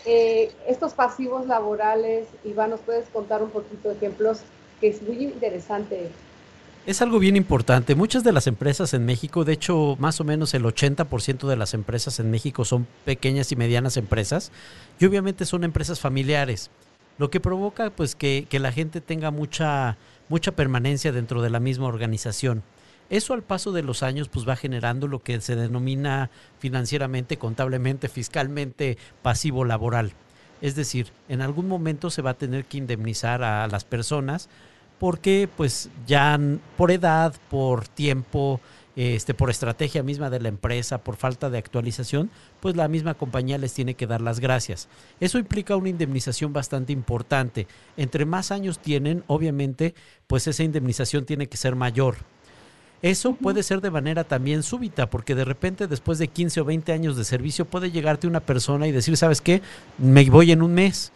Eh, 0.06 0.52
estos 0.68 0.94
pasivos 0.94 1.46
laborales, 1.46 2.28
Iván, 2.44 2.72
¿nos 2.72 2.82
puedes 2.82 3.08
contar 3.10 3.42
un 3.42 3.52
poquito 3.52 3.88
de 3.88 3.96
ejemplos? 3.96 4.42
Que 4.80 4.90
es 4.90 5.02
muy 5.02 5.24
interesante 5.24 6.10
es 6.88 7.02
algo 7.02 7.20
bien 7.20 7.36
importante. 7.36 7.96
Muchas 7.96 8.24
de 8.24 8.32
las 8.32 8.48
empresas 8.48 8.94
en 8.94 9.06
México, 9.06 9.44
de 9.44 9.52
hecho, 9.52 9.98
más 10.00 10.22
o 10.22 10.24
menos 10.24 10.54
el 10.54 10.64
80% 10.64 11.46
de 11.46 11.58
las 11.58 11.74
empresas 11.74 12.22
en 12.22 12.32
México 12.32 12.64
son 12.64 12.88
pequeñas 13.04 13.52
y 13.52 13.58
medianas 13.58 13.98
empresas 13.98 14.54
y 14.98 15.06
obviamente 15.06 15.44
son 15.44 15.66
empresas 15.66 16.00
familiares, 16.00 16.72
lo 17.18 17.30
que 17.30 17.42
provoca 17.42 17.90
pues 17.90 18.16
que, 18.16 18.48
que 18.50 18.60
la 18.60 18.72
gente 18.72 19.02
tenga 19.02 19.32
mucha, 19.32 19.98
mucha 20.30 20.54
permanencia 20.54 21.12
dentro 21.12 21.42
de 21.42 21.50
la 21.50 21.60
misma 21.60 21.88
organización. 21.88 22.64
Eso 23.10 23.34
al 23.34 23.44
paso 23.44 23.74
de 23.74 23.84
los 23.84 24.02
años 24.02 24.30
pues 24.30 24.48
va 24.48 24.56
generando 24.56 25.10
lo 25.10 25.22
que 25.22 25.42
se 25.42 25.58
denomina 25.58 26.30
financieramente, 26.60 27.36
contablemente, 27.36 28.08
fiscalmente 28.08 28.98
pasivo 29.22 29.66
laboral. 29.66 30.14
Es 30.62 30.76
decir, 30.76 31.08
en 31.28 31.42
algún 31.42 31.68
momento 31.68 32.10
se 32.12 32.22
va 32.22 32.30
a 32.32 32.38
tener 32.38 32.64
que 32.64 32.78
indemnizar 32.78 33.44
a 33.44 33.68
las 33.68 33.84
personas 33.84 34.48
porque 35.00 35.50
pues 35.56 35.90
ya 36.06 36.40
por 36.76 36.92
edad, 36.92 37.34
por 37.50 37.88
tiempo, 37.88 38.60
este, 38.98 39.36
por 39.36 39.52
estrategia 39.52 40.02
misma 40.02 40.32
de 40.32 40.40
la 40.40 40.48
empresa, 40.48 40.98
por 40.98 41.18
falta 41.18 41.52
de 41.52 41.60
actualización, 41.60 42.32
pues 42.60 42.76
la 42.76 42.88
misma 42.88 43.14
compañía 43.14 43.60
les 43.60 43.74
tiene 43.74 43.94
que 43.94 44.08
dar 44.08 44.22
las 44.22 44.40
gracias. 44.40 44.88
Eso 45.20 45.38
implica 45.38 45.76
una 45.76 45.90
indemnización 45.90 46.52
bastante 46.52 46.94
importante. 46.94 47.68
Entre 47.96 48.26
más 48.26 48.52
años 48.52 48.80
tienen, 48.80 49.24
obviamente, 49.28 49.94
pues 50.26 50.48
esa 50.48 50.64
indemnización 50.64 51.26
tiene 51.26 51.48
que 51.48 51.58
ser 51.58 51.76
mayor. 51.76 52.16
Eso 53.04 53.36
puede 53.36 53.62
ser 53.62 53.82
de 53.82 53.92
manera 53.92 54.24
también 54.24 54.64
súbita, 54.64 55.08
porque 55.12 55.36
de 55.36 55.46
repente 55.46 55.86
después 55.86 56.18
de 56.18 56.30
15 56.30 56.62
o 56.62 56.66
20 56.66 56.92
años 56.92 57.16
de 57.16 57.24
servicio 57.24 57.66
puede 57.66 57.92
llegarte 57.92 58.26
una 58.26 58.40
persona 58.40 58.88
y 58.88 58.92
decir, 58.92 59.16
¿sabes 59.16 59.42
qué? 59.42 59.62
Me 60.00 60.28
voy 60.32 60.52
en 60.52 60.64
un 60.64 60.74
mes 60.74 61.12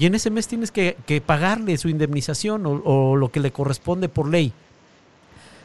y 0.00 0.06
en 0.06 0.14
ese 0.14 0.30
mes 0.30 0.48
tienes 0.48 0.70
que, 0.72 1.22
pagarle 1.26 1.76
su 1.76 1.90
indemnización 1.90 2.62
o, 2.64 3.16
lo 3.16 3.30
que 3.30 3.38
le 3.38 3.52
corresponde 3.52 4.08
por 4.08 4.30
ley. 4.30 4.54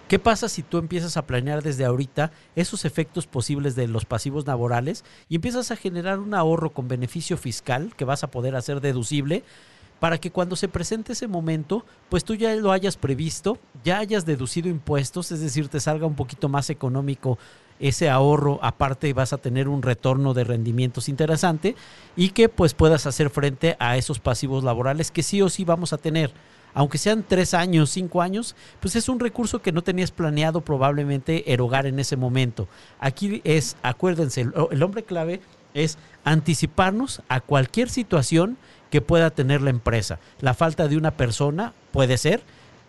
¿Qué 0.09 0.19
pasa 0.19 0.49
si 0.49 0.61
tú 0.61 0.77
empiezas 0.77 1.15
a 1.15 1.25
planear 1.25 1.63
desde 1.63 1.85
ahorita 1.85 2.33
esos 2.53 2.83
efectos 2.83 3.27
posibles 3.27 3.77
de 3.77 3.87
los 3.87 4.03
pasivos 4.03 4.45
laborales 4.45 5.05
y 5.29 5.35
empiezas 5.35 5.71
a 5.71 5.77
generar 5.77 6.19
un 6.19 6.33
ahorro 6.33 6.71
con 6.71 6.89
beneficio 6.89 7.37
fiscal 7.37 7.93
que 7.95 8.03
vas 8.03 8.25
a 8.25 8.29
poder 8.29 8.57
hacer 8.57 8.81
deducible? 8.81 9.43
para 9.97 10.17
que 10.17 10.29
cuando 10.29 10.57
se 10.57 10.67
presente 10.67 11.13
ese 11.13 11.29
momento, 11.29 11.85
pues 12.09 12.25
tú 12.25 12.35
ya 12.35 12.53
lo 12.55 12.73
hayas 12.73 12.97
previsto, 12.97 13.57
ya 13.85 13.99
hayas 13.99 14.25
deducido 14.25 14.67
impuestos, 14.67 15.31
es 15.31 15.39
decir, 15.39 15.69
te 15.69 15.79
salga 15.79 16.05
un 16.05 16.15
poquito 16.15 16.49
más 16.49 16.69
económico 16.69 17.39
ese 17.79 18.09
ahorro, 18.09 18.59
aparte 18.61 19.11
vas 19.13 19.33
a 19.33 19.37
tener 19.37 19.67
un 19.67 19.81
retorno 19.81 20.33
de 20.33 20.43
rendimientos 20.43 21.09
interesante 21.09 21.75
y 22.15 22.29
que 22.29 22.49
pues 22.49 22.73
puedas 22.73 23.05
hacer 23.05 23.29
frente 23.29 23.75
a 23.79 23.97
esos 23.97 24.19
pasivos 24.19 24.63
laborales 24.63 25.11
que 25.11 25.23
sí 25.23 25.41
o 25.41 25.49
sí 25.49 25.65
vamos 25.65 25.93
a 25.93 25.97
tener 25.97 26.31
aunque 26.75 26.97
sean 26.97 27.23
tres 27.27 27.53
años, 27.53 27.89
cinco 27.89 28.21
años, 28.21 28.55
pues 28.81 28.95
es 28.97 29.07
un 29.09 29.19
recurso 29.19 29.61
que 29.61 29.71
no 29.71 29.81
tenías 29.81 30.11
planeado 30.11 30.59
probablemente 30.61 31.51
erogar 31.51 31.87
en 31.87 31.99
ese 31.99 32.17
momento. 32.17 32.67
Aquí 32.99 33.41
es, 33.45 33.77
acuérdense, 33.81 34.41
el, 34.41 34.83
hombre 34.83 35.03
clave 35.03 35.39
es 35.73 35.97
anticiparnos 36.25 37.21
a 37.29 37.39
cualquier 37.39 37.89
situación 37.89 38.57
que 38.91 38.99
pueda 38.99 39.29
tener 39.29 39.61
la 39.61 39.69
empresa. 39.69 40.19
La 40.41 40.53
falta 40.53 40.89
de 40.89 40.97
una 40.97 41.11
persona 41.11 41.73
puede 41.91 42.17
ser, 42.17 42.43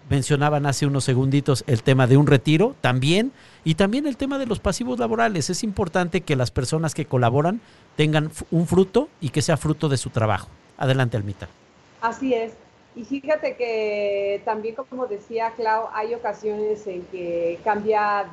mencionaban 0.08 0.66
hace 0.66 0.86
unos 0.86 1.04
segunditos 1.04 1.64
el 1.66 1.82
tema 1.82 2.06
de 2.06 2.16
un 2.16 2.26
retiro 2.26 2.74
también 2.80 3.32
y 3.64 3.74
también 3.74 4.06
el 4.06 4.16
tema 4.16 4.38
de 4.38 4.46
los 4.46 4.60
pasivos 4.60 4.98
laborales. 4.98 5.50
Es 5.50 5.62
importante 5.62 6.20
que 6.20 6.36
las 6.36 6.50
personas 6.50 6.94
que 6.94 7.06
colaboran 7.06 7.60
tengan 7.96 8.30
un 8.50 8.66
fruto 8.66 9.08
y 9.20 9.30
que 9.30 9.42
sea 9.42 9.56
fruto 9.56 9.88
de 9.88 9.96
su 9.96 10.10
trabajo. 10.10 10.48
Adelante, 10.78 11.16
Almita. 11.16 11.48
Así 12.00 12.34
es. 12.34 12.52
Y 12.94 13.04
fíjate 13.04 13.56
que 13.56 14.40
también, 14.44 14.74
como 14.74 15.06
decía 15.06 15.52
Clau, 15.56 15.88
hay 15.92 16.14
ocasiones 16.14 16.86
en 16.86 17.02
que 17.06 17.58
cambia 17.62 18.26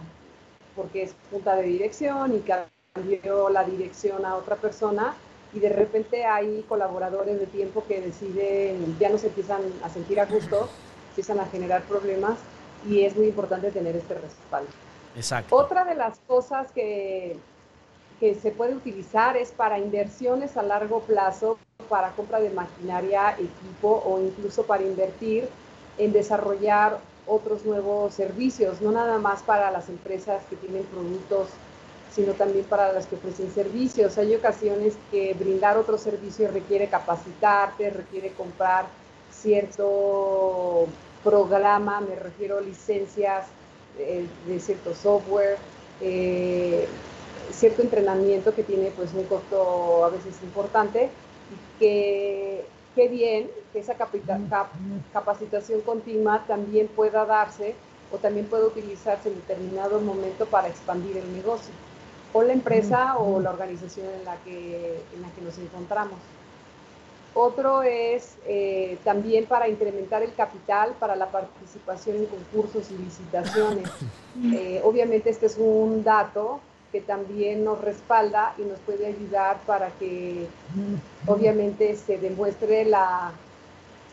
porque 0.76 1.04
es 1.04 1.16
junta 1.32 1.56
de 1.56 1.64
dirección 1.64 2.36
y 2.36 2.40
cambió 2.40 3.50
la 3.50 3.64
dirección 3.64 4.26
a 4.26 4.36
otra 4.36 4.56
persona 4.56 5.14
y 5.54 5.60
de 5.60 5.70
repente 5.70 6.26
hay 6.26 6.66
colaboradores 6.68 7.40
de 7.40 7.46
tiempo 7.46 7.84
que 7.88 8.02
deciden, 8.02 8.98
ya 9.00 9.10
no 9.10 9.18
se 9.18 9.28
empiezan 9.28 9.62
a 9.84 9.90
sentir 9.90 10.20
a 10.20 10.26
gusto, 10.26 10.70
empiezan 11.14 11.40
a 11.40 11.46
generar 11.46 11.84
problemas 11.84 12.40
y 12.90 13.04
es 13.04 13.16
muy 13.16 13.28
importante 13.28 13.70
tener 13.70 13.96
este 13.96 14.16
respaldo. 14.16 14.70
Exacto. 15.16 15.56
Otra 15.56 15.86
de 15.86 15.94
las 15.94 16.18
cosas 16.26 16.72
que, 16.72 17.38
que 18.20 18.34
se 18.34 18.50
puede 18.50 18.74
utilizar 18.74 19.38
es 19.38 19.52
para 19.52 19.78
inversiones 19.78 20.58
a 20.58 20.64
largo 20.64 21.02
plazo 21.02 21.60
para 21.88 22.12
compra 22.14 22.40
de 22.40 22.50
maquinaria, 22.50 23.34
equipo 23.34 24.02
o 24.08 24.20
incluso 24.20 24.64
para 24.64 24.82
invertir 24.82 25.48
en 26.00 26.12
desarrollar 26.12 26.98
otros 27.28 27.64
nuevos 27.64 28.16
servicios, 28.16 28.82
no 28.82 28.92
nada 28.92 29.20
más 29.20 29.44
para 29.44 29.70
las 29.70 29.90
empresas 29.90 30.42
que 30.50 30.56
tienen 30.56 30.84
productos, 30.86 31.50
sino 32.12 32.34
también 32.34 32.66
para 32.66 32.92
las 32.92 33.06
que 33.06 33.16
ofrecen 33.16 33.52
servicios. 33.54 34.18
Hay 34.18 34.34
ocasiones 34.34 34.96
que 35.12 35.36
brindar 35.36 35.78
otro 35.78 36.00
servicio 36.00 36.50
requiere 36.52 36.88
capacitarte, 36.88 37.92
requiere 37.92 38.32
comprar 38.34 38.86
cierto 39.44 40.88
programa, 41.24 42.02
me 42.02 42.16
refiero 42.16 42.58
a 42.58 42.62
licencias 42.62 43.46
eh, 44.00 44.26
de 44.48 44.60
cierto 44.60 44.96
software, 44.96 45.58
eh, 46.02 46.88
cierto 47.52 47.82
entrenamiento 47.82 48.56
que 48.56 48.64
tiene 48.64 48.92
pues 48.96 49.14
un 49.14 49.26
costo 49.26 50.06
a 50.06 50.10
veces 50.10 50.42
importante 50.42 51.10
que 51.78 52.66
qué 52.96 53.08
bien 53.10 53.50
que 53.72 53.80
esa 53.80 53.96
capacitación 55.14 55.82
continua 55.82 56.46
también 56.48 56.88
pueda 56.88 57.26
darse 57.26 57.76
o 58.12 58.18
también 58.18 58.46
pueda 58.46 58.66
utilizarse 58.66 59.30
en 59.30 59.36
determinado 59.36 60.00
momento 60.00 60.46
para 60.46 60.68
expandir 60.70 61.18
el 61.18 61.36
negocio 61.36 61.74
o 62.34 62.44
la 62.44 62.54
empresa 62.54 63.18
o 63.18 63.40
la 63.40 63.52
organización 63.52 64.08
en 64.20 64.26
la 64.26 64.36
que, 64.38 65.02
en 65.16 65.22
la 65.22 65.30
que 65.30 65.42
nos 65.42 65.58
encontramos. 65.58 66.18
Otro 67.36 67.82
es 67.82 68.36
eh, 68.46 68.98
también 69.04 69.46
para 69.46 69.68
incrementar 69.68 70.22
el 70.22 70.34
capital 70.34 70.94
para 71.00 71.16
la 71.16 71.28
participación 71.28 72.18
en 72.18 72.26
concursos 72.28 72.92
y 72.92 72.98
licitaciones. 72.98 73.90
Eh, 74.54 74.82
obviamente 74.84 75.30
este 75.30 75.48
es 75.48 75.58
un 75.58 76.04
dato 76.04 76.60
que 76.92 77.02
también 77.02 77.64
nos 77.64 77.82
respalda 77.82 78.54
y 78.58 78.62
nos 78.62 78.78
puede 78.80 79.08
ayudar 79.08 79.58
para 79.66 79.90
que 79.92 80.48
obviamente 81.26 81.96
se 81.96 82.20
demuestre 82.20 82.86
la, 82.86 83.32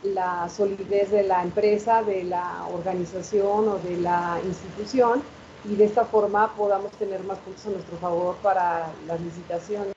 la 0.03 0.49
solidez 0.49 1.11
de 1.11 1.25
la 1.25 1.43
empresa, 1.43 2.03
de 2.03 2.25
la 2.25 2.65
organización 2.73 3.69
o 3.69 3.79
de 3.79 3.99
la 3.99 4.41
institución 4.47 5.23
y 5.65 5.77
de 5.77 5.85
esta 5.85 6.05
forma 6.05 6.55
podamos 6.55 6.91
tener 6.93 7.23
más 7.25 7.39
puntos 7.39 7.67
a 7.67 7.71
nuestro 7.71 7.99
favor 7.99 8.37
para 8.37 8.87
las 9.07 9.21
licitaciones. 9.21 9.95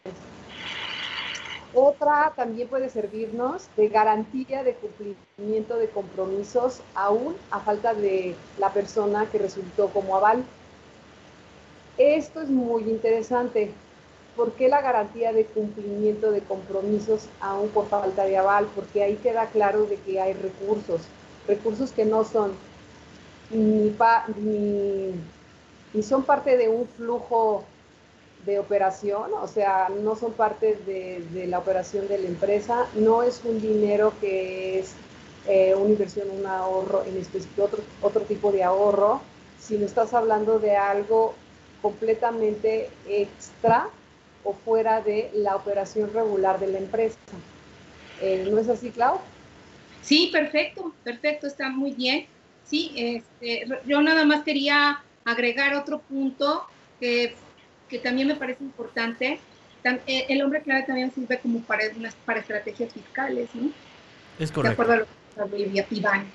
Otra 1.75 2.33
también 2.35 2.67
puede 2.67 2.89
servirnos 2.89 3.67
de 3.75 3.89
garantía 3.89 4.63
de 4.63 4.75
cumplimiento 4.75 5.77
de 5.77 5.89
compromisos 5.89 6.81
aún 6.93 7.35
a 7.49 7.61
falta 7.61 7.95
de 7.95 8.35
la 8.59 8.71
persona 8.71 9.27
que 9.31 9.39
resultó 9.39 9.89
como 9.89 10.15
aval. 10.15 10.43
Esto 11.97 12.41
es 12.41 12.49
muy 12.49 12.83
interesante. 12.83 13.71
¿Por 14.35 14.51
qué 14.53 14.67
la 14.67 14.81
garantía 14.81 15.33
de 15.33 15.45
cumplimiento 15.45 16.31
de 16.31 16.41
compromisos 16.41 17.27
aún 17.39 17.69
por 17.69 17.87
falta 17.87 18.25
de 18.25 18.37
aval? 18.37 18.67
Porque 18.75 19.03
ahí 19.03 19.15
queda 19.15 19.47
claro 19.47 19.85
de 19.85 19.97
que 19.97 20.21
hay 20.21 20.33
recursos, 20.33 21.01
recursos 21.47 21.91
que 21.91 22.05
no 22.05 22.23
son 22.23 22.53
ni, 23.49 23.95
ni, 25.93 26.03
son 26.03 26.23
parte 26.23 26.57
de 26.57 26.69
un 26.69 26.87
flujo 26.87 27.63
de 28.45 28.59
operación, 28.59 29.31
o 29.41 29.47
sea, 29.47 29.89
no 29.89 30.15
son 30.15 30.33
parte 30.33 30.77
de, 30.85 31.47
la 31.47 31.59
operación 31.59 32.07
de 32.07 32.17
la 32.17 32.27
empresa, 32.27 32.87
no 32.95 33.23
es 33.23 33.41
un 33.43 33.61
dinero 33.61 34.13
que 34.19 34.79
es 34.79 34.93
eh, 35.47 35.73
una 35.75 35.91
inversión, 35.91 36.29
un 36.29 36.45
ahorro 36.45 37.03
en 37.05 37.17
específico, 37.17 37.63
otro, 37.63 37.83
otro 38.01 38.21
tipo 38.21 38.51
de 38.51 38.63
ahorro, 38.63 39.21
sino 39.59 39.85
estás 39.85 40.13
hablando 40.13 40.59
de 40.59 40.75
algo 40.75 41.35
completamente 41.81 42.89
extra 43.07 43.89
o 44.43 44.53
fuera 44.53 45.01
de 45.01 45.31
la 45.33 45.55
operación 45.55 46.13
regular 46.13 46.59
de 46.59 46.67
la 46.67 46.77
empresa. 46.79 47.17
Eh, 48.21 48.47
¿No 48.49 48.59
es 48.59 48.69
así, 48.69 48.91
Clau? 48.91 49.19
Sí, 50.01 50.29
perfecto, 50.31 50.93
perfecto, 51.03 51.47
está 51.47 51.69
muy 51.69 51.91
bien. 51.91 52.27
Sí, 52.65 52.91
este, 52.95 53.65
yo 53.85 54.01
nada 54.01 54.25
más 54.25 54.43
quería 54.43 55.03
agregar 55.25 55.75
otro 55.75 55.99
punto 55.99 56.65
que, 56.99 57.35
que 57.89 57.99
también 57.99 58.27
me 58.27 58.35
parece 58.35 58.63
importante. 58.63 59.39
Eh, 60.07 60.25
el 60.29 60.41
hombre 60.41 60.61
clave 60.61 60.83
también 60.83 61.11
sirve 61.13 61.39
como 61.39 61.61
para, 61.61 61.83
para 62.25 62.39
estrategias 62.39 62.93
fiscales, 62.93 63.49
¿no? 63.53 63.71
Es 64.39 64.51
correcto. 64.51 64.61
De 64.61 64.93
acuerdo 64.93 64.93
a 65.37 65.45
lo 65.45 65.51
que 65.51 65.85
Iván. 65.91 66.25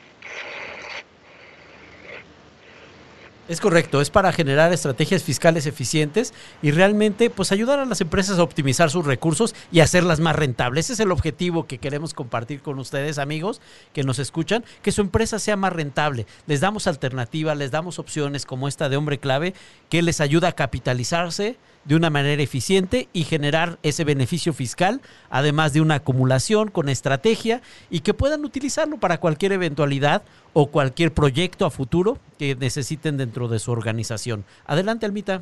Es 3.48 3.62
correcto, 3.62 4.02
es 4.02 4.10
para 4.10 4.30
generar 4.30 4.74
estrategias 4.74 5.22
fiscales 5.22 5.64
eficientes 5.64 6.34
y 6.60 6.70
realmente 6.70 7.30
pues 7.30 7.50
ayudar 7.50 7.78
a 7.78 7.86
las 7.86 8.02
empresas 8.02 8.38
a 8.38 8.42
optimizar 8.42 8.90
sus 8.90 9.06
recursos 9.06 9.54
y 9.72 9.80
hacerlas 9.80 10.20
más 10.20 10.36
rentables. 10.36 10.84
Ese 10.84 10.92
es 10.92 11.00
el 11.00 11.10
objetivo 11.10 11.66
que 11.66 11.78
queremos 11.78 12.12
compartir 12.12 12.60
con 12.60 12.78
ustedes, 12.78 13.16
amigos, 13.16 13.62
que 13.94 14.04
nos 14.04 14.18
escuchan, 14.18 14.66
que 14.82 14.92
su 14.92 15.00
empresa 15.00 15.38
sea 15.38 15.56
más 15.56 15.72
rentable. 15.72 16.26
Les 16.46 16.60
damos 16.60 16.86
alternativas, 16.86 17.56
les 17.56 17.70
damos 17.70 17.98
opciones 17.98 18.44
como 18.44 18.68
esta 18.68 18.90
de 18.90 18.98
hombre 18.98 19.16
clave 19.16 19.54
que 19.88 20.02
les 20.02 20.20
ayuda 20.20 20.48
a 20.48 20.52
capitalizarse 20.52 21.56
de 21.86 21.96
una 21.96 22.10
manera 22.10 22.42
eficiente 22.42 23.08
y 23.14 23.24
generar 23.24 23.78
ese 23.82 24.04
beneficio 24.04 24.52
fiscal, 24.52 25.00
además 25.30 25.72
de 25.72 25.80
una 25.80 25.94
acumulación 25.94 26.70
con 26.70 26.90
estrategia 26.90 27.62
y 27.88 28.00
que 28.00 28.12
puedan 28.12 28.44
utilizarlo 28.44 28.98
para 28.98 29.20
cualquier 29.20 29.52
eventualidad 29.52 30.22
o 30.60 30.66
cualquier 30.66 31.14
proyecto 31.14 31.66
a 31.66 31.70
futuro 31.70 32.18
que 32.36 32.56
necesiten 32.56 33.16
dentro 33.16 33.46
de 33.46 33.60
su 33.60 33.70
organización. 33.70 34.44
Adelante, 34.66 35.06
Almita. 35.06 35.40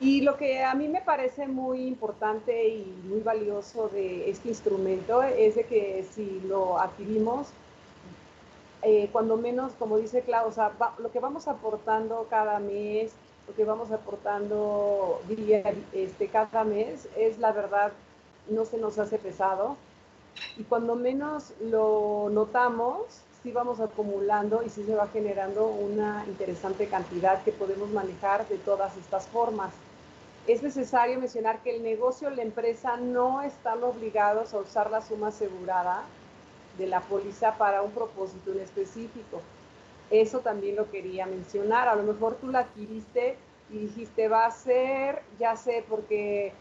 Y 0.00 0.22
lo 0.22 0.38
que 0.38 0.64
a 0.64 0.74
mí 0.74 0.88
me 0.88 1.02
parece 1.02 1.46
muy 1.46 1.86
importante 1.86 2.68
y 2.68 2.86
muy 3.06 3.20
valioso 3.20 3.90
de 3.90 4.30
este 4.30 4.48
instrumento 4.48 5.22
es 5.22 5.56
de 5.56 5.64
que 5.64 6.06
si 6.10 6.40
lo 6.48 6.80
adquirimos, 6.80 7.48
eh, 8.80 9.10
cuando 9.12 9.36
menos, 9.36 9.72
como 9.78 9.98
dice 9.98 10.22
Clau, 10.22 10.54
lo 11.00 11.12
que 11.12 11.20
vamos 11.20 11.46
aportando 11.46 12.28
cada 12.30 12.60
mes, 12.60 13.12
lo 13.46 13.54
que 13.54 13.66
vamos 13.66 13.90
aportando 13.90 15.20
día, 15.28 15.74
este, 15.92 16.28
cada 16.28 16.64
mes 16.64 17.10
es 17.14 17.38
la 17.38 17.52
verdad, 17.52 17.92
no 18.48 18.64
se 18.64 18.78
nos 18.78 18.98
hace 18.98 19.18
pesado. 19.18 19.76
Y 20.56 20.62
cuando 20.62 20.94
menos 20.94 21.52
lo 21.60 22.30
notamos, 22.32 23.24
sí 23.48 23.52
vamos 23.54 23.80
acumulando 23.80 24.62
y 24.62 24.68
sí 24.68 24.84
se 24.84 24.94
va 24.94 25.08
generando 25.08 25.68
una 25.68 26.22
interesante 26.26 26.86
cantidad 26.86 27.42
que 27.44 27.52
podemos 27.52 27.88
manejar 27.88 28.46
de 28.46 28.58
todas 28.58 28.94
estas 28.98 29.26
formas. 29.26 29.72
Es 30.46 30.62
necesario 30.62 31.18
mencionar 31.18 31.62
que 31.62 31.74
el 31.74 31.82
negocio, 31.82 32.28
la 32.28 32.42
empresa 32.42 32.98
no 32.98 33.40
están 33.40 33.82
obligados 33.82 34.52
a 34.52 34.58
usar 34.58 34.90
la 34.90 35.00
suma 35.00 35.28
asegurada 35.28 36.02
de 36.76 36.88
la 36.88 37.00
póliza 37.00 37.56
para 37.56 37.80
un 37.80 37.90
propósito 37.92 38.52
en 38.52 38.60
específico 38.60 39.40
Eso 40.10 40.40
también 40.40 40.76
lo 40.76 40.90
quería 40.90 41.24
mencionar. 41.24 41.88
A 41.88 41.96
lo 41.96 42.02
mejor 42.02 42.34
tú 42.34 42.48
la 42.48 42.60
adquiriste 42.60 43.36
y 43.70 43.78
dijiste, 43.78 44.28
va 44.28 44.44
a 44.44 44.50
ser, 44.50 45.22
ya 45.38 45.56
sé, 45.56 45.86
porque 45.88 46.52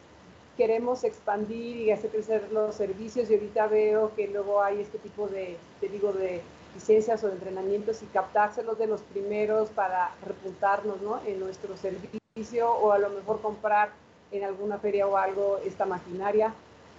queremos 0.55 1.03
expandir 1.03 1.75
y 1.75 1.91
hacer 1.91 2.11
crecer 2.11 2.49
los 2.53 2.75
servicios 2.75 3.29
y 3.29 3.33
ahorita 3.33 3.67
veo 3.67 4.15
que 4.15 4.29
luego 4.29 4.63
hay 4.63 4.79
este 4.79 4.97
tipo 4.99 5.27
de, 5.27 5.57
te 5.81 5.89
digo, 5.89 6.13
de 6.13 6.41
licencias 6.77 7.23
o 7.23 7.27
de 7.27 7.33
entrenamientos 7.33 8.03
y 8.03 8.05
captárselos 8.05 8.77
de 8.77 8.85
los 8.85 9.01
primeros 9.01 9.69
para 9.69 10.11
repuntarnos 10.23 11.01
¿no? 11.01 11.19
en 11.25 11.39
nuestro 11.39 11.75
servicio 11.75 12.71
o 12.71 12.91
a 12.91 12.99
lo 12.99 13.09
mejor 13.09 13.41
comprar 13.41 13.89
en 14.31 14.43
alguna 14.43 14.77
feria 14.77 15.07
o 15.07 15.17
algo 15.17 15.57
esta 15.65 15.87
maquinaria. 15.87 16.53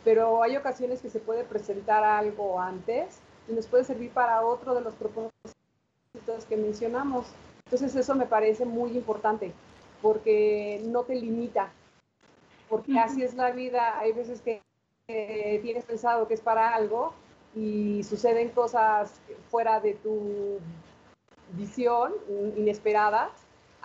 Pero 0.05 0.43
hay 0.43 0.57
ocasiones 0.57 1.01
que 1.01 1.11
se 1.11 1.21
puede 1.21 1.45
presentar 1.45 2.03
algo 2.03 2.61
antes 2.61 3.21
y 3.49 3.53
nos 3.53 3.67
puede 3.67 3.85
servir 3.85 4.11
para 4.11 4.45
otro 4.45 4.75
de 4.75 4.81
los 4.81 4.95
propósitos 4.95 6.45
que 6.49 6.57
mencionamos. 6.57 7.27
Entonces 7.67 7.95
eso 7.95 8.17
me 8.17 8.27
parece 8.27 8.65
muy 8.65 8.97
importante 8.97 9.53
porque 10.03 10.83
no 10.87 11.05
te 11.05 11.15
limita, 11.15 11.71
porque 12.69 12.99
así 12.99 13.23
es 13.23 13.35
la 13.35 13.53
vida. 13.53 13.97
Hay 14.01 14.13
veces 14.13 14.41
que 14.41 14.61
tienes 15.07 15.85
pensado 15.85 16.27
que 16.27 16.35
es 16.35 16.41
para 16.41 16.75
algo 16.75 17.15
y 17.59 18.05
suceden 18.05 18.51
cosas 18.51 19.21
fuera 19.51 19.81
de 19.81 19.95
tu 19.95 20.59
visión, 21.53 22.13
inesperadas. 22.57 23.33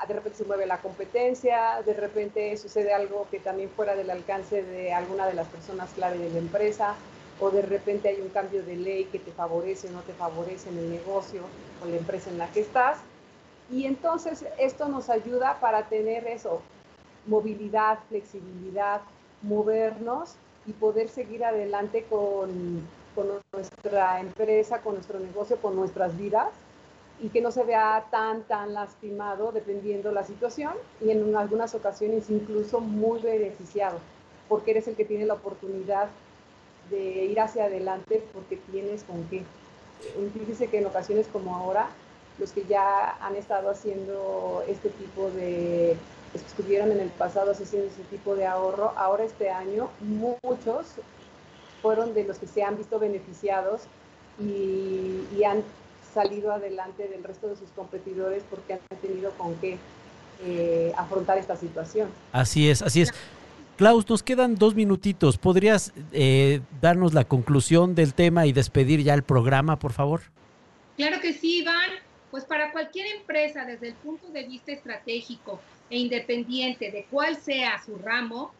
De 0.08 0.14
repente 0.14 0.40
se 0.40 0.46
mueve 0.46 0.66
la 0.66 0.82
competencia, 0.82 1.82
de 1.86 1.94
repente 1.94 2.58
sucede 2.58 2.94
algo 2.94 3.28
que 3.32 3.40
también 3.40 3.70
fuera 3.70 3.96
del 3.96 4.10
alcance 4.10 4.62
de 4.62 4.92
alguna 4.92 5.26
de 5.28 5.34
las 5.34 5.48
personas 5.48 5.92
clave 5.92 6.18
de 6.18 6.30
la 6.30 6.40
empresa, 6.40 6.96
o 7.40 7.52
de 7.52 7.62
repente 7.62 8.10
hay 8.10 8.20
un 8.20 8.30
cambio 8.30 8.64
de 8.64 8.76
ley 8.76 9.06
que 9.06 9.20
te 9.20 9.32
favorece 9.32 9.88
o 9.88 9.92
no 9.92 10.02
te 10.02 10.14
favorece 10.14 10.70
en 10.70 10.78
el 10.78 10.90
negocio 10.90 11.44
o 11.84 11.88
la 11.88 11.98
empresa 11.98 12.30
en 12.30 12.38
la 12.38 12.52
que 12.52 12.60
estás. 12.60 12.98
Y 13.72 13.86
entonces 13.86 14.46
esto 14.60 14.90
nos 14.90 15.10
ayuda 15.10 15.60
para 15.62 15.88
tener 15.88 16.28
eso, 16.28 16.62
movilidad, 17.26 18.00
flexibilidad, 18.10 19.02
movernos 19.42 20.36
y 20.66 20.74
poder 20.74 21.08
seguir 21.08 21.46
adelante 21.46 22.06
con, 22.10 22.84
con 23.16 23.28
nuestra 23.52 24.20
empresa, 24.20 24.82
con 24.82 24.96
nuestro 24.96 25.20
negocio, 25.20 25.58
con 25.58 25.76
nuestras 25.76 26.18
vidas 26.18 26.50
y 27.22 27.30
que 27.30 27.42
no 27.42 27.52
se 27.52 27.64
vea 27.64 28.06
tan, 28.12 28.44
tan 28.44 28.74
lastimado 28.74 29.52
dependiendo 29.52 30.12
la 30.12 30.24
situación 30.24 30.74
y 31.02 31.12
en 31.12 31.36
algunas 31.36 31.76
ocasiones 31.76 32.30
incluso 32.30 32.80
muy 32.80 33.22
beneficiado, 33.22 34.00
porque 34.50 34.72
eres 34.72 34.88
el 34.88 34.96
que 34.96 35.06
tiene 35.06 35.26
la 35.26 35.36
oportunidad 35.36 36.08
de 36.90 37.26
ir 37.26 37.40
hacia 37.40 37.66
adelante 37.66 38.24
porque 38.34 38.58
tienes 38.72 39.04
con 39.04 39.24
qué. 39.30 39.44
Dice 40.48 40.68
que 40.68 40.80
en 40.80 40.86
ocasiones 40.86 41.28
como 41.32 41.56
ahora, 41.56 41.88
los 42.40 42.52
que 42.52 42.66
ya 42.66 43.16
han 43.22 43.36
estado 43.36 43.70
haciendo 43.70 44.64
este 44.68 44.90
tipo 44.90 45.30
de, 45.30 45.96
estuvieron 46.34 46.92
en 46.92 47.00
el 47.00 47.10
pasado 47.10 47.52
haciendo 47.52 47.88
ese 47.88 48.04
tipo 48.10 48.36
de 48.36 48.46
ahorro, 48.46 48.92
ahora 48.98 49.24
este 49.24 49.50
año 49.50 49.90
muchos 50.02 50.88
fueron 51.84 52.14
de 52.16 52.24
los 52.24 52.40
que 52.40 52.48
se 52.48 52.64
han 52.64 52.78
visto 52.78 52.98
beneficiados 52.98 53.82
y, 54.40 55.44
han 55.44 55.62
salido 56.14 56.54
adelante 56.54 57.08
del 57.10 57.24
resto 57.24 57.48
de 57.48 57.58
sus 57.58 57.70
competidores 57.72 58.44
porque 58.50 58.74
han 58.74 58.80
tenido 59.02 59.32
con 59.32 59.56
qué 59.56 59.78
eh, 60.46 60.94
afrontar 60.96 61.38
esta 61.38 61.58
situación. 61.58 62.08
Así 62.32 62.70
es, 62.70 62.82
así 62.82 63.02
es. 63.02 63.12
Klaus, 63.76 64.08
nos 64.08 64.24
quedan 64.24 64.56
dos 64.56 64.76
minutitos. 64.76 65.38
¿Podrías 65.38 65.92
eh, 66.14 66.62
darnos 66.80 67.14
la 67.14 67.26
conclusión 67.26 67.96
del 67.96 68.14
tema 68.14 68.46
y 68.46 68.54
despedir 68.54 69.04
ya 69.04 69.16
el 69.16 69.24
programa, 69.24 69.80
por 69.80 69.92
favor? 69.92 70.22
Claro 70.96 71.20
que 71.20 71.34
sí, 71.34 71.60
Iván. 71.60 71.90
Pues 72.32 72.46
para 72.46 72.72
cualquier 72.72 73.08
empresa, 73.18 73.66
desde 73.66 73.90
el 73.90 73.96
punto 73.96 74.30
de 74.30 74.44
vista 74.44 74.72
estratégico 74.72 75.60
e 75.90 75.98
independiente 75.98 76.92
de 76.92 77.06
cuál 77.10 77.36
sea 77.36 77.82
su 77.84 77.98
ramo, 77.98 78.54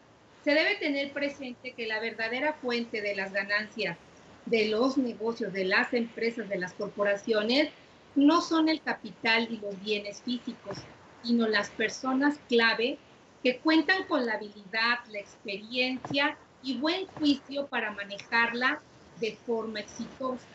se 0.44 0.52
debe 0.52 0.76
tener 0.76 1.12
presente 1.14 1.72
que 1.72 1.88
la 1.88 2.00
verdadera 2.00 2.54
fuente 2.54 3.02
de 3.02 3.16
las 3.16 3.32
ganancias 3.32 3.98
de 4.46 4.68
los 4.68 4.98
negocios, 4.98 5.54
de 5.54 5.66
las 5.66 5.94
empresas, 5.94 6.50
de 6.50 6.58
las 6.58 6.74
corporaciones, 6.74 7.70
no 8.16 8.42
son 8.42 8.70
el 8.70 8.82
capital 8.82 9.48
y 9.50 9.58
los 9.58 9.82
bienes 9.82 10.22
físicos, 10.22 10.78
sino 11.24 11.48
las 11.48 11.70
personas 11.70 12.38
clave 12.50 12.98
que 13.42 13.58
cuentan 13.58 14.06
con 14.06 14.26
la 14.26 14.34
habilidad, 14.34 15.00
la 15.12 15.20
experiencia 15.20 16.38
y 16.62 16.78
buen 16.78 17.08
juicio 17.08 17.68
para 17.68 17.92
manejarla 17.92 18.82
de 19.20 19.38
forma 19.46 19.80
exitosa. 19.80 20.48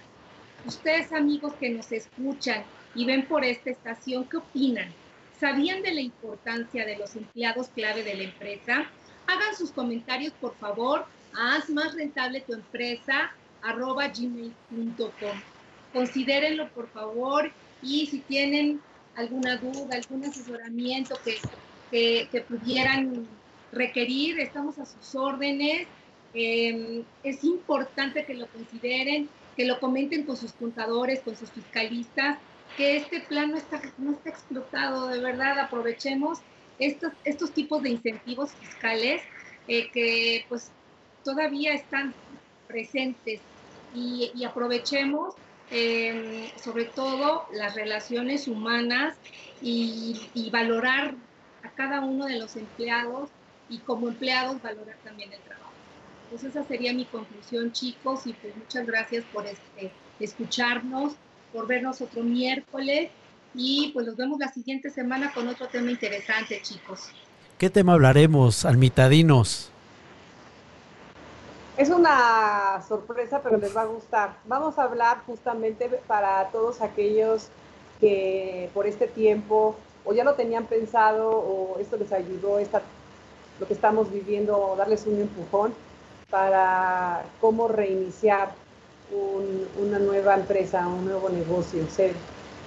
Ustedes 0.67 1.13
amigos 1.13 1.55
que 1.55 1.71
nos 1.71 1.93
escuchan 1.93 2.63
y 2.95 3.07
ven 3.07 3.27
por 3.27 3.45
esta 3.45 3.71
estación, 3.71 4.25
¿qué 4.29 4.39
opinan? 4.39 4.93
¿Sabían 5.39 5.83
de 5.83 5.95
la 5.95 6.01
importancia 6.01 6.85
de 6.85 6.97
los 6.97 7.15
empleados 7.17 7.69
clave 7.69 8.03
de 8.03 8.15
la 8.15 8.25
empresa? 8.25 8.91
Hagan 9.29 9.55
sus 9.57 9.71
comentarios, 9.71 10.33
por 10.41 10.57
favor, 10.57 11.07
haz 11.35 11.71
más 11.71 11.95
rentable 11.95 12.41
tu 12.41 12.55
empresa, 12.55 13.33
arroba 13.63 14.09
gmail.com. 14.09 15.41
Considérenlo, 15.93 16.69
por 16.71 16.89
favor, 16.89 17.53
y 17.83 18.07
si 18.07 18.19
tienen 18.21 18.81
alguna 19.15 19.57
duda, 19.57 19.97
algún 19.97 20.25
asesoramiento 20.25 21.17
que 21.25 21.39
que, 21.91 22.45
pudieran 22.49 23.27
requerir, 23.73 24.39
estamos 24.41 24.79
a 24.79 24.87
sus 24.87 25.15
órdenes. 25.15 25.87
Em, 26.35 27.05
es 27.23 27.43
importante 27.45 28.25
que 28.25 28.35
lo 28.35 28.47
consideren, 28.49 29.29
que 29.57 29.65
lo 29.65 29.81
comenten 29.81 30.25
con 30.25 30.37
sus 30.37 30.53
contadores, 30.53 31.21
con 31.21 31.37
sus 31.37 31.51
fiscalistas, 31.51 32.39
que 32.77 32.99
este 32.99 33.21
plan 33.21 33.57
está, 33.57 33.81
no 33.97 34.13
está 34.13 34.31
explotado, 34.31 35.09
de 35.09 35.21
verdad, 35.21 35.59
aprovechemos 35.59 36.41
estos, 36.79 37.13
estos 37.25 37.53
tipos 37.53 37.83
de 37.83 37.91
incentivos 37.91 38.53
fiscales 38.53 39.23
eh, 39.67 39.91
que 39.91 40.45
pues 40.49 40.71
todavía 41.25 41.75
están 41.75 42.15
presentes 42.67 43.41
y, 43.95 44.31
y 44.35 44.45
aprovechemos 44.45 45.35
em, 45.71 46.47
sobre 46.63 46.85
todo 46.85 47.47
las 47.53 47.75
relaciones 47.75 48.49
humanas 48.49 49.17
y, 49.61 50.21
y 50.35 50.51
valorar 50.51 51.15
a 51.63 51.71
cada 51.71 52.01
uno 52.01 52.27
de 52.27 52.39
los 52.39 52.57
empleados 52.57 53.31
y 53.69 53.79
como 53.79 54.09
empleados 54.09 54.63
valorar 54.63 54.97
también 55.05 55.33
el 55.33 55.41
trabajo. 55.41 55.73
Entonces 56.25 56.51
esa 56.51 56.65
sería 56.65 56.93
mi 56.93 57.07
conclusión, 57.07 57.73
chicos, 57.73 58.27
y 58.27 58.35
pues 58.35 58.55
muchas 58.57 58.87
gracias 58.87 59.25
por 59.33 59.47
este, 59.47 59.91
escucharnos, 60.21 61.15
por 61.53 61.67
vernos 61.67 62.01
otro 62.01 62.23
miércoles 62.23 63.11
y 63.55 63.91
pues 63.93 64.07
nos 64.07 64.17
vemos 64.17 64.39
la 64.39 64.53
siguiente 64.53 64.91
semana 64.91 65.33
con 65.33 65.49
otro 65.49 65.69
tema 65.69 65.91
interesante, 65.91 66.61
chicos. 66.63 67.09
¿Qué 67.59 67.71
tema 67.71 67.95
hablaremos, 67.95 68.65
almitadinos? 68.65 69.71
Es 71.77 71.91
una 71.91 72.83
sorpresa, 72.87 73.41
pero 73.43 73.57
les 73.57 73.77
va 73.77 73.83
a 73.83 73.87
gustar. 73.87 74.37
Vamos 74.47 74.79
a 74.79 74.85
hablar 74.85 75.23
justamente 75.27 75.89
para 76.07 76.49
todos 76.51 76.81
aquellos 76.81 77.49
que 78.01 78.71
por 78.75 78.87
este 78.87 79.07
tiempo 79.07 79.77
o 80.05 80.13
ya 80.13 80.25
lo 80.25 80.35
tenían 80.35 80.67
pensado 80.67 81.31
o 81.31 81.79
esto 81.79 81.97
les 81.97 82.13
ayudó, 82.13 82.59
esta, 82.59 82.83
lo 83.61 83.67
que 83.67 83.75
estamos 83.75 84.11
viviendo, 84.11 84.75
darles 84.79 85.07
un 85.07 85.21
empujón 85.21 85.75
para 86.31 87.25
cómo 87.41 87.69
reiniciar 87.69 88.53
una 89.79 89.99
nueva 89.99 90.35
empresa, 90.35 90.87
un 90.87 91.07
nuevo 91.07 91.29
negocio, 91.29 91.87
ser, 91.89 92.13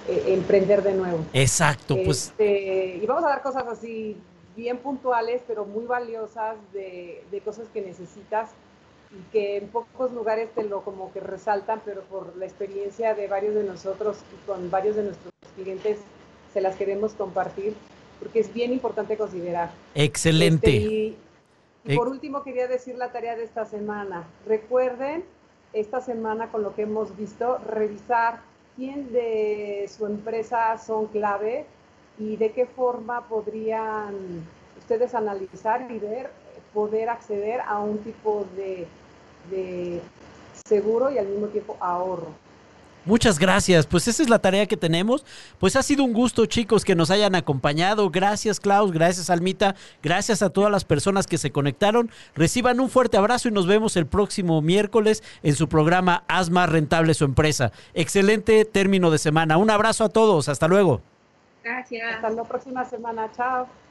eh, 0.08 0.24
emprender 0.28 0.82
de 0.82 0.94
nuevo. 0.94 1.24
Exacto, 1.32 1.96
pues. 2.04 2.28
Este, 2.28 2.98
y 3.02 3.06
vamos 3.06 3.24
a 3.24 3.28
dar 3.28 3.42
cosas 3.42 3.64
así 3.68 4.16
bien 4.56 4.78
puntuales, 4.78 5.42
pero 5.46 5.64
muy 5.64 5.84
valiosas 5.84 6.56
de, 6.72 7.24
de 7.30 7.40
cosas 7.40 7.66
que 7.72 7.80
necesitas 7.80 8.50
y 9.10 9.30
que 9.30 9.56
en 9.58 9.68
pocos 9.68 10.12
lugares 10.12 10.50
te 10.54 10.64
lo 10.64 10.82
como 10.82 11.12
que 11.12 11.20
resaltan, 11.20 11.80
pero 11.84 12.02
por 12.02 12.36
la 12.36 12.46
experiencia 12.46 13.14
de 13.14 13.28
varios 13.28 13.54
de 13.54 13.64
nosotros 13.64 14.18
y 14.32 14.46
con 14.46 14.70
varios 14.70 14.96
de 14.96 15.04
nuestros 15.04 15.32
clientes 15.56 15.98
se 16.52 16.60
las 16.60 16.76
queremos 16.76 17.12
compartir 17.12 17.74
porque 18.22 18.40
es 18.40 18.54
bien 18.54 18.72
importante 18.72 19.16
considerar. 19.16 19.70
Excelente. 19.94 20.76
Este, 20.76 21.16
y, 21.84 21.96
por 21.96 22.08
último 22.08 22.44
quería 22.44 22.68
decir 22.68 22.94
la 22.96 23.10
tarea 23.10 23.36
de 23.36 23.42
esta 23.42 23.64
semana. 23.64 24.24
Recuerden 24.46 25.24
esta 25.72 26.00
semana 26.00 26.50
con 26.52 26.62
lo 26.62 26.74
que 26.74 26.82
hemos 26.82 27.16
visto, 27.16 27.58
revisar 27.66 28.40
quién 28.76 29.12
de 29.12 29.86
su 29.88 30.06
empresa 30.06 30.76
son 30.78 31.06
clave 31.08 31.66
y 32.18 32.36
de 32.36 32.52
qué 32.52 32.66
forma 32.66 33.26
podrían 33.28 34.42
ustedes 34.76 35.14
analizar 35.14 35.90
y 35.90 35.98
ver, 35.98 36.30
poder 36.72 37.08
acceder 37.08 37.60
a 37.66 37.78
un 37.78 38.02
tipo 38.02 38.44
de, 38.56 38.86
de 39.50 40.00
seguro 40.66 41.10
y 41.10 41.18
al 41.18 41.28
mismo 41.28 41.48
tiempo 41.48 41.76
ahorro. 41.80 42.28
Muchas 43.04 43.38
gracias. 43.38 43.86
Pues 43.86 44.06
esa 44.06 44.22
es 44.22 44.28
la 44.28 44.38
tarea 44.38 44.66
que 44.66 44.76
tenemos. 44.76 45.24
Pues 45.58 45.76
ha 45.76 45.82
sido 45.82 46.04
un 46.04 46.12
gusto, 46.12 46.46
chicos, 46.46 46.84
que 46.84 46.94
nos 46.94 47.10
hayan 47.10 47.34
acompañado. 47.34 48.10
Gracias, 48.10 48.60
Klaus. 48.60 48.92
Gracias, 48.92 49.28
Almita. 49.28 49.74
Gracias 50.02 50.42
a 50.42 50.50
todas 50.50 50.70
las 50.70 50.84
personas 50.84 51.26
que 51.26 51.38
se 51.38 51.50
conectaron. 51.50 52.10
Reciban 52.34 52.80
un 52.80 52.88
fuerte 52.88 53.16
abrazo 53.16 53.48
y 53.48 53.52
nos 53.52 53.66
vemos 53.66 53.96
el 53.96 54.06
próximo 54.06 54.62
miércoles 54.62 55.22
en 55.42 55.54
su 55.56 55.68
programa 55.68 56.24
Haz 56.28 56.50
más 56.50 56.68
rentable 56.68 57.14
su 57.14 57.24
empresa. 57.24 57.72
Excelente 57.94 58.64
término 58.64 59.10
de 59.10 59.18
semana. 59.18 59.56
Un 59.56 59.70
abrazo 59.70 60.04
a 60.04 60.08
todos. 60.08 60.48
Hasta 60.48 60.68
luego. 60.68 61.00
Gracias. 61.64 62.14
Hasta 62.14 62.30
la 62.30 62.44
próxima 62.44 62.84
semana. 62.84 63.30
Chao. 63.36 63.81